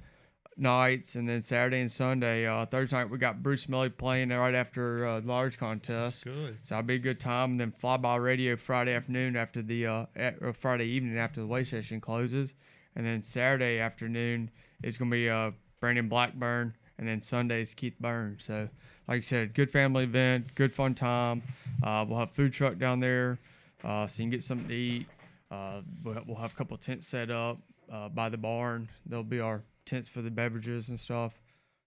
nights, 0.56 1.14
and 1.14 1.28
then 1.28 1.40
Saturday 1.40 1.80
and 1.80 1.90
Sunday. 1.90 2.46
Uh, 2.46 2.66
Thursday 2.66 2.96
night 2.96 3.10
we 3.10 3.18
got 3.18 3.42
Bruce 3.42 3.68
Melly 3.68 3.88
playing 3.88 4.30
right 4.30 4.54
after 4.54 5.06
uh, 5.06 5.20
large 5.22 5.58
contest. 5.58 6.24
Good. 6.24 6.58
So 6.62 6.74
that'll 6.74 6.86
be 6.86 6.96
a 6.96 6.98
good 6.98 7.20
time. 7.20 7.52
And 7.52 7.60
then 7.60 7.72
Flyby 7.72 8.22
Radio 8.22 8.56
Friday 8.56 8.94
afternoon 8.94 9.36
after 9.36 9.62
the 9.62 9.86
uh, 9.86 10.06
at, 10.16 10.36
or 10.40 10.52
Friday 10.52 10.86
evening 10.86 11.18
after 11.18 11.40
the 11.40 11.46
weigh 11.46 11.64
session 11.64 12.00
closes, 12.00 12.54
and 12.94 13.06
then 13.06 13.22
Saturday 13.22 13.78
afternoon 13.78 14.50
is 14.82 14.98
gonna 14.98 15.10
be 15.10 15.30
uh, 15.30 15.50
Brandon 15.80 16.08
Blackburn, 16.08 16.76
and 16.98 17.08
then 17.08 17.20
Sunday 17.20 17.62
is 17.62 17.74
Keith 17.74 17.96
Burns. 18.00 18.44
So 18.44 18.68
like 19.10 19.18
I 19.18 19.22
said, 19.22 19.54
good 19.54 19.68
family 19.68 20.04
event, 20.04 20.54
good 20.54 20.72
fun 20.72 20.94
time. 20.94 21.42
Uh, 21.82 22.06
we'll 22.08 22.20
have 22.20 22.30
food 22.30 22.52
truck 22.52 22.78
down 22.78 23.00
there, 23.00 23.38
uh, 23.82 24.06
so 24.06 24.22
you 24.22 24.26
can 24.26 24.30
get 24.30 24.44
something 24.44 24.68
to 24.68 24.74
eat. 24.74 25.06
Uh, 25.50 25.80
we'll, 26.04 26.36
have 26.36 26.52
a 26.52 26.56
couple 26.56 26.76
tents 26.76 27.08
set 27.08 27.28
up 27.28 27.58
uh, 27.92 28.08
by 28.08 28.28
the 28.28 28.38
barn. 28.38 28.88
There'll 29.04 29.24
be 29.24 29.40
our 29.40 29.64
tents 29.84 30.08
for 30.08 30.22
the 30.22 30.30
beverages 30.30 30.90
and 30.90 31.00
stuff. 31.00 31.40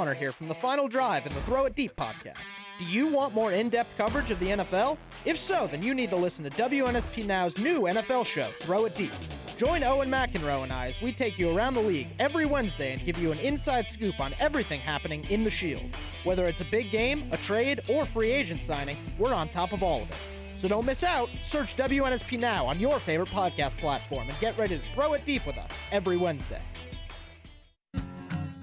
Bronner 0.02 0.16
here 0.16 0.32
from 0.32 0.48
the 0.48 0.56
Final 0.56 0.88
Drive 0.88 1.28
and 1.28 1.36
the 1.36 1.42
Throw 1.42 1.66
It 1.66 1.76
Deep 1.76 1.96
podcast. 1.96 2.38
Do 2.80 2.86
you 2.86 3.06
want 3.06 3.36
more 3.36 3.52
in 3.52 3.70
depth 3.70 3.96
coverage 4.00 4.32
of 4.32 4.40
the 4.40 4.48
NFL? 4.48 4.98
If 5.26 5.38
so, 5.38 5.68
then 5.68 5.84
you 5.84 5.94
need 5.94 6.10
to 6.10 6.16
listen 6.16 6.44
to 6.44 6.50
WNSP 6.50 7.28
Now's 7.28 7.60
new 7.60 7.82
NFL 7.82 8.26
show, 8.26 8.46
Throw 8.46 8.86
It 8.86 8.96
Deep. 8.96 9.12
Join 9.60 9.84
Owen 9.84 10.10
McEnroe 10.10 10.64
and 10.64 10.74
I 10.74 10.88
as 10.88 11.00
we 11.04 11.14
take 11.14 11.38
you 11.38 11.56
around 11.56 11.76
the 11.76 11.82
league 11.82 12.08
every 12.18 12.48
Wednesday 12.48 12.94
and 12.94 13.06
give 13.06 13.20
you 13.20 13.32
an 13.32 13.38
inside 13.38 13.88
scoop 13.88 14.20
on 14.20 14.34
everything 14.40 14.80
happening 14.80 15.24
in 15.30 15.44
the 15.44 15.52
Shield. 15.52 15.96
Whether 16.24 16.48
it's 16.48 16.62
a 16.62 16.66
big 16.72 16.90
game, 16.90 17.30
a 17.32 17.38
trade, 17.38 17.82
or 17.88 18.08
free 18.08 18.32
agent 18.32 18.64
signing, 18.64 18.98
we're 19.20 19.36
on 19.36 19.50
top 19.50 19.72
of 19.72 19.84
all 19.84 20.02
of 20.02 20.10
it. 20.10 20.18
So 20.56 20.68
don't 20.68 20.88
miss 20.88 21.04
out. 21.04 21.30
Search 21.44 21.78
WNSP 21.78 22.40
Now 22.40 22.66
on 22.66 22.80
your 22.80 22.98
favorite 22.98 23.30
podcast 23.30 23.78
platform 23.78 24.28
and 24.30 24.40
get 24.40 24.58
ready 24.58 24.80
to 24.80 24.84
throw 24.96 25.14
it 25.14 25.28
deep 25.28 25.46
with 25.46 25.60
us 25.60 25.72
every 25.92 26.18
Wednesday. 26.18 26.62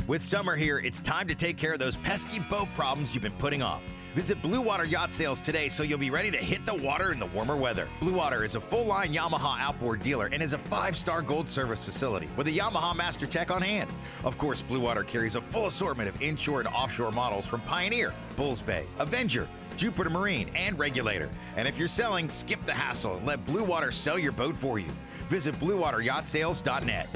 With 0.09 0.23
summer 0.23 0.57
here, 0.57 0.79
it's 0.79 1.01
time 1.01 1.29
to 1.29 1.35
take 1.35 1.59
care 1.59 1.75
of 1.75 1.79
those 1.79 1.97
pesky 1.97 2.41
boat 2.41 2.69
problems 2.75 3.15
you've 3.15 3.23
been 3.23 3.31
putting 3.33 3.61
off. 3.61 3.83
Visit 4.15 4.41
Blue 4.41 4.63
Water 4.63 4.85
Yacht 4.85 5.13
Sales 5.13 5.39
today 5.39 5.69
so 5.69 5.83
you'll 5.83 5.99
be 5.99 6.09
ready 6.11 6.31
to 6.31 6.39
hit 6.39 6.65
the 6.65 6.75
water 6.77 7.13
in 7.13 7.19
the 7.19 7.27
warmer 7.27 7.57
weather. 7.57 7.87
Blue 8.01 8.15
Water 8.15 8.43
is 8.43 8.55
a 8.55 8.61
full 8.61 8.87
line 8.87 9.13
Yamaha 9.13 9.61
outboard 9.61 10.03
dealer 10.03 10.31
and 10.33 10.43
is 10.43 10.55
a 10.55 10.59
five 10.59 10.97
star 10.97 11.21
gold 11.21 11.47
service 11.47 11.85
facility 11.85 12.27
with 12.39 12.47
a 12.47 12.51
Yamaha 12.51 12.97
Master 12.97 13.27
Tech 13.27 13.51
on 13.51 13.61
hand. 13.61 13.91
Of 14.25 14.39
course, 14.39 14.63
Blue 14.63 14.81
Water 14.81 15.05
carries 15.05 15.37
a 15.37 15.43
full 15.43 15.67
assortment 15.67 16.09
of 16.09 16.23
inshore 16.23 16.61
and 16.61 16.69
offshore 16.71 17.13
models 17.13 17.47
from 17.47 17.61
Pioneer, 17.61 18.15
Bulls 18.35 18.63
Bay, 18.63 18.87
Avenger, 18.99 19.47
Jupiter 19.77 20.09
Marine, 20.09 20.49
and 20.55 20.79
Regulator. 20.79 21.29
And 21.59 21.69
if 21.69 21.79
you're 21.79 21.87
selling, 21.87 22.31
skip 22.31 22.65
the 22.65 22.73
hassle 22.73 23.19
and 23.19 23.27
let 23.27 23.45
Blue 23.45 23.63
Water 23.63 23.93
sell 23.93 24.19
your 24.19 24.33
boat 24.33 24.57
for 24.57 24.79
you. 24.79 24.89
Visit 25.29 25.55
BlueWaterYachtSales.net. 25.57 27.09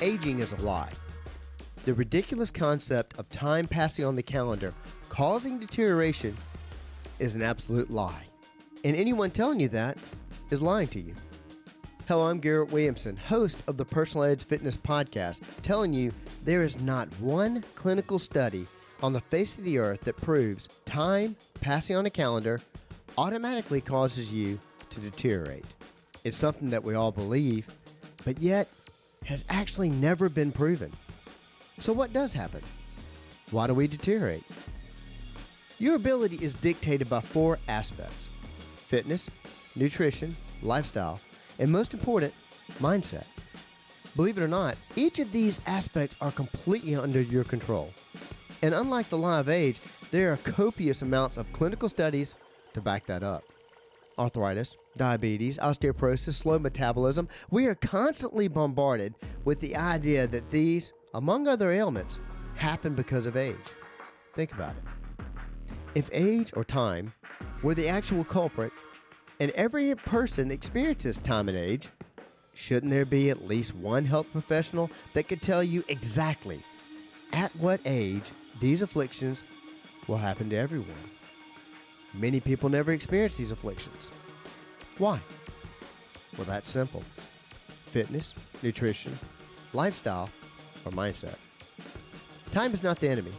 Aging 0.00 0.38
is 0.38 0.52
a 0.52 0.56
lie. 0.62 0.92
The 1.84 1.92
ridiculous 1.92 2.52
concept 2.52 3.18
of 3.18 3.28
time 3.30 3.66
passing 3.66 4.04
on 4.04 4.14
the 4.14 4.22
calendar 4.22 4.72
causing 5.08 5.58
deterioration 5.58 6.36
is 7.18 7.34
an 7.34 7.42
absolute 7.42 7.90
lie. 7.90 8.22
And 8.84 8.94
anyone 8.94 9.32
telling 9.32 9.58
you 9.58 9.68
that 9.70 9.98
is 10.52 10.62
lying 10.62 10.86
to 10.88 11.00
you. 11.00 11.14
Hello, 12.06 12.28
I'm 12.28 12.38
Garrett 12.38 12.70
Williamson, 12.70 13.16
host 13.16 13.60
of 13.66 13.76
the 13.76 13.84
Personal 13.84 14.24
Edge 14.24 14.44
Fitness 14.44 14.76
Podcast, 14.76 15.40
telling 15.62 15.92
you 15.92 16.12
there 16.44 16.62
is 16.62 16.80
not 16.80 17.12
one 17.20 17.64
clinical 17.74 18.20
study 18.20 18.66
on 19.02 19.12
the 19.12 19.20
face 19.20 19.58
of 19.58 19.64
the 19.64 19.78
earth 19.78 20.02
that 20.02 20.16
proves 20.16 20.68
time 20.84 21.34
passing 21.60 21.96
on 21.96 22.06
a 22.06 22.10
calendar 22.10 22.60
automatically 23.16 23.80
causes 23.80 24.32
you 24.32 24.60
to 24.90 25.00
deteriorate. 25.00 25.64
It's 26.22 26.36
something 26.36 26.70
that 26.70 26.84
we 26.84 26.94
all 26.94 27.10
believe, 27.10 27.66
but 28.24 28.40
yet 28.40 28.68
has 29.28 29.44
actually 29.50 29.90
never 29.90 30.30
been 30.30 30.50
proven. 30.50 30.90
So, 31.78 31.92
what 31.92 32.14
does 32.14 32.32
happen? 32.32 32.62
Why 33.50 33.66
do 33.66 33.74
we 33.74 33.86
deteriorate? 33.86 34.42
Your 35.78 35.96
ability 35.96 36.36
is 36.36 36.54
dictated 36.54 37.10
by 37.10 37.20
four 37.20 37.58
aspects 37.68 38.30
fitness, 38.76 39.28
nutrition, 39.76 40.34
lifestyle, 40.62 41.20
and 41.58 41.70
most 41.70 41.92
important, 41.92 42.32
mindset. 42.80 43.26
Believe 44.16 44.38
it 44.38 44.42
or 44.42 44.48
not, 44.48 44.78
each 44.96 45.18
of 45.18 45.30
these 45.30 45.60
aspects 45.66 46.16
are 46.22 46.32
completely 46.32 46.96
under 46.96 47.20
your 47.20 47.44
control. 47.44 47.92
And 48.62 48.72
unlike 48.72 49.10
the 49.10 49.18
lie 49.18 49.40
of 49.40 49.50
age, 49.50 49.78
there 50.10 50.32
are 50.32 50.38
copious 50.38 51.02
amounts 51.02 51.36
of 51.36 51.52
clinical 51.52 51.90
studies 51.90 52.34
to 52.72 52.80
back 52.80 53.04
that 53.06 53.22
up. 53.22 53.44
Arthritis, 54.18 54.76
diabetes, 54.96 55.58
osteoporosis, 55.58 56.34
slow 56.34 56.58
metabolism, 56.58 57.28
we 57.50 57.66
are 57.66 57.74
constantly 57.74 58.48
bombarded 58.48 59.14
with 59.44 59.60
the 59.60 59.76
idea 59.76 60.26
that 60.26 60.50
these, 60.50 60.92
among 61.14 61.46
other 61.46 61.70
ailments, 61.70 62.20
happen 62.56 62.94
because 62.94 63.26
of 63.26 63.36
age. 63.36 63.56
Think 64.34 64.52
about 64.52 64.74
it. 64.76 65.24
If 65.94 66.10
age 66.12 66.52
or 66.54 66.64
time 66.64 67.12
were 67.62 67.74
the 67.74 67.88
actual 67.88 68.24
culprit, 68.24 68.72
and 69.40 69.50
every 69.52 69.94
person 69.94 70.50
experiences 70.50 71.18
time 71.18 71.48
and 71.48 71.56
age, 71.56 71.88
shouldn't 72.54 72.90
there 72.90 73.06
be 73.06 73.30
at 73.30 73.46
least 73.46 73.74
one 73.74 74.04
health 74.04 74.26
professional 74.32 74.90
that 75.14 75.28
could 75.28 75.40
tell 75.40 75.62
you 75.62 75.84
exactly 75.88 76.64
at 77.32 77.54
what 77.56 77.80
age 77.84 78.32
these 78.60 78.82
afflictions 78.82 79.44
will 80.08 80.16
happen 80.16 80.50
to 80.50 80.56
everyone? 80.56 81.17
Many 82.18 82.40
people 82.40 82.68
never 82.68 82.90
experience 82.90 83.36
these 83.36 83.52
afflictions. 83.52 84.10
Why? 84.98 85.20
Well, 86.36 86.46
that's 86.46 86.68
simple 86.68 87.02
fitness, 87.86 88.34
nutrition, 88.62 89.18
lifestyle, 89.72 90.28
or 90.84 90.92
mindset. 90.92 91.36
Time 92.50 92.74
is 92.74 92.82
not 92.82 92.98
the 92.98 93.08
enemy, 93.08 93.30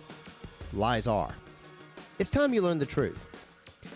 lies 0.74 1.08
are. 1.08 1.32
It's 2.18 2.30
time 2.30 2.54
you 2.54 2.62
learn 2.62 2.80
the 2.80 2.86
truth. 2.86 3.26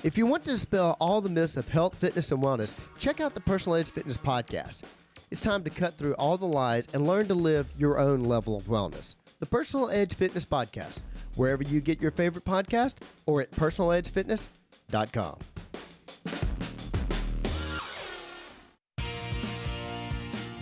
If 0.03 0.17
you 0.17 0.25
want 0.25 0.43
to 0.43 0.49
dispel 0.51 0.97
all 0.99 1.21
the 1.21 1.29
myths 1.29 1.57
of 1.57 1.67
health, 1.67 1.97
fitness, 1.97 2.31
and 2.31 2.43
wellness, 2.43 2.75
check 2.99 3.19
out 3.19 3.34
the 3.34 3.39
Personal 3.39 3.77
Edge 3.77 3.88
Fitness 3.88 4.17
Podcast. 4.17 4.84
It's 5.31 5.41
time 5.41 5.63
to 5.63 5.69
cut 5.69 5.93
through 5.93 6.13
all 6.15 6.38
the 6.38 6.45
lies 6.45 6.88
and 6.93 7.07
learn 7.07 7.27
to 7.29 7.34
live 7.34 7.67
your 7.77 7.97
own 7.99 8.23
level 8.23 8.55
of 8.55 8.63
wellness. 8.63 9.15
The 9.39 9.45
Personal 9.45 9.89
Edge 9.89 10.13
Fitness 10.13 10.45
Podcast, 10.45 11.01
wherever 11.36 11.63
you 11.63 11.79
get 11.81 12.01
your 12.01 12.11
favorite 12.11 12.45
podcast 12.45 12.95
or 13.25 13.41
at 13.41 13.51
personaledgefitness.com. 13.51 14.62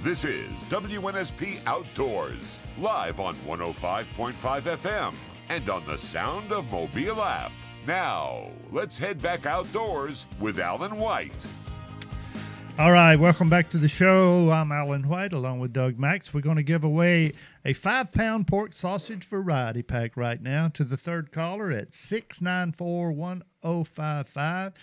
This 0.01 0.25
is 0.25 0.51
WNSP 0.69 1.59
Outdoors, 1.67 2.63
live 2.79 3.19
on 3.19 3.35
105.5 3.47 4.33
FM 4.33 5.13
and 5.49 5.69
on 5.69 5.85
the 5.85 5.97
Sound 5.97 6.51
of 6.51 6.71
Mobile 6.71 7.21
app. 7.21 7.51
Now, 7.85 8.47
let's 8.71 8.97
head 8.97 9.21
back 9.21 9.45
outdoors 9.45 10.25
with 10.39 10.59
Alan 10.59 10.97
White. 10.97 11.45
All 12.79 12.91
right, 12.91 13.15
welcome 13.15 13.47
back 13.49 13.69
to 13.71 13.77
the 13.77 13.87
show. 13.87 14.49
I'm 14.49 14.71
Alan 14.71 15.07
White 15.07 15.33
along 15.33 15.59
with 15.59 15.71
Doug 15.71 15.99
Max. 15.99 16.33
We're 16.33 16.41
going 16.41 16.57
to 16.57 16.63
give 16.63 16.83
away 16.83 17.33
a 17.63 17.73
five 17.73 18.11
pound 18.11 18.47
pork 18.47 18.73
sausage 18.73 19.25
variety 19.25 19.83
pack 19.83 20.17
right 20.17 20.41
now 20.41 20.67
to 20.69 20.83
the 20.83 20.97
third 20.97 21.31
caller 21.31 21.69
at 21.69 21.93
694 21.93 23.11
1055. 23.11 24.73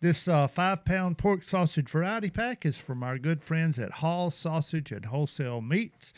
This 0.00 0.28
uh, 0.28 0.46
five 0.46 0.84
pound 0.84 1.18
pork 1.18 1.42
sausage 1.42 1.90
variety 1.90 2.30
pack 2.30 2.64
is 2.64 2.78
from 2.78 3.02
our 3.02 3.18
good 3.18 3.42
friends 3.44 3.78
at 3.78 3.90
Hall 3.90 4.30
Sausage 4.30 4.92
and 4.92 5.04
Wholesale 5.04 5.60
Meats, 5.60 6.14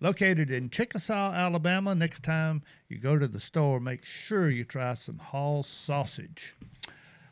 located 0.00 0.50
in 0.50 0.70
Chickasaw, 0.70 1.32
Alabama. 1.32 1.94
Next 1.94 2.22
time 2.22 2.62
you 2.88 2.98
go 2.98 3.18
to 3.18 3.28
the 3.28 3.40
store, 3.40 3.80
make 3.80 4.04
sure 4.04 4.50
you 4.50 4.64
try 4.64 4.94
some 4.94 5.18
Hall 5.18 5.62
sausage. 5.62 6.56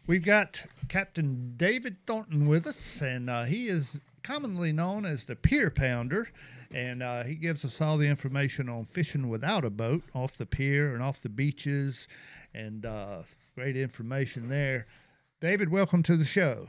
We've 0.07 0.25
got 0.25 0.63
Captain 0.89 1.55
David 1.57 1.97
Thornton 2.07 2.47
with 2.47 2.67
us, 2.67 3.03
and 3.03 3.29
uh, 3.29 3.45
he 3.45 3.67
is 3.69 3.99
commonly 4.23 4.73
known 4.73 5.05
as 5.05 5.27
the 5.27 5.37
Pier 5.37 5.69
Pounder. 5.69 6.29
And 6.73 7.03
uh, 7.03 7.25
he 7.25 7.35
gives 7.35 7.65
us 7.65 7.81
all 7.81 7.97
the 7.99 8.09
information 8.09 8.69
on 8.69 8.85
fishing 8.85 9.29
without 9.29 9.65
a 9.65 9.71
boat 9.71 10.03
off 10.15 10.37
the 10.37 10.47
pier 10.47 10.95
and 10.95 11.03
off 11.03 11.23
the 11.23 11.29
beaches, 11.29 12.09
and 12.55 12.85
uh, 12.85 13.23
great 13.55 13.77
information 13.77 14.49
there. 14.49 14.87
David, 15.41 15.71
welcome 15.71 16.03
to 16.05 16.17
the 16.17 16.25
show. 16.25 16.69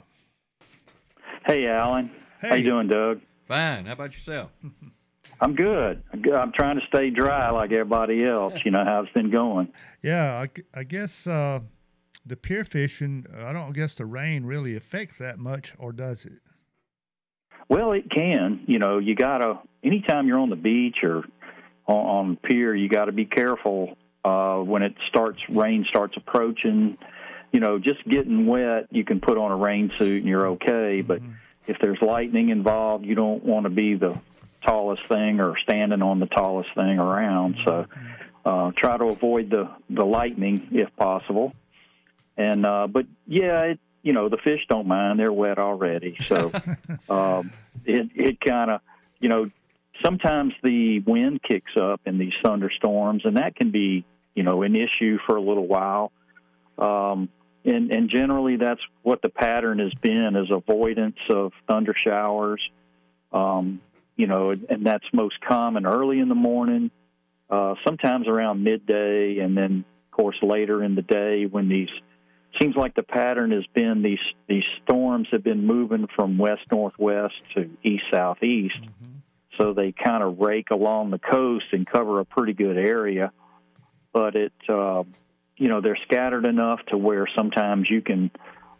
Hey, 1.45 1.67
Alan. 1.67 2.11
How 2.41 2.55
you 2.55 2.63
doing, 2.63 2.87
Doug? 2.87 3.21
Fine. 3.47 3.85
How 3.85 3.93
about 3.93 4.11
yourself? 4.11 4.51
I'm 5.41 5.55
good. 5.55 6.03
I'm 6.11 6.21
good. 6.21 6.33
I'm 6.33 6.51
trying 6.51 6.79
to 6.79 6.85
stay 6.87 7.09
dry 7.09 7.49
like 7.51 7.71
everybody 7.71 8.25
else. 8.25 8.53
You 8.65 8.71
know 8.71 8.83
how 8.83 9.03
it's 9.03 9.11
been 9.13 9.31
going. 9.31 9.71
Yeah, 10.01 10.45
I, 10.45 10.79
I 10.79 10.83
guess 10.83 11.27
uh, 11.27 11.59
the 12.25 12.35
pier 12.35 12.63
fishing. 12.63 13.25
I 13.37 13.53
don't 13.53 13.73
guess 13.73 13.93
the 13.93 14.05
rain 14.05 14.45
really 14.45 14.75
affects 14.75 15.17
that 15.19 15.37
much, 15.37 15.73
or 15.77 15.91
does 15.91 16.25
it? 16.25 16.39
Well, 17.69 17.91
it 17.91 18.09
can. 18.09 18.61
You 18.67 18.79
know, 18.79 18.97
you 18.97 19.15
gotta. 19.15 19.59
Anytime 19.83 20.27
you're 20.27 20.39
on 20.39 20.49
the 20.49 20.55
beach 20.55 21.03
or 21.03 21.23
on, 21.85 22.05
on 22.05 22.35
pier, 22.37 22.73
you 22.73 22.89
got 22.89 23.05
to 23.05 23.11
be 23.11 23.25
careful 23.25 23.97
uh, 24.23 24.57
when 24.57 24.83
it 24.83 24.95
starts. 25.09 25.39
Rain 25.49 25.85
starts 25.87 26.15
approaching. 26.17 26.97
You 27.51 27.59
know, 27.61 27.79
just 27.79 28.05
getting 28.07 28.45
wet, 28.45 28.87
you 28.91 29.05
can 29.05 29.21
put 29.21 29.37
on 29.37 29.51
a 29.51 29.55
rain 29.55 29.91
suit 29.95 30.17
and 30.19 30.25
you're 30.25 30.47
okay. 30.49 31.01
But 31.01 31.21
if 31.65 31.77
there's 31.79 32.01
lightning 32.01 32.49
involved, 32.49 33.05
you 33.05 33.15
don't 33.15 33.43
want 33.43 33.63
to 33.63 33.69
be 33.69 33.95
the 33.95 34.19
tallest 34.63 35.05
thing 35.07 35.39
or 35.39 35.57
standing 35.59 36.01
on 36.01 36.19
the 36.19 36.25
tallest 36.25 36.73
thing 36.75 36.99
around. 36.99 37.55
So 37.63 37.85
uh, 38.45 38.71
try 38.75 38.97
to 38.97 39.05
avoid 39.05 39.49
the 39.49 39.69
the 39.89 40.05
lightning 40.05 40.69
if 40.71 40.95
possible. 40.95 41.53
And 42.37 42.65
uh, 42.65 42.87
but 42.87 43.05
yeah, 43.25 43.61
it, 43.63 43.79
you 44.07 44.13
know 44.13 44.29
the 44.29 44.37
fish 44.37 44.61
don't 44.69 44.87
mind; 44.87 45.19
they're 45.19 45.33
wet 45.33 45.59
already. 45.59 46.15
So 46.27 46.49
um, 47.09 47.51
it 47.83 48.09
it 48.15 48.39
kind 48.39 48.71
of 48.71 48.81
you 49.19 49.27
know 49.27 49.51
sometimes 50.01 50.53
the 50.63 50.99
wind 50.99 51.43
kicks 51.43 51.73
up 51.75 51.99
in 52.05 52.17
these 52.17 52.31
thunderstorms, 52.41 53.25
and 53.25 53.35
that 53.35 53.57
can 53.57 53.71
be 53.71 54.05
you 54.33 54.43
know 54.43 54.63
an 54.63 54.77
issue 54.77 55.17
for 55.25 55.35
a 55.35 55.41
little 55.41 55.67
while. 55.67 56.13
Um, 56.77 57.27
and, 57.65 57.91
and 57.91 58.09
generally, 58.09 58.55
that's 58.55 58.79
what 59.03 59.21
the 59.21 59.27
pattern 59.27 59.79
has 59.79 59.93
been: 59.95 60.37
is 60.37 60.51
avoidance 60.51 61.17
of 61.29 61.51
thunder 61.67 61.93
showers. 62.01 62.61
Um, 63.33 63.81
you 64.15 64.25
know, 64.25 64.51
and 64.51 64.85
that's 64.85 65.03
most 65.11 65.41
common 65.41 65.85
early 65.85 66.21
in 66.21 66.29
the 66.29 66.35
morning, 66.35 66.91
uh, 67.49 67.75
sometimes 67.85 68.29
around 68.29 68.63
midday, 68.63 69.39
and 69.39 69.55
then, 69.57 69.83
of 70.05 70.11
course, 70.15 70.37
later 70.41 70.81
in 70.81 70.95
the 70.95 71.01
day 71.01 71.45
when 71.45 71.67
these 71.67 71.89
seems 72.61 72.75
like 72.75 72.95
the 72.95 73.03
pattern 73.03 73.51
has 73.51 73.65
been 73.73 74.01
these 74.01 74.19
these 74.47 74.63
storms 74.83 75.27
have 75.31 75.43
been 75.43 75.65
moving 75.65 76.07
from 76.15 76.37
west 76.37 76.63
northwest 76.71 77.35
to 77.55 77.69
east 77.83 78.03
southeast, 78.11 78.79
so 79.57 79.73
they 79.73 79.91
kind 79.91 80.23
of 80.23 80.39
rake 80.39 80.69
along 80.71 81.11
the 81.11 81.19
coast 81.19 81.65
and 81.71 81.85
cover 81.85 82.19
a 82.19 82.25
pretty 82.25 82.53
good 82.53 82.77
area, 82.77 83.31
but 84.13 84.35
it 84.35 84.53
uh, 84.69 85.03
you 85.57 85.67
know 85.67 85.81
they're 85.81 85.99
scattered 86.03 86.45
enough 86.45 86.79
to 86.87 86.97
where 86.97 87.27
sometimes 87.37 87.89
you 87.89 88.01
can 88.01 88.31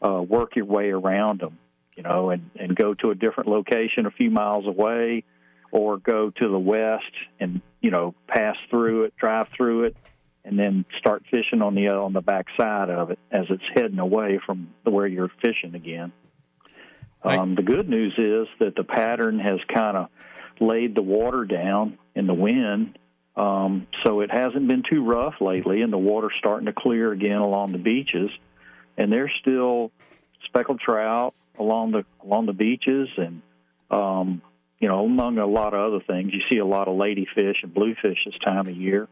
uh, 0.02 0.22
work 0.22 0.56
your 0.56 0.66
way 0.66 0.90
around 0.90 1.40
them, 1.40 1.58
you 1.96 2.04
know, 2.04 2.30
and 2.30 2.50
and 2.56 2.76
go 2.76 2.94
to 2.94 3.10
a 3.12 3.16
different 3.16 3.50
location 3.50 4.06
a 4.06 4.12
few 4.12 4.30
miles 4.30 4.66
away, 4.68 5.24
or 5.72 5.98
go 5.98 6.30
to 6.30 6.50
the 6.50 6.60
west 6.60 7.12
and 7.40 7.62
you 7.82 7.92
know 7.92 8.14
pass 8.28 8.56
through 8.70 9.06
it, 9.06 9.16
drive 9.18 9.48
through 9.56 9.86
it, 9.86 9.98
and 10.48 10.58
then 10.58 10.86
start 10.98 11.24
fishing 11.30 11.62
on 11.62 11.76
the 11.76 11.90
on 11.90 12.14
the 12.14 12.22
back 12.22 12.46
side 12.58 12.90
of 12.90 13.12
it 13.12 13.20
as 13.30 13.46
it's 13.50 13.64
heading 13.76 14.00
away 14.00 14.40
from 14.46 14.70
where 14.84 15.06
you're 15.06 15.30
fishing 15.42 15.76
again. 15.76 16.14
Um, 17.22 17.56
the 17.56 17.64
good 17.64 17.90
news 17.90 18.14
is 18.18 18.48
that 18.60 18.76
the 18.76 18.86
pattern 18.86 19.40
has 19.40 19.60
kind 19.74 19.98
of 19.98 20.08
laid 20.62 20.96
the 20.96 21.02
water 21.02 21.44
down 21.44 21.98
in 22.16 22.28
the 22.28 22.34
wind, 22.34 22.98
um, 23.36 23.88
so 24.06 24.22
it 24.22 24.32
hasn't 24.32 24.70
been 24.70 24.84
too 24.90 25.04
rough 25.04 25.36
lately, 25.42 25.82
and 25.82 25.92
the 25.92 25.98
water's 25.98 26.32
starting 26.40 26.68
to 26.68 26.74
clear 26.74 27.12
again 27.12 27.40
along 27.40 27.74
the 27.74 27.78
beaches, 27.78 28.32
and 28.98 29.12
there's 29.12 29.34
still 29.42 29.92
speckled 30.46 30.80
trout 30.80 31.34
along 31.60 31.92
the 31.92 32.06
along 32.24 32.46
the 32.46 32.54
beaches, 32.54 33.10
and 33.18 33.42
um, 33.92 34.42
you 34.80 34.88
know 34.88 35.04
among 35.04 35.40
a 35.40 35.46
lot 35.46 35.74
of 35.74 35.94
other 35.94 36.04
things, 36.08 36.32
you 36.34 36.40
see 36.50 36.60
a 36.60 36.66
lot 36.66 36.88
of 36.88 36.96
ladyfish 36.96 37.56
and 37.64 37.74
bluefish 37.74 38.20
this 38.26 38.38
time 38.46 38.68
of 38.68 38.78
year 38.78 39.10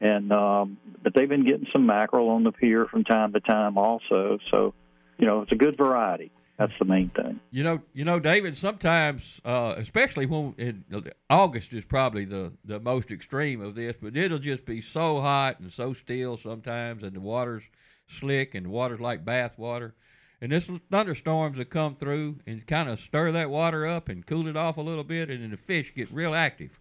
and 0.00 0.32
um, 0.32 0.78
but 1.02 1.14
they've 1.14 1.28
been 1.28 1.46
getting 1.46 1.66
some 1.72 1.86
mackerel 1.86 2.30
on 2.30 2.44
the 2.44 2.52
pier 2.52 2.86
from 2.86 3.04
time 3.04 3.32
to 3.32 3.40
time 3.40 3.76
also. 3.76 4.38
So, 4.50 4.74
you 5.18 5.26
know, 5.26 5.42
it's 5.42 5.52
a 5.52 5.56
good 5.56 5.76
variety. 5.76 6.30
That's 6.58 6.72
the 6.78 6.84
main 6.84 7.08
thing. 7.10 7.40
You 7.50 7.64
know, 7.64 7.80
you 7.94 8.04
know, 8.04 8.18
David. 8.18 8.54
Sometimes, 8.56 9.40
uh, 9.46 9.74
especially 9.78 10.26
when 10.26 10.54
in, 10.58 10.84
August 11.30 11.72
is 11.72 11.84
probably 11.84 12.24
the 12.24 12.52
the 12.64 12.80
most 12.80 13.10
extreme 13.10 13.60
of 13.60 13.74
this, 13.74 13.94
but 14.00 14.16
it'll 14.16 14.38
just 14.38 14.66
be 14.66 14.80
so 14.80 15.20
hot 15.20 15.60
and 15.60 15.72
so 15.72 15.92
still 15.92 16.36
sometimes, 16.36 17.02
and 17.02 17.14
the 17.14 17.20
water's 17.20 17.64
slick 18.08 18.54
and 18.54 18.66
the 18.66 18.70
water's 18.70 19.00
like 19.00 19.24
bath 19.24 19.58
water. 19.58 19.94
And 20.42 20.52
this 20.52 20.70
thunderstorms 20.90 21.58
that 21.58 21.66
come 21.66 21.94
through 21.94 22.38
and 22.46 22.66
kind 22.66 22.88
of 22.88 22.98
stir 22.98 23.32
that 23.32 23.50
water 23.50 23.86
up 23.86 24.08
and 24.08 24.26
cool 24.26 24.48
it 24.48 24.56
off 24.56 24.78
a 24.78 24.82
little 24.82 25.04
bit, 25.04 25.28
and 25.28 25.42
then 25.42 25.50
the 25.50 25.56
fish 25.56 25.94
get 25.94 26.10
real 26.10 26.34
active. 26.34 26.79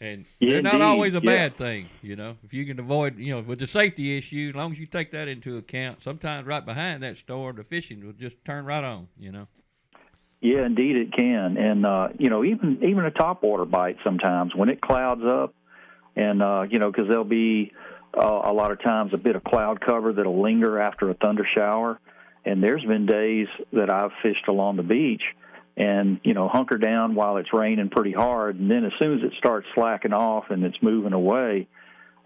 And 0.00 0.26
Yeah, 0.38 0.52
they're 0.52 0.62
not 0.62 0.74
indeed. 0.74 0.86
always 0.86 1.14
a 1.14 1.20
Yeah. 1.20 1.30
bad 1.30 1.56
thing, 1.56 1.88
you 2.02 2.14
know. 2.14 2.36
If 2.44 2.54
you 2.54 2.64
can 2.64 2.78
avoid, 2.78 3.18
you 3.18 3.34
know, 3.34 3.40
with 3.40 3.58
the 3.58 3.66
safety 3.66 4.16
issue, 4.16 4.50
as 4.50 4.54
long 4.54 4.70
as 4.70 4.78
you 4.78 4.86
take 4.86 5.10
that 5.10 5.26
into 5.26 5.56
account, 5.58 6.02
sometimes 6.02 6.46
right 6.46 6.64
behind 6.64 7.02
that 7.02 7.16
storm, 7.16 7.56
the 7.56 7.64
fishing 7.64 8.04
will 8.06 8.12
just 8.12 8.44
turn 8.44 8.64
right 8.64 8.84
on, 8.84 9.08
you 9.18 9.32
know. 9.32 9.48
Yeah, 10.40 10.64
indeed 10.66 10.96
it 10.96 11.12
can, 11.12 11.56
and 11.56 11.84
uh, 11.84 12.08
you 12.16 12.30
know 12.30 12.44
even 12.44 12.78
even 12.84 13.04
a 13.04 13.10
topwater 13.10 13.68
bite 13.68 13.96
sometimes 14.04 14.54
when 14.54 14.68
it 14.68 14.80
clouds 14.80 15.22
up, 15.24 15.52
and 16.14 16.40
uh, 16.40 16.62
you 16.70 16.78
know 16.78 16.92
because 16.92 17.08
there'll 17.08 17.24
be 17.24 17.72
uh, 18.16 18.42
a 18.44 18.52
lot 18.52 18.70
of 18.70 18.80
times 18.80 19.12
a 19.12 19.16
bit 19.16 19.34
of 19.34 19.42
cloud 19.42 19.80
cover 19.80 20.12
that'll 20.12 20.40
linger 20.40 20.78
after 20.78 21.10
a 21.10 21.14
thunder 21.14 21.44
shower, 21.56 21.98
and 22.44 22.62
there's 22.62 22.84
been 22.84 23.04
days 23.04 23.48
that 23.72 23.90
I've 23.90 24.12
fished 24.22 24.46
along 24.46 24.76
the 24.76 24.84
beach, 24.84 25.22
and 25.78 26.20
you 26.24 26.34
know 26.34 26.48
hunker 26.48 26.76
down 26.76 27.14
while 27.14 27.36
it's 27.36 27.52
raining 27.52 27.88
pretty 27.88 28.12
hard, 28.12 28.58
and 28.58 28.70
then 28.70 28.84
as 28.84 28.92
soon 28.98 29.18
as 29.18 29.24
it 29.24 29.32
starts 29.38 29.66
slacking 29.74 30.12
off 30.12 30.46
and 30.50 30.64
it's 30.64 30.76
moving 30.82 31.12
away, 31.12 31.68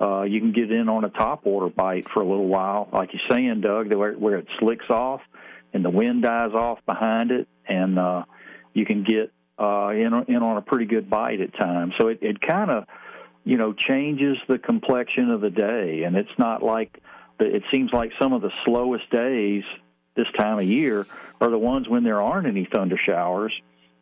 uh, 0.01 0.23
you 0.23 0.41
can 0.41 0.53
get 0.53 0.73
in 0.73 0.89
on 0.89 1.05
a 1.05 1.11
topwater 1.11 1.73
bite 1.73 2.09
for 2.13 2.23
a 2.23 2.27
little 2.27 2.49
while, 2.49 2.89
like 2.93 3.11
you're 3.13 3.23
saying, 3.31 3.61
Doug, 3.61 3.93
where, 3.95 4.15
where 4.15 4.39
it 4.39 4.47
slicks 4.59 4.89
off 4.89 5.21
and 5.73 5.85
the 5.85 5.91
wind 5.91 6.23
dies 6.23 6.53
off 6.55 6.79
behind 6.87 7.31
it, 7.31 7.47
and 7.69 7.99
uh, 7.99 8.25
you 8.73 8.87
can 8.87 9.05
get 9.05 9.31
uh, 9.59 9.91
in 9.91 10.13
in 10.29 10.43
on 10.43 10.57
a 10.57 10.63
pretty 10.63 10.87
good 10.87 11.11
bite 11.11 11.41
at 11.41 11.57
times. 11.59 11.93
So 12.01 12.09
it, 12.09 12.21
it 12.23 12.41
kind 12.41 12.71
of 12.71 12.85
you 13.45 13.59
know 13.59 13.75
changes 13.75 14.39
the 14.49 14.59
complexion 14.59 15.31
of 15.31 15.43
the 15.43 15.51
day, 15.51 16.05
and 16.05 16.17
it's 16.17 16.39
not 16.39 16.63
like 16.63 17.03
it 17.39 17.63
seems 17.73 17.93
like 17.93 18.13
some 18.21 18.33
of 18.33 18.41
the 18.41 18.51
slowest 18.65 19.11
days 19.11 19.65
this 20.15 20.27
time 20.37 20.59
of 20.59 20.65
year 20.65 21.07
are 21.41 21.51
the 21.51 21.59
ones 21.59 21.89
when 21.89 22.05
there 22.05 22.21
aren't 22.21 22.47
any 22.47 22.65
thunder 22.65 22.97
showers 22.97 23.53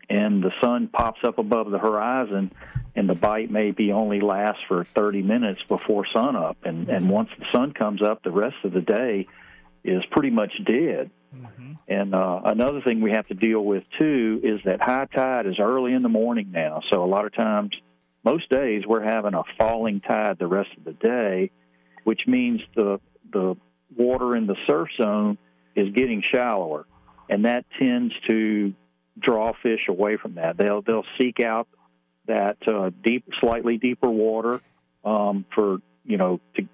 and 0.09 0.43
the 0.43 0.53
sun 0.61 0.89
pops 0.89 1.21
up 1.23 1.39
above 1.39 1.71
the 1.71 1.79
horizon 1.79 2.53
and 2.97 3.09
the 3.09 3.15
bite 3.15 3.51
maybe 3.51 3.93
only 3.93 4.21
lasts 4.21 4.63
for 4.67 4.83
30 4.85 5.23
minutes 5.23 5.63
before 5.69 6.05
sunup 6.13 6.57
and 6.65 6.89
and 6.89 7.09
once 7.09 7.31
the 7.39 7.47
sun 7.53 7.73
comes 7.73 8.03
up 8.03 8.23
the 8.23 8.31
rest 8.31 8.57
of 8.65 8.73
the 8.73 8.81
day 8.81 9.27
is 9.85 10.05
pretty 10.11 10.31
much 10.31 10.53
dead. 10.65 11.11
And 11.89 12.15
uh, 12.15 12.41
another 12.45 12.81
thing 12.81 13.01
we 13.01 13.13
have 13.13 13.27
to 13.29 13.35
deal 13.35 13.63
with 13.63 13.85
too 13.99 14.41
is 14.43 14.61
that 14.65 14.81
high 14.81 15.07
tide 15.07 15.47
is 15.47 15.59
early 15.59 15.93
in 15.93 16.03
the 16.03 16.09
morning 16.09 16.51
now. 16.53 16.83
So 16.91 17.05
a 17.05 17.07
lot 17.07 17.25
of 17.25 17.35
times, 17.35 17.71
most 18.25 18.51
days, 18.51 18.85
we're 18.87 19.03
having 19.03 19.35
a 19.35 19.43
falling 19.59 20.01
tide 20.01 20.39
the 20.39 20.47
rest 20.47 20.71
of 20.77 20.85
the 20.85 20.93
day, 20.93 21.51
which 22.05 22.23
means 22.27 22.61
the 22.75 23.01
the 23.33 23.57
water 23.97 24.37
in 24.37 24.47
the 24.47 24.57
surf 24.69 24.89
zone 25.01 25.39
is 25.81 25.93
getting 25.95 26.23
shallower, 26.23 26.87
and 27.29 27.45
that 27.45 27.65
tends 27.79 28.15
to 28.29 28.75
draw 29.19 29.53
fish 29.63 29.89
away 29.89 30.17
from 30.17 30.35
that. 30.35 30.57
They'll 30.57 30.83
they'll 30.83 31.07
seek 31.21 31.41
out 31.41 31.69
that 32.27 32.57
uh, 32.67 32.91
deep, 33.03 33.25
slightly 33.41 33.77
deeper 33.77 34.09
water 34.09 34.61
um, 35.05 35.45
for 35.55 35.79
you 36.05 36.17
know 36.17 36.41
to 36.57 36.69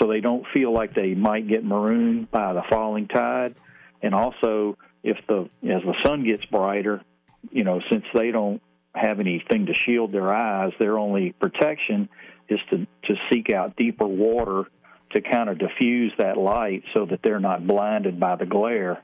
so 0.00 0.08
they 0.08 0.20
don't 0.20 0.44
feel 0.52 0.72
like 0.72 0.94
they 0.94 1.14
might 1.14 1.46
get 1.46 1.64
marooned 1.64 2.30
by 2.30 2.52
the 2.52 2.62
falling 2.68 3.06
tide. 3.06 3.54
And 4.02 4.14
also, 4.14 4.76
if 5.02 5.18
the 5.28 5.48
as 5.62 5.82
the 5.82 5.94
sun 6.04 6.24
gets 6.24 6.44
brighter, 6.46 7.02
you 7.50 7.64
know, 7.64 7.80
since 7.90 8.04
they 8.14 8.30
don't 8.30 8.60
have 8.94 9.20
anything 9.20 9.66
to 9.66 9.74
shield 9.74 10.12
their 10.12 10.32
eyes, 10.32 10.72
their 10.78 10.98
only 10.98 11.32
protection 11.32 12.08
is 12.48 12.60
to 12.70 12.86
to 13.04 13.14
seek 13.30 13.52
out 13.52 13.76
deeper 13.76 14.06
water 14.06 14.64
to 15.10 15.20
kind 15.20 15.48
of 15.48 15.58
diffuse 15.58 16.12
that 16.18 16.36
light 16.36 16.82
so 16.94 17.06
that 17.06 17.20
they're 17.22 17.40
not 17.40 17.66
blinded 17.66 18.20
by 18.20 18.36
the 18.36 18.46
glare 18.46 19.02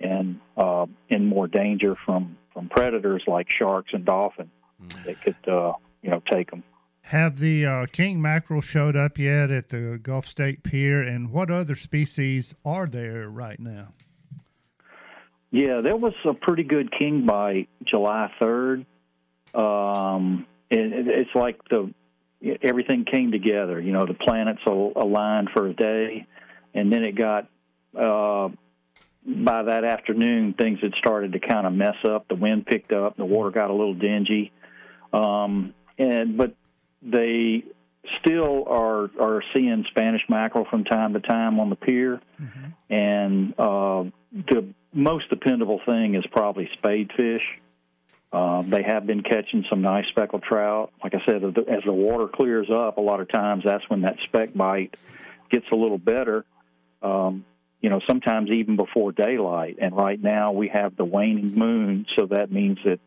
and 0.00 0.40
uh, 0.56 0.86
in 1.08 1.26
more 1.26 1.46
danger 1.46 1.96
from 2.04 2.36
from 2.52 2.68
predators 2.68 3.22
like 3.26 3.48
sharks 3.50 3.90
and 3.92 4.04
dolphins 4.04 4.50
that 5.04 5.20
could 5.20 5.36
uh, 5.48 5.72
you 6.02 6.10
know 6.10 6.22
take 6.30 6.50
them. 6.50 6.62
Have 7.02 7.38
the 7.38 7.64
uh, 7.64 7.86
king 7.86 8.20
mackerel 8.20 8.60
showed 8.60 8.94
up 8.94 9.18
yet 9.18 9.50
at 9.50 9.68
the 9.68 9.98
Gulf 10.02 10.26
State 10.26 10.62
Pier, 10.62 11.02
and 11.02 11.30
what 11.32 11.50
other 11.50 11.74
species 11.74 12.54
are 12.64 12.86
there 12.86 13.28
right 13.28 13.58
now? 13.58 13.94
Yeah, 15.50 15.80
there 15.80 15.96
was 15.96 16.12
a 16.26 16.34
pretty 16.34 16.64
good 16.64 16.92
king 16.92 17.24
bite 17.24 17.68
July 17.84 18.30
third. 18.38 18.84
Um, 19.54 20.46
and 20.70 20.92
it, 20.92 21.08
it's 21.08 21.34
like 21.34 21.58
the 21.70 21.92
everything 22.62 23.04
came 23.04 23.32
together. 23.32 23.80
You 23.80 23.92
know, 23.92 24.06
the 24.06 24.14
planets 24.14 24.60
aligned 24.66 25.50
for 25.54 25.66
a 25.66 25.74
day, 25.74 26.26
and 26.74 26.92
then 26.92 27.04
it 27.04 27.12
got 27.12 27.48
uh, 27.98 28.48
by 29.26 29.62
that 29.64 29.84
afternoon 29.84 30.54
things 30.54 30.78
had 30.80 30.94
started 30.98 31.32
to 31.32 31.40
kind 31.40 31.66
of 31.66 31.72
mess 31.72 31.96
up. 32.04 32.28
The 32.28 32.34
wind 32.34 32.66
picked 32.66 32.92
up, 32.92 33.16
the 33.16 33.24
water 33.24 33.50
got 33.50 33.70
a 33.70 33.74
little 33.74 33.94
dingy. 33.94 34.52
Um, 35.12 35.74
and 35.98 36.36
but 36.36 36.54
they 37.02 37.64
still 38.20 38.64
are 38.68 39.10
are 39.20 39.42
seeing 39.54 39.84
Spanish 39.90 40.22
mackerel 40.28 40.66
from 40.70 40.84
time 40.84 41.14
to 41.14 41.20
time 41.20 41.60
on 41.60 41.70
the 41.70 41.76
pier, 41.76 42.20
and 42.90 43.54
uh, 43.58 44.04
the 44.32 44.72
most 44.92 45.28
dependable 45.30 45.80
thing 45.84 46.14
is 46.14 46.24
probably 46.30 46.68
spade 46.78 47.10
fish. 47.16 47.42
Uh, 48.30 48.62
they 48.62 48.82
have 48.82 49.06
been 49.06 49.22
catching 49.22 49.64
some 49.70 49.80
nice 49.80 50.06
speckled 50.08 50.42
trout. 50.42 50.92
Like 51.02 51.14
I 51.14 51.24
said, 51.24 51.42
as 51.42 51.54
the- 51.54 51.68
as 51.68 51.82
the 51.84 51.92
water 51.92 52.28
clears 52.28 52.70
up, 52.70 52.98
a 52.98 53.00
lot 53.00 53.20
of 53.20 53.28
times 53.28 53.64
that's 53.64 53.88
when 53.88 54.02
that 54.02 54.18
speck 54.24 54.52
bite 54.54 54.96
gets 55.48 55.66
a 55.70 55.74
little 55.74 55.98
better. 55.98 56.44
Um, 57.02 57.44
you 57.80 57.88
know, 57.90 58.00
sometimes 58.06 58.50
even 58.50 58.76
before 58.76 59.12
daylight. 59.12 59.78
And 59.80 59.96
right 59.96 60.20
now 60.20 60.52
we 60.52 60.68
have 60.68 60.96
the 60.96 61.04
waning 61.04 61.54
moon, 61.54 62.06
so 62.16 62.26
that 62.26 62.50
means 62.50 62.78
that 62.84 63.00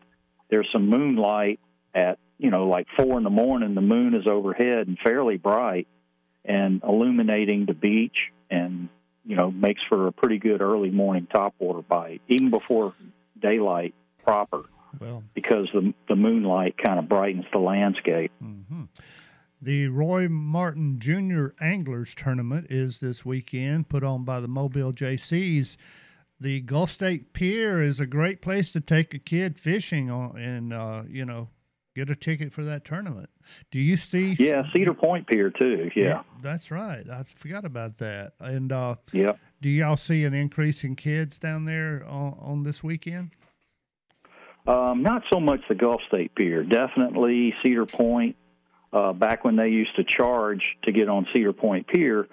there's 0.48 0.68
some 0.72 0.88
moonlight 0.88 1.60
at 1.94 2.18
you 2.38 2.50
know 2.50 2.66
like 2.66 2.88
four 2.96 3.16
in 3.18 3.22
the 3.22 3.30
morning. 3.30 3.74
The 3.74 3.80
moon 3.80 4.14
is 4.14 4.26
overhead 4.26 4.88
and 4.88 4.98
fairly 4.98 5.36
bright 5.36 5.86
and 6.44 6.82
illuminating 6.82 7.66
the 7.66 7.74
beach, 7.74 8.32
and 8.50 8.88
you 9.24 9.36
know 9.36 9.50
makes 9.50 9.82
for 9.88 10.08
a 10.08 10.12
pretty 10.12 10.38
good 10.38 10.60
early 10.60 10.90
morning 10.90 11.28
topwater 11.32 11.86
bite, 11.86 12.22
even 12.28 12.50
before 12.50 12.94
daylight 13.38 13.94
proper 14.24 14.64
Well, 15.00 15.22
because 15.34 15.68
the 15.72 15.92
the 16.08 16.16
moonlight 16.16 16.76
kind 16.78 16.98
of 16.98 17.08
brightens 17.08 17.44
the 17.52 17.58
landscape. 17.58 18.32
Mm-hmm. 18.42 18.84
the 19.60 19.88
Roy 19.88 20.28
Martin 20.28 20.98
Jr. 20.98 21.48
Anglers 21.60 22.14
Tournament 22.14 22.66
is 22.70 23.00
this 23.00 23.24
weekend, 23.24 23.88
put 23.88 24.04
on 24.04 24.24
by 24.24 24.40
the 24.40 24.48
Mobile 24.48 24.92
Jaycees. 24.92 25.76
The 26.40 26.60
Gulf 26.60 26.90
State 26.90 27.32
Pier 27.32 27.80
is 27.80 28.00
a 28.00 28.06
great 28.06 28.42
place 28.42 28.72
to 28.72 28.80
take 28.80 29.14
a 29.14 29.18
kid 29.18 29.58
fishing 29.58 30.10
on, 30.10 30.36
and 30.36 30.72
uh, 30.72 31.04
you 31.08 31.24
know, 31.24 31.48
get 31.94 32.10
a 32.10 32.16
ticket 32.16 32.52
for 32.52 32.64
that 32.64 32.84
tournament. 32.84 33.30
Do 33.70 33.78
you 33.78 33.96
see? 33.96 34.34
Yeah, 34.38 34.62
Cedar 34.72 34.94
Point 34.94 35.26
Pier 35.26 35.50
too. 35.50 35.90
Yeah, 35.94 36.22
that's 36.42 36.70
right. 36.70 37.04
I 37.08 37.22
forgot 37.22 37.64
about 37.64 37.98
that. 37.98 38.32
And 38.40 38.72
uh, 38.72 38.96
yeah. 39.12 39.32
do 39.60 39.68
y'all 39.68 39.96
see 39.96 40.24
an 40.24 40.34
increase 40.34 40.84
in 40.84 40.96
kids 40.96 41.38
down 41.38 41.64
there 41.64 42.04
on, 42.08 42.36
on 42.40 42.62
this 42.62 42.82
weekend? 42.82 43.30
Um, 44.66 45.02
not 45.02 45.22
so 45.32 45.40
much 45.40 45.60
the 45.68 45.74
Gulf 45.74 46.00
State 46.08 46.34
Pier. 46.34 46.62
Definitely 46.62 47.54
Cedar 47.62 47.86
Point. 47.86 48.36
Uh, 48.92 49.12
back 49.14 49.42
when 49.42 49.56
they 49.56 49.68
used 49.68 49.96
to 49.96 50.04
charge 50.04 50.62
to 50.82 50.92
get 50.92 51.08
on 51.08 51.26
Cedar 51.32 51.54
Point 51.54 51.86
Pier, 51.86 52.28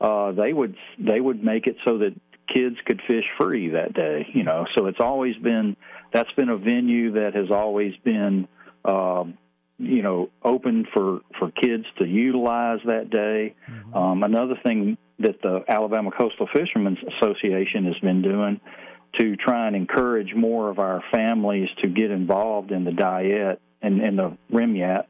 uh, 0.00 0.32
they 0.32 0.52
would 0.52 0.76
they 0.98 1.20
would 1.20 1.42
make 1.42 1.66
it 1.66 1.76
so 1.86 1.98
that 1.98 2.12
kids 2.52 2.76
could 2.84 3.00
fish 3.08 3.24
free 3.38 3.70
that 3.70 3.94
day. 3.94 4.28
You 4.32 4.44
know, 4.44 4.66
so 4.74 4.86
it's 4.86 5.00
always 5.00 5.36
been 5.36 5.76
that's 6.12 6.30
been 6.32 6.50
a 6.50 6.56
venue 6.56 7.12
that 7.12 7.34
has 7.34 7.50
always 7.50 7.94
been 8.04 8.46
um, 8.84 9.38
you 9.78 10.02
know 10.02 10.30
open 10.44 10.86
for 10.92 11.20
for 11.38 11.50
kids 11.50 11.86
to 11.98 12.06
utilize 12.06 12.80
that 12.84 13.10
day. 13.10 13.54
Um, 13.94 14.22
another 14.22 14.56
thing 14.62 14.98
that 15.18 15.40
the 15.42 15.64
Alabama 15.66 16.10
Coastal 16.10 16.48
Fishermen's 16.52 16.98
Association 17.16 17.86
has 17.86 17.98
been 18.00 18.22
doing 18.22 18.60
to 19.20 19.36
try 19.36 19.66
and 19.66 19.76
encourage 19.76 20.34
more 20.34 20.70
of 20.70 20.78
our 20.78 21.02
families 21.12 21.68
to 21.82 21.88
get 21.88 22.10
involved 22.10 22.70
in 22.70 22.84
the 22.84 22.92
diet 22.92 23.60
and, 23.82 24.00
and 24.00 24.18
the 24.18 24.36
RIMYAT 24.50 25.04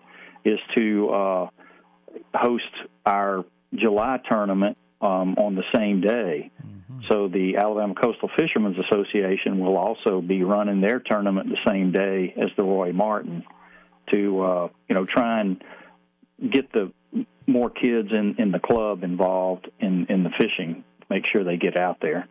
is 0.44 0.58
to 0.76 1.08
uh, 1.10 1.48
host 2.34 2.64
our 3.06 3.44
July 3.74 4.18
tournament 4.28 4.76
um, 5.00 5.34
on 5.36 5.54
the 5.54 5.64
same 5.74 6.00
day. 6.00 6.50
So 7.08 7.28
the 7.28 7.56
Alabama 7.56 7.94
Coastal 7.94 8.30
Fishermen's 8.36 8.76
Association 8.78 9.58
will 9.58 9.76
also 9.76 10.20
be 10.20 10.44
running 10.44 10.80
their 10.80 11.00
tournament 11.00 11.48
the 11.48 11.58
same 11.66 11.90
day 11.90 12.32
as 12.36 12.50
the 12.56 12.62
Roy 12.62 12.92
Martin 12.92 13.44
to 14.12 14.42
uh, 14.42 14.68
you 14.88 14.94
know 14.94 15.04
try 15.04 15.40
and 15.40 15.62
get 16.50 16.72
the 16.72 16.92
more 17.46 17.70
kids 17.70 18.08
in, 18.12 18.36
in 18.38 18.52
the 18.52 18.58
club 18.58 19.02
involved 19.02 19.68
in, 19.80 20.06
in 20.08 20.22
the 20.22 20.30
fishing. 20.38 20.84
Make 21.12 21.26
sure 21.26 21.44
they 21.44 21.58
get 21.58 21.76
out 21.76 21.98
there. 22.00 22.26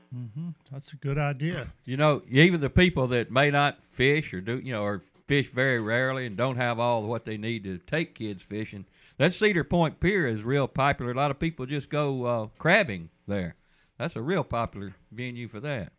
That's 0.72 0.92
a 0.94 0.96
good 0.96 1.20
idea. 1.20 1.68
You 1.86 1.98
know, 1.98 2.24
even 2.28 2.62
the 2.62 2.70
people 2.70 3.06
that 3.08 3.30
may 3.32 3.52
not 3.52 3.84
fish 3.84 4.34
or 4.34 4.42
do, 4.42 4.58
you 4.58 4.74
know, 4.74 4.84
or 4.84 5.02
fish 5.28 5.50
very 5.50 5.80
rarely 5.80 6.26
and 6.26 6.36
don't 6.36 6.56
have 6.56 6.80
all 6.80 7.04
what 7.04 7.24
they 7.24 7.38
need 7.38 7.64
to 7.66 7.78
take 7.78 8.16
kids 8.16 8.42
fishing. 8.42 8.86
That 9.18 9.34
Cedar 9.34 9.64
Point 9.64 10.00
Pier 10.00 10.26
is 10.26 10.44
real 10.44 10.68
popular. 10.68 11.12
A 11.12 11.16
lot 11.16 11.30
of 11.30 11.38
people 11.38 11.68
just 11.68 11.92
go 11.92 12.26
uh, 12.26 12.48
crabbing 12.58 13.12
there. 13.28 13.54
That's 14.00 14.16
a 14.16 14.22
real 14.22 14.44
popular 14.44 14.96
venue 15.12 15.48
for 15.48 15.60
that. 15.60 15.92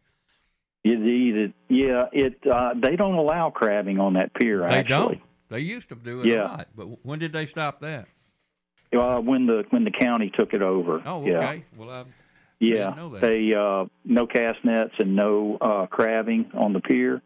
Indeed, 0.82 1.36
it, 1.36 1.52
yeah. 1.68 2.06
It 2.12 2.44
uh, 2.44 2.74
they 2.74 2.96
don't 2.96 3.14
allow 3.14 3.50
crabbing 3.50 4.00
on 4.00 4.14
that 4.14 4.34
pier. 4.34 4.66
They 4.66 4.78
actually. 4.78 5.14
don't. 5.16 5.20
They 5.50 5.60
used 5.60 5.88
to 5.90 5.94
do 5.94 6.22
it 6.22 6.26
Yeah. 6.26 6.48
a 6.48 6.48
lot, 6.48 6.68
but 6.74 7.04
when 7.04 7.20
did 7.20 7.32
they 7.32 7.46
stop 7.46 7.78
that? 7.80 8.08
Uh, 8.92 9.20
when 9.20 9.46
the 9.46 9.64
when 9.70 9.82
the 9.82 9.92
county 9.92 10.32
took 10.36 10.52
it 10.52 10.62
over. 10.62 11.00
Oh, 11.06 11.24
yeah. 11.24 11.36
okay. 11.38 11.64
Well, 11.76 11.90
I 11.90 12.04
Yeah, 12.62 12.94
they 13.20 13.54
uh, 13.54 13.86
no 14.04 14.26
cast 14.26 14.64
nets 14.64 14.94
and 14.98 15.16
no 15.16 15.58
uh, 15.60 15.86
crabbing 15.86 16.52
on 16.54 16.72
the 16.72 16.80
pier, 16.80 17.20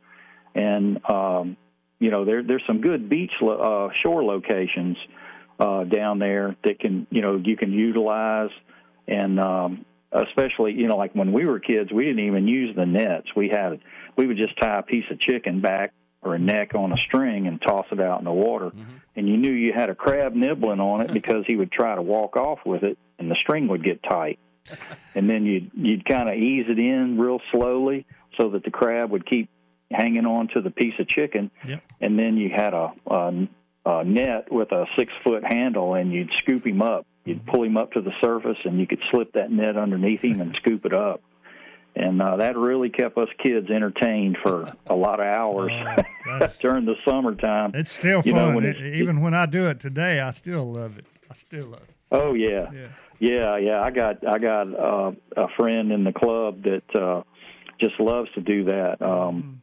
and 0.54 0.98
um, 1.10 1.58
you 1.98 2.10
know 2.10 2.24
there 2.24 2.42
there's 2.42 2.62
some 2.66 2.80
good 2.80 3.10
beach 3.10 3.32
lo- 3.42 3.90
uh, 3.90 3.92
shore 3.92 4.24
locations 4.24 4.96
uh, 5.60 5.84
down 5.84 6.18
there 6.18 6.56
that 6.64 6.80
can 6.80 7.06
you 7.10 7.20
know 7.20 7.36
you 7.36 7.54
can 7.54 7.70
utilize, 7.70 8.48
and 9.06 9.38
um, 9.38 9.84
especially 10.10 10.72
you 10.72 10.88
know 10.88 10.96
like 10.96 11.14
when 11.14 11.32
we 11.32 11.44
were 11.44 11.60
kids 11.60 11.92
we 11.92 12.06
didn't 12.06 12.26
even 12.26 12.48
use 12.48 12.74
the 12.74 12.86
nets. 12.86 13.28
We 13.36 13.50
had 13.50 13.80
we 14.16 14.26
would 14.26 14.38
just 14.38 14.58
tie 14.58 14.78
a 14.78 14.82
piece 14.82 15.04
of 15.10 15.20
chicken 15.20 15.60
back 15.60 15.92
or 16.22 16.34
a 16.34 16.38
neck 16.38 16.74
on 16.74 16.92
a 16.92 16.96
string 17.06 17.46
and 17.46 17.60
toss 17.60 17.84
it 17.92 18.00
out 18.00 18.20
in 18.20 18.24
the 18.24 18.32
water, 18.32 18.72
and 19.14 19.28
you 19.28 19.36
knew 19.36 19.52
you 19.52 19.74
had 19.74 19.90
a 19.90 19.94
crab 19.94 20.34
nibbling 20.34 20.80
on 20.80 21.02
it 21.02 21.12
because 21.12 21.44
he 21.46 21.56
would 21.56 21.70
try 21.70 21.94
to 21.94 22.00
walk 22.00 22.36
off 22.38 22.60
with 22.64 22.84
it 22.84 22.96
and 23.18 23.30
the 23.30 23.36
string 23.36 23.68
would 23.68 23.84
get 23.84 24.02
tight 24.02 24.38
and 25.14 25.28
then 25.28 25.44
you'd 25.44 25.70
you'd 25.74 26.04
kind 26.04 26.28
of 26.28 26.36
ease 26.36 26.66
it 26.68 26.78
in 26.78 27.18
real 27.18 27.40
slowly 27.50 28.06
so 28.38 28.50
that 28.50 28.64
the 28.64 28.70
crab 28.70 29.10
would 29.10 29.24
keep 29.26 29.48
hanging 29.90 30.26
on 30.26 30.48
to 30.48 30.60
the 30.60 30.70
piece 30.70 30.94
of 30.98 31.06
chicken, 31.08 31.50
Yep. 31.66 31.82
and 32.00 32.18
then 32.18 32.36
you 32.36 32.50
had 32.50 32.74
a, 32.74 32.92
a, 33.06 33.48
a 33.86 34.04
net 34.04 34.50
with 34.52 34.72
a 34.72 34.86
six 34.96 35.12
foot 35.22 35.44
handle, 35.44 35.94
and 35.94 36.12
you'd 36.12 36.32
scoop 36.38 36.66
him 36.66 36.82
up. 36.82 37.06
You'd 37.24 37.44
pull 37.46 37.62
him 37.64 37.76
up 37.76 37.92
to 37.92 38.00
the 38.00 38.12
surface, 38.20 38.58
and 38.64 38.78
you 38.80 38.86
could 38.86 39.00
slip 39.10 39.32
that 39.32 39.50
net 39.50 39.76
underneath 39.76 40.22
him 40.22 40.40
and 40.40 40.54
scoop 40.60 40.84
it 40.86 40.92
up. 40.92 41.22
And 41.94 42.20
uh, 42.20 42.36
that 42.36 42.56
really 42.58 42.90
kept 42.90 43.16
us 43.16 43.28
kids 43.42 43.70
entertained 43.70 44.36
for 44.42 44.70
a 44.86 44.94
lot 44.94 45.18
of 45.18 45.26
hours 45.26 45.72
during 46.60 46.84
the 46.84 46.94
summertime. 47.06 47.70
It's 47.74 47.90
still 47.90 48.20
You 48.24 48.32
know, 48.34 48.46
fun. 48.46 48.54
when 48.56 48.64
E- 48.66 48.68
it's- 48.70 48.96
Even 48.96 49.22
when 49.22 49.32
I 49.34 49.46
do 49.46 49.66
it 49.66 49.80
today, 49.80 50.20
I 50.20 50.30
still 50.32 50.70
love 50.70 50.98
it. 50.98 51.06
I 51.30 51.34
still 51.34 51.66
love 51.68 51.82
it. 51.82 51.94
Oh 52.12 52.34
yeah. 52.34 52.70
Yeah. 52.72 52.88
Yeah, 53.18 53.56
yeah. 53.56 53.80
I 53.80 53.90
got 53.90 54.26
I 54.26 54.38
got 54.38 54.78
uh, 54.78 55.12
a 55.36 55.48
friend 55.56 55.92
in 55.92 56.04
the 56.04 56.12
club 56.12 56.64
that 56.64 56.94
uh, 56.94 57.22
just 57.80 57.98
loves 57.98 58.30
to 58.34 58.40
do 58.40 58.64
that. 58.64 59.00
Um, 59.00 59.62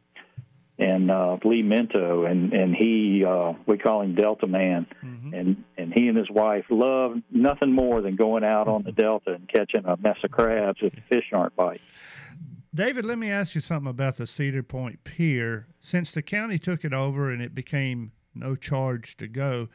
and 0.76 1.08
uh, 1.10 1.36
Lee 1.44 1.62
Minto, 1.62 2.24
and 2.24 2.52
and 2.52 2.74
he 2.74 3.24
uh, 3.24 3.52
we 3.66 3.78
call 3.78 4.02
him 4.02 4.16
Delta 4.16 4.46
Man, 4.48 4.86
and 5.32 5.64
and 5.78 5.92
he 5.94 6.08
and 6.08 6.16
his 6.16 6.28
wife 6.30 6.64
love 6.68 7.16
nothing 7.30 7.72
more 7.72 8.00
than 8.00 8.16
going 8.16 8.44
out 8.44 8.66
on 8.66 8.82
the 8.82 8.90
Delta 8.90 9.34
and 9.34 9.48
catching 9.48 9.84
a 9.84 9.96
mess 9.96 10.16
of 10.24 10.32
crabs 10.32 10.78
if 10.82 10.92
the 10.92 11.00
fish 11.08 11.26
aren't 11.32 11.54
biting. 11.54 11.80
David, 12.74 13.04
let 13.04 13.18
me 13.18 13.30
ask 13.30 13.54
you 13.54 13.60
something 13.60 13.88
about 13.88 14.16
the 14.16 14.26
Cedar 14.26 14.64
Point 14.64 15.04
Pier. 15.04 15.68
Since 15.80 16.10
the 16.10 16.22
county 16.22 16.58
took 16.58 16.84
it 16.84 16.92
over 16.92 17.30
and 17.30 17.40
it 17.40 17.54
became 17.54 18.10
no 18.34 18.56
charge 18.56 19.16
to 19.18 19.28
go, 19.28 19.68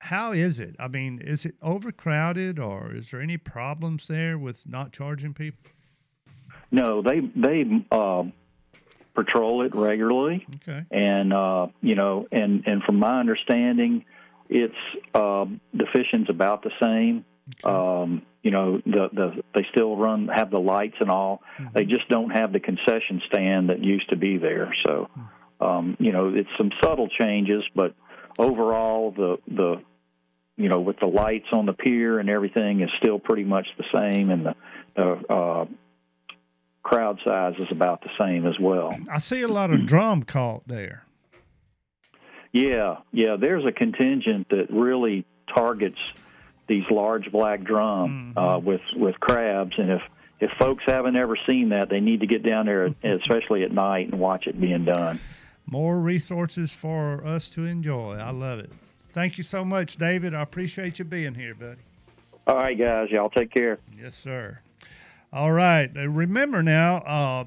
how 0.00 0.32
is 0.32 0.60
it? 0.60 0.76
I 0.78 0.88
mean, 0.88 1.20
is 1.20 1.44
it 1.44 1.54
overcrowded 1.62 2.58
or 2.58 2.94
is 2.94 3.10
there 3.10 3.20
any 3.20 3.36
problems 3.36 4.08
there 4.08 4.38
with 4.38 4.68
not 4.68 4.92
charging 4.92 5.34
people? 5.34 5.70
No, 6.70 7.02
they 7.02 7.20
they 7.34 7.64
uh, 7.90 8.24
patrol 9.14 9.62
it 9.62 9.74
regularly. 9.74 10.46
Okay. 10.56 10.84
and 10.90 11.32
uh, 11.32 11.68
you 11.80 11.94
know, 11.94 12.26
and 12.30 12.64
and 12.66 12.82
from 12.82 12.98
my 12.98 13.20
understanding, 13.20 14.04
it's 14.48 14.74
uh, 15.14 15.46
the 15.72 15.86
fishing's 15.92 16.28
about 16.30 16.62
the 16.62 16.72
same. 16.80 17.24
Um, 17.64 18.22
you 18.42 18.50
know, 18.50 18.80
the 18.84 19.08
the 19.12 19.42
they 19.54 19.66
still 19.72 19.96
run 19.96 20.28
have 20.28 20.50
the 20.50 20.58
lights 20.58 20.96
and 21.00 21.10
all. 21.10 21.42
They 21.74 21.84
just 21.84 22.08
don't 22.08 22.30
have 22.30 22.52
the 22.52 22.60
concession 22.60 23.22
stand 23.26 23.70
that 23.70 23.82
used 23.82 24.10
to 24.10 24.16
be 24.16 24.36
there. 24.36 24.74
So, 24.84 25.08
um, 25.60 25.96
you 25.98 26.12
know, 26.12 26.32
it's 26.34 26.48
some 26.58 26.70
subtle 26.82 27.08
changes, 27.08 27.64
but 27.74 27.94
overall, 28.38 29.10
the 29.10 29.38
the 29.48 29.82
you 30.56 30.68
know, 30.68 30.80
with 30.80 30.98
the 30.98 31.06
lights 31.06 31.48
on 31.52 31.66
the 31.66 31.72
pier 31.72 32.18
and 32.18 32.30
everything 32.30 32.80
is 32.80 32.90
still 32.98 33.18
pretty 33.18 33.44
much 33.44 33.66
the 33.76 33.84
same, 33.92 34.30
and 34.30 34.46
the 34.46 34.54
the 34.96 35.32
uh, 35.32 35.66
crowd 36.82 37.18
size 37.24 37.54
is 37.58 37.68
about 37.70 38.02
the 38.02 38.10
same 38.18 38.46
as 38.46 38.58
well. 38.58 38.96
I 39.10 39.18
see 39.18 39.42
a 39.42 39.48
lot 39.48 39.70
of 39.70 39.86
drum 39.86 40.22
caught 40.22 40.66
there. 40.66 41.04
Yeah, 42.52 42.98
yeah. 43.12 43.36
There's 43.38 43.66
a 43.66 43.72
contingent 43.72 44.48
that 44.48 44.70
really 44.70 45.26
targets 45.54 45.98
these 46.68 46.84
large 46.90 47.30
black 47.30 47.62
drum 47.64 48.32
uh, 48.36 48.58
with 48.62 48.80
with 48.94 49.20
crabs, 49.20 49.74
and 49.78 49.90
if 49.90 50.02
if 50.40 50.50
folks 50.58 50.84
haven't 50.86 51.18
ever 51.18 51.36
seen 51.48 51.70
that, 51.70 51.88
they 51.88 52.00
need 52.00 52.20
to 52.20 52.26
get 52.26 52.42
down 52.42 52.66
there, 52.66 52.94
especially 53.02 53.62
at 53.62 53.72
night, 53.72 54.08
and 54.10 54.18
watch 54.18 54.46
it 54.46 54.58
being 54.58 54.84
done. 54.84 55.20
More 55.66 55.98
resources 55.98 56.72
for 56.72 57.24
us 57.26 57.50
to 57.50 57.64
enjoy. 57.64 58.16
I 58.16 58.30
love 58.30 58.60
it. 58.60 58.70
Thank 59.10 59.38
you 59.38 59.44
so 59.44 59.64
much, 59.64 59.96
David. 59.96 60.34
I 60.34 60.42
appreciate 60.42 60.98
you 60.98 61.04
being 61.04 61.34
here, 61.34 61.54
buddy. 61.54 61.80
All 62.46 62.56
right, 62.56 62.78
guys. 62.78 63.10
Y'all 63.10 63.30
take 63.30 63.50
care. 63.50 63.78
Yes, 63.98 64.14
sir. 64.14 64.60
All 65.32 65.52
right. 65.52 65.90
Uh, 65.96 66.08
remember 66.08 66.62
now, 66.62 66.98
uh, 66.98 67.44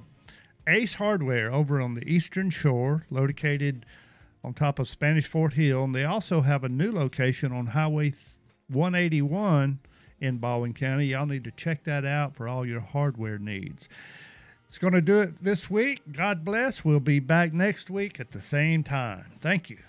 Ace 0.67 0.95
Hardware 0.95 1.51
over 1.51 1.79
on 1.79 1.93
the 1.93 2.07
Eastern 2.07 2.49
Shore, 2.49 3.05
located 3.09 3.85
on 4.43 4.53
top 4.53 4.79
of 4.79 4.89
Spanish 4.89 5.25
Fort 5.25 5.53
Hill. 5.53 5.85
And 5.85 5.95
they 5.95 6.03
also 6.03 6.41
have 6.41 6.63
a 6.63 6.69
new 6.69 6.91
location 6.91 7.51
on 7.51 7.67
Highway 7.67 8.11
181 8.67 9.79
in 10.19 10.37
Baldwin 10.37 10.73
County. 10.73 11.07
Y'all 11.07 11.25
need 11.25 11.43
to 11.45 11.51
check 11.51 11.83
that 11.85 12.05
out 12.05 12.35
for 12.35 12.47
all 12.47 12.65
your 12.65 12.81
hardware 12.81 13.37
needs. 13.37 13.87
It's 14.69 14.77
going 14.77 14.93
to 14.93 15.01
do 15.01 15.19
it 15.19 15.37
this 15.37 15.67
week. 15.67 16.03
God 16.11 16.45
bless. 16.45 16.85
We'll 16.85 16.99
be 16.99 17.19
back 17.19 17.53
next 17.53 17.89
week 17.89 18.19
at 18.19 18.31
the 18.31 18.39
same 18.39 18.83
time. 18.83 19.25
Thank 19.41 19.71
you. 19.71 19.79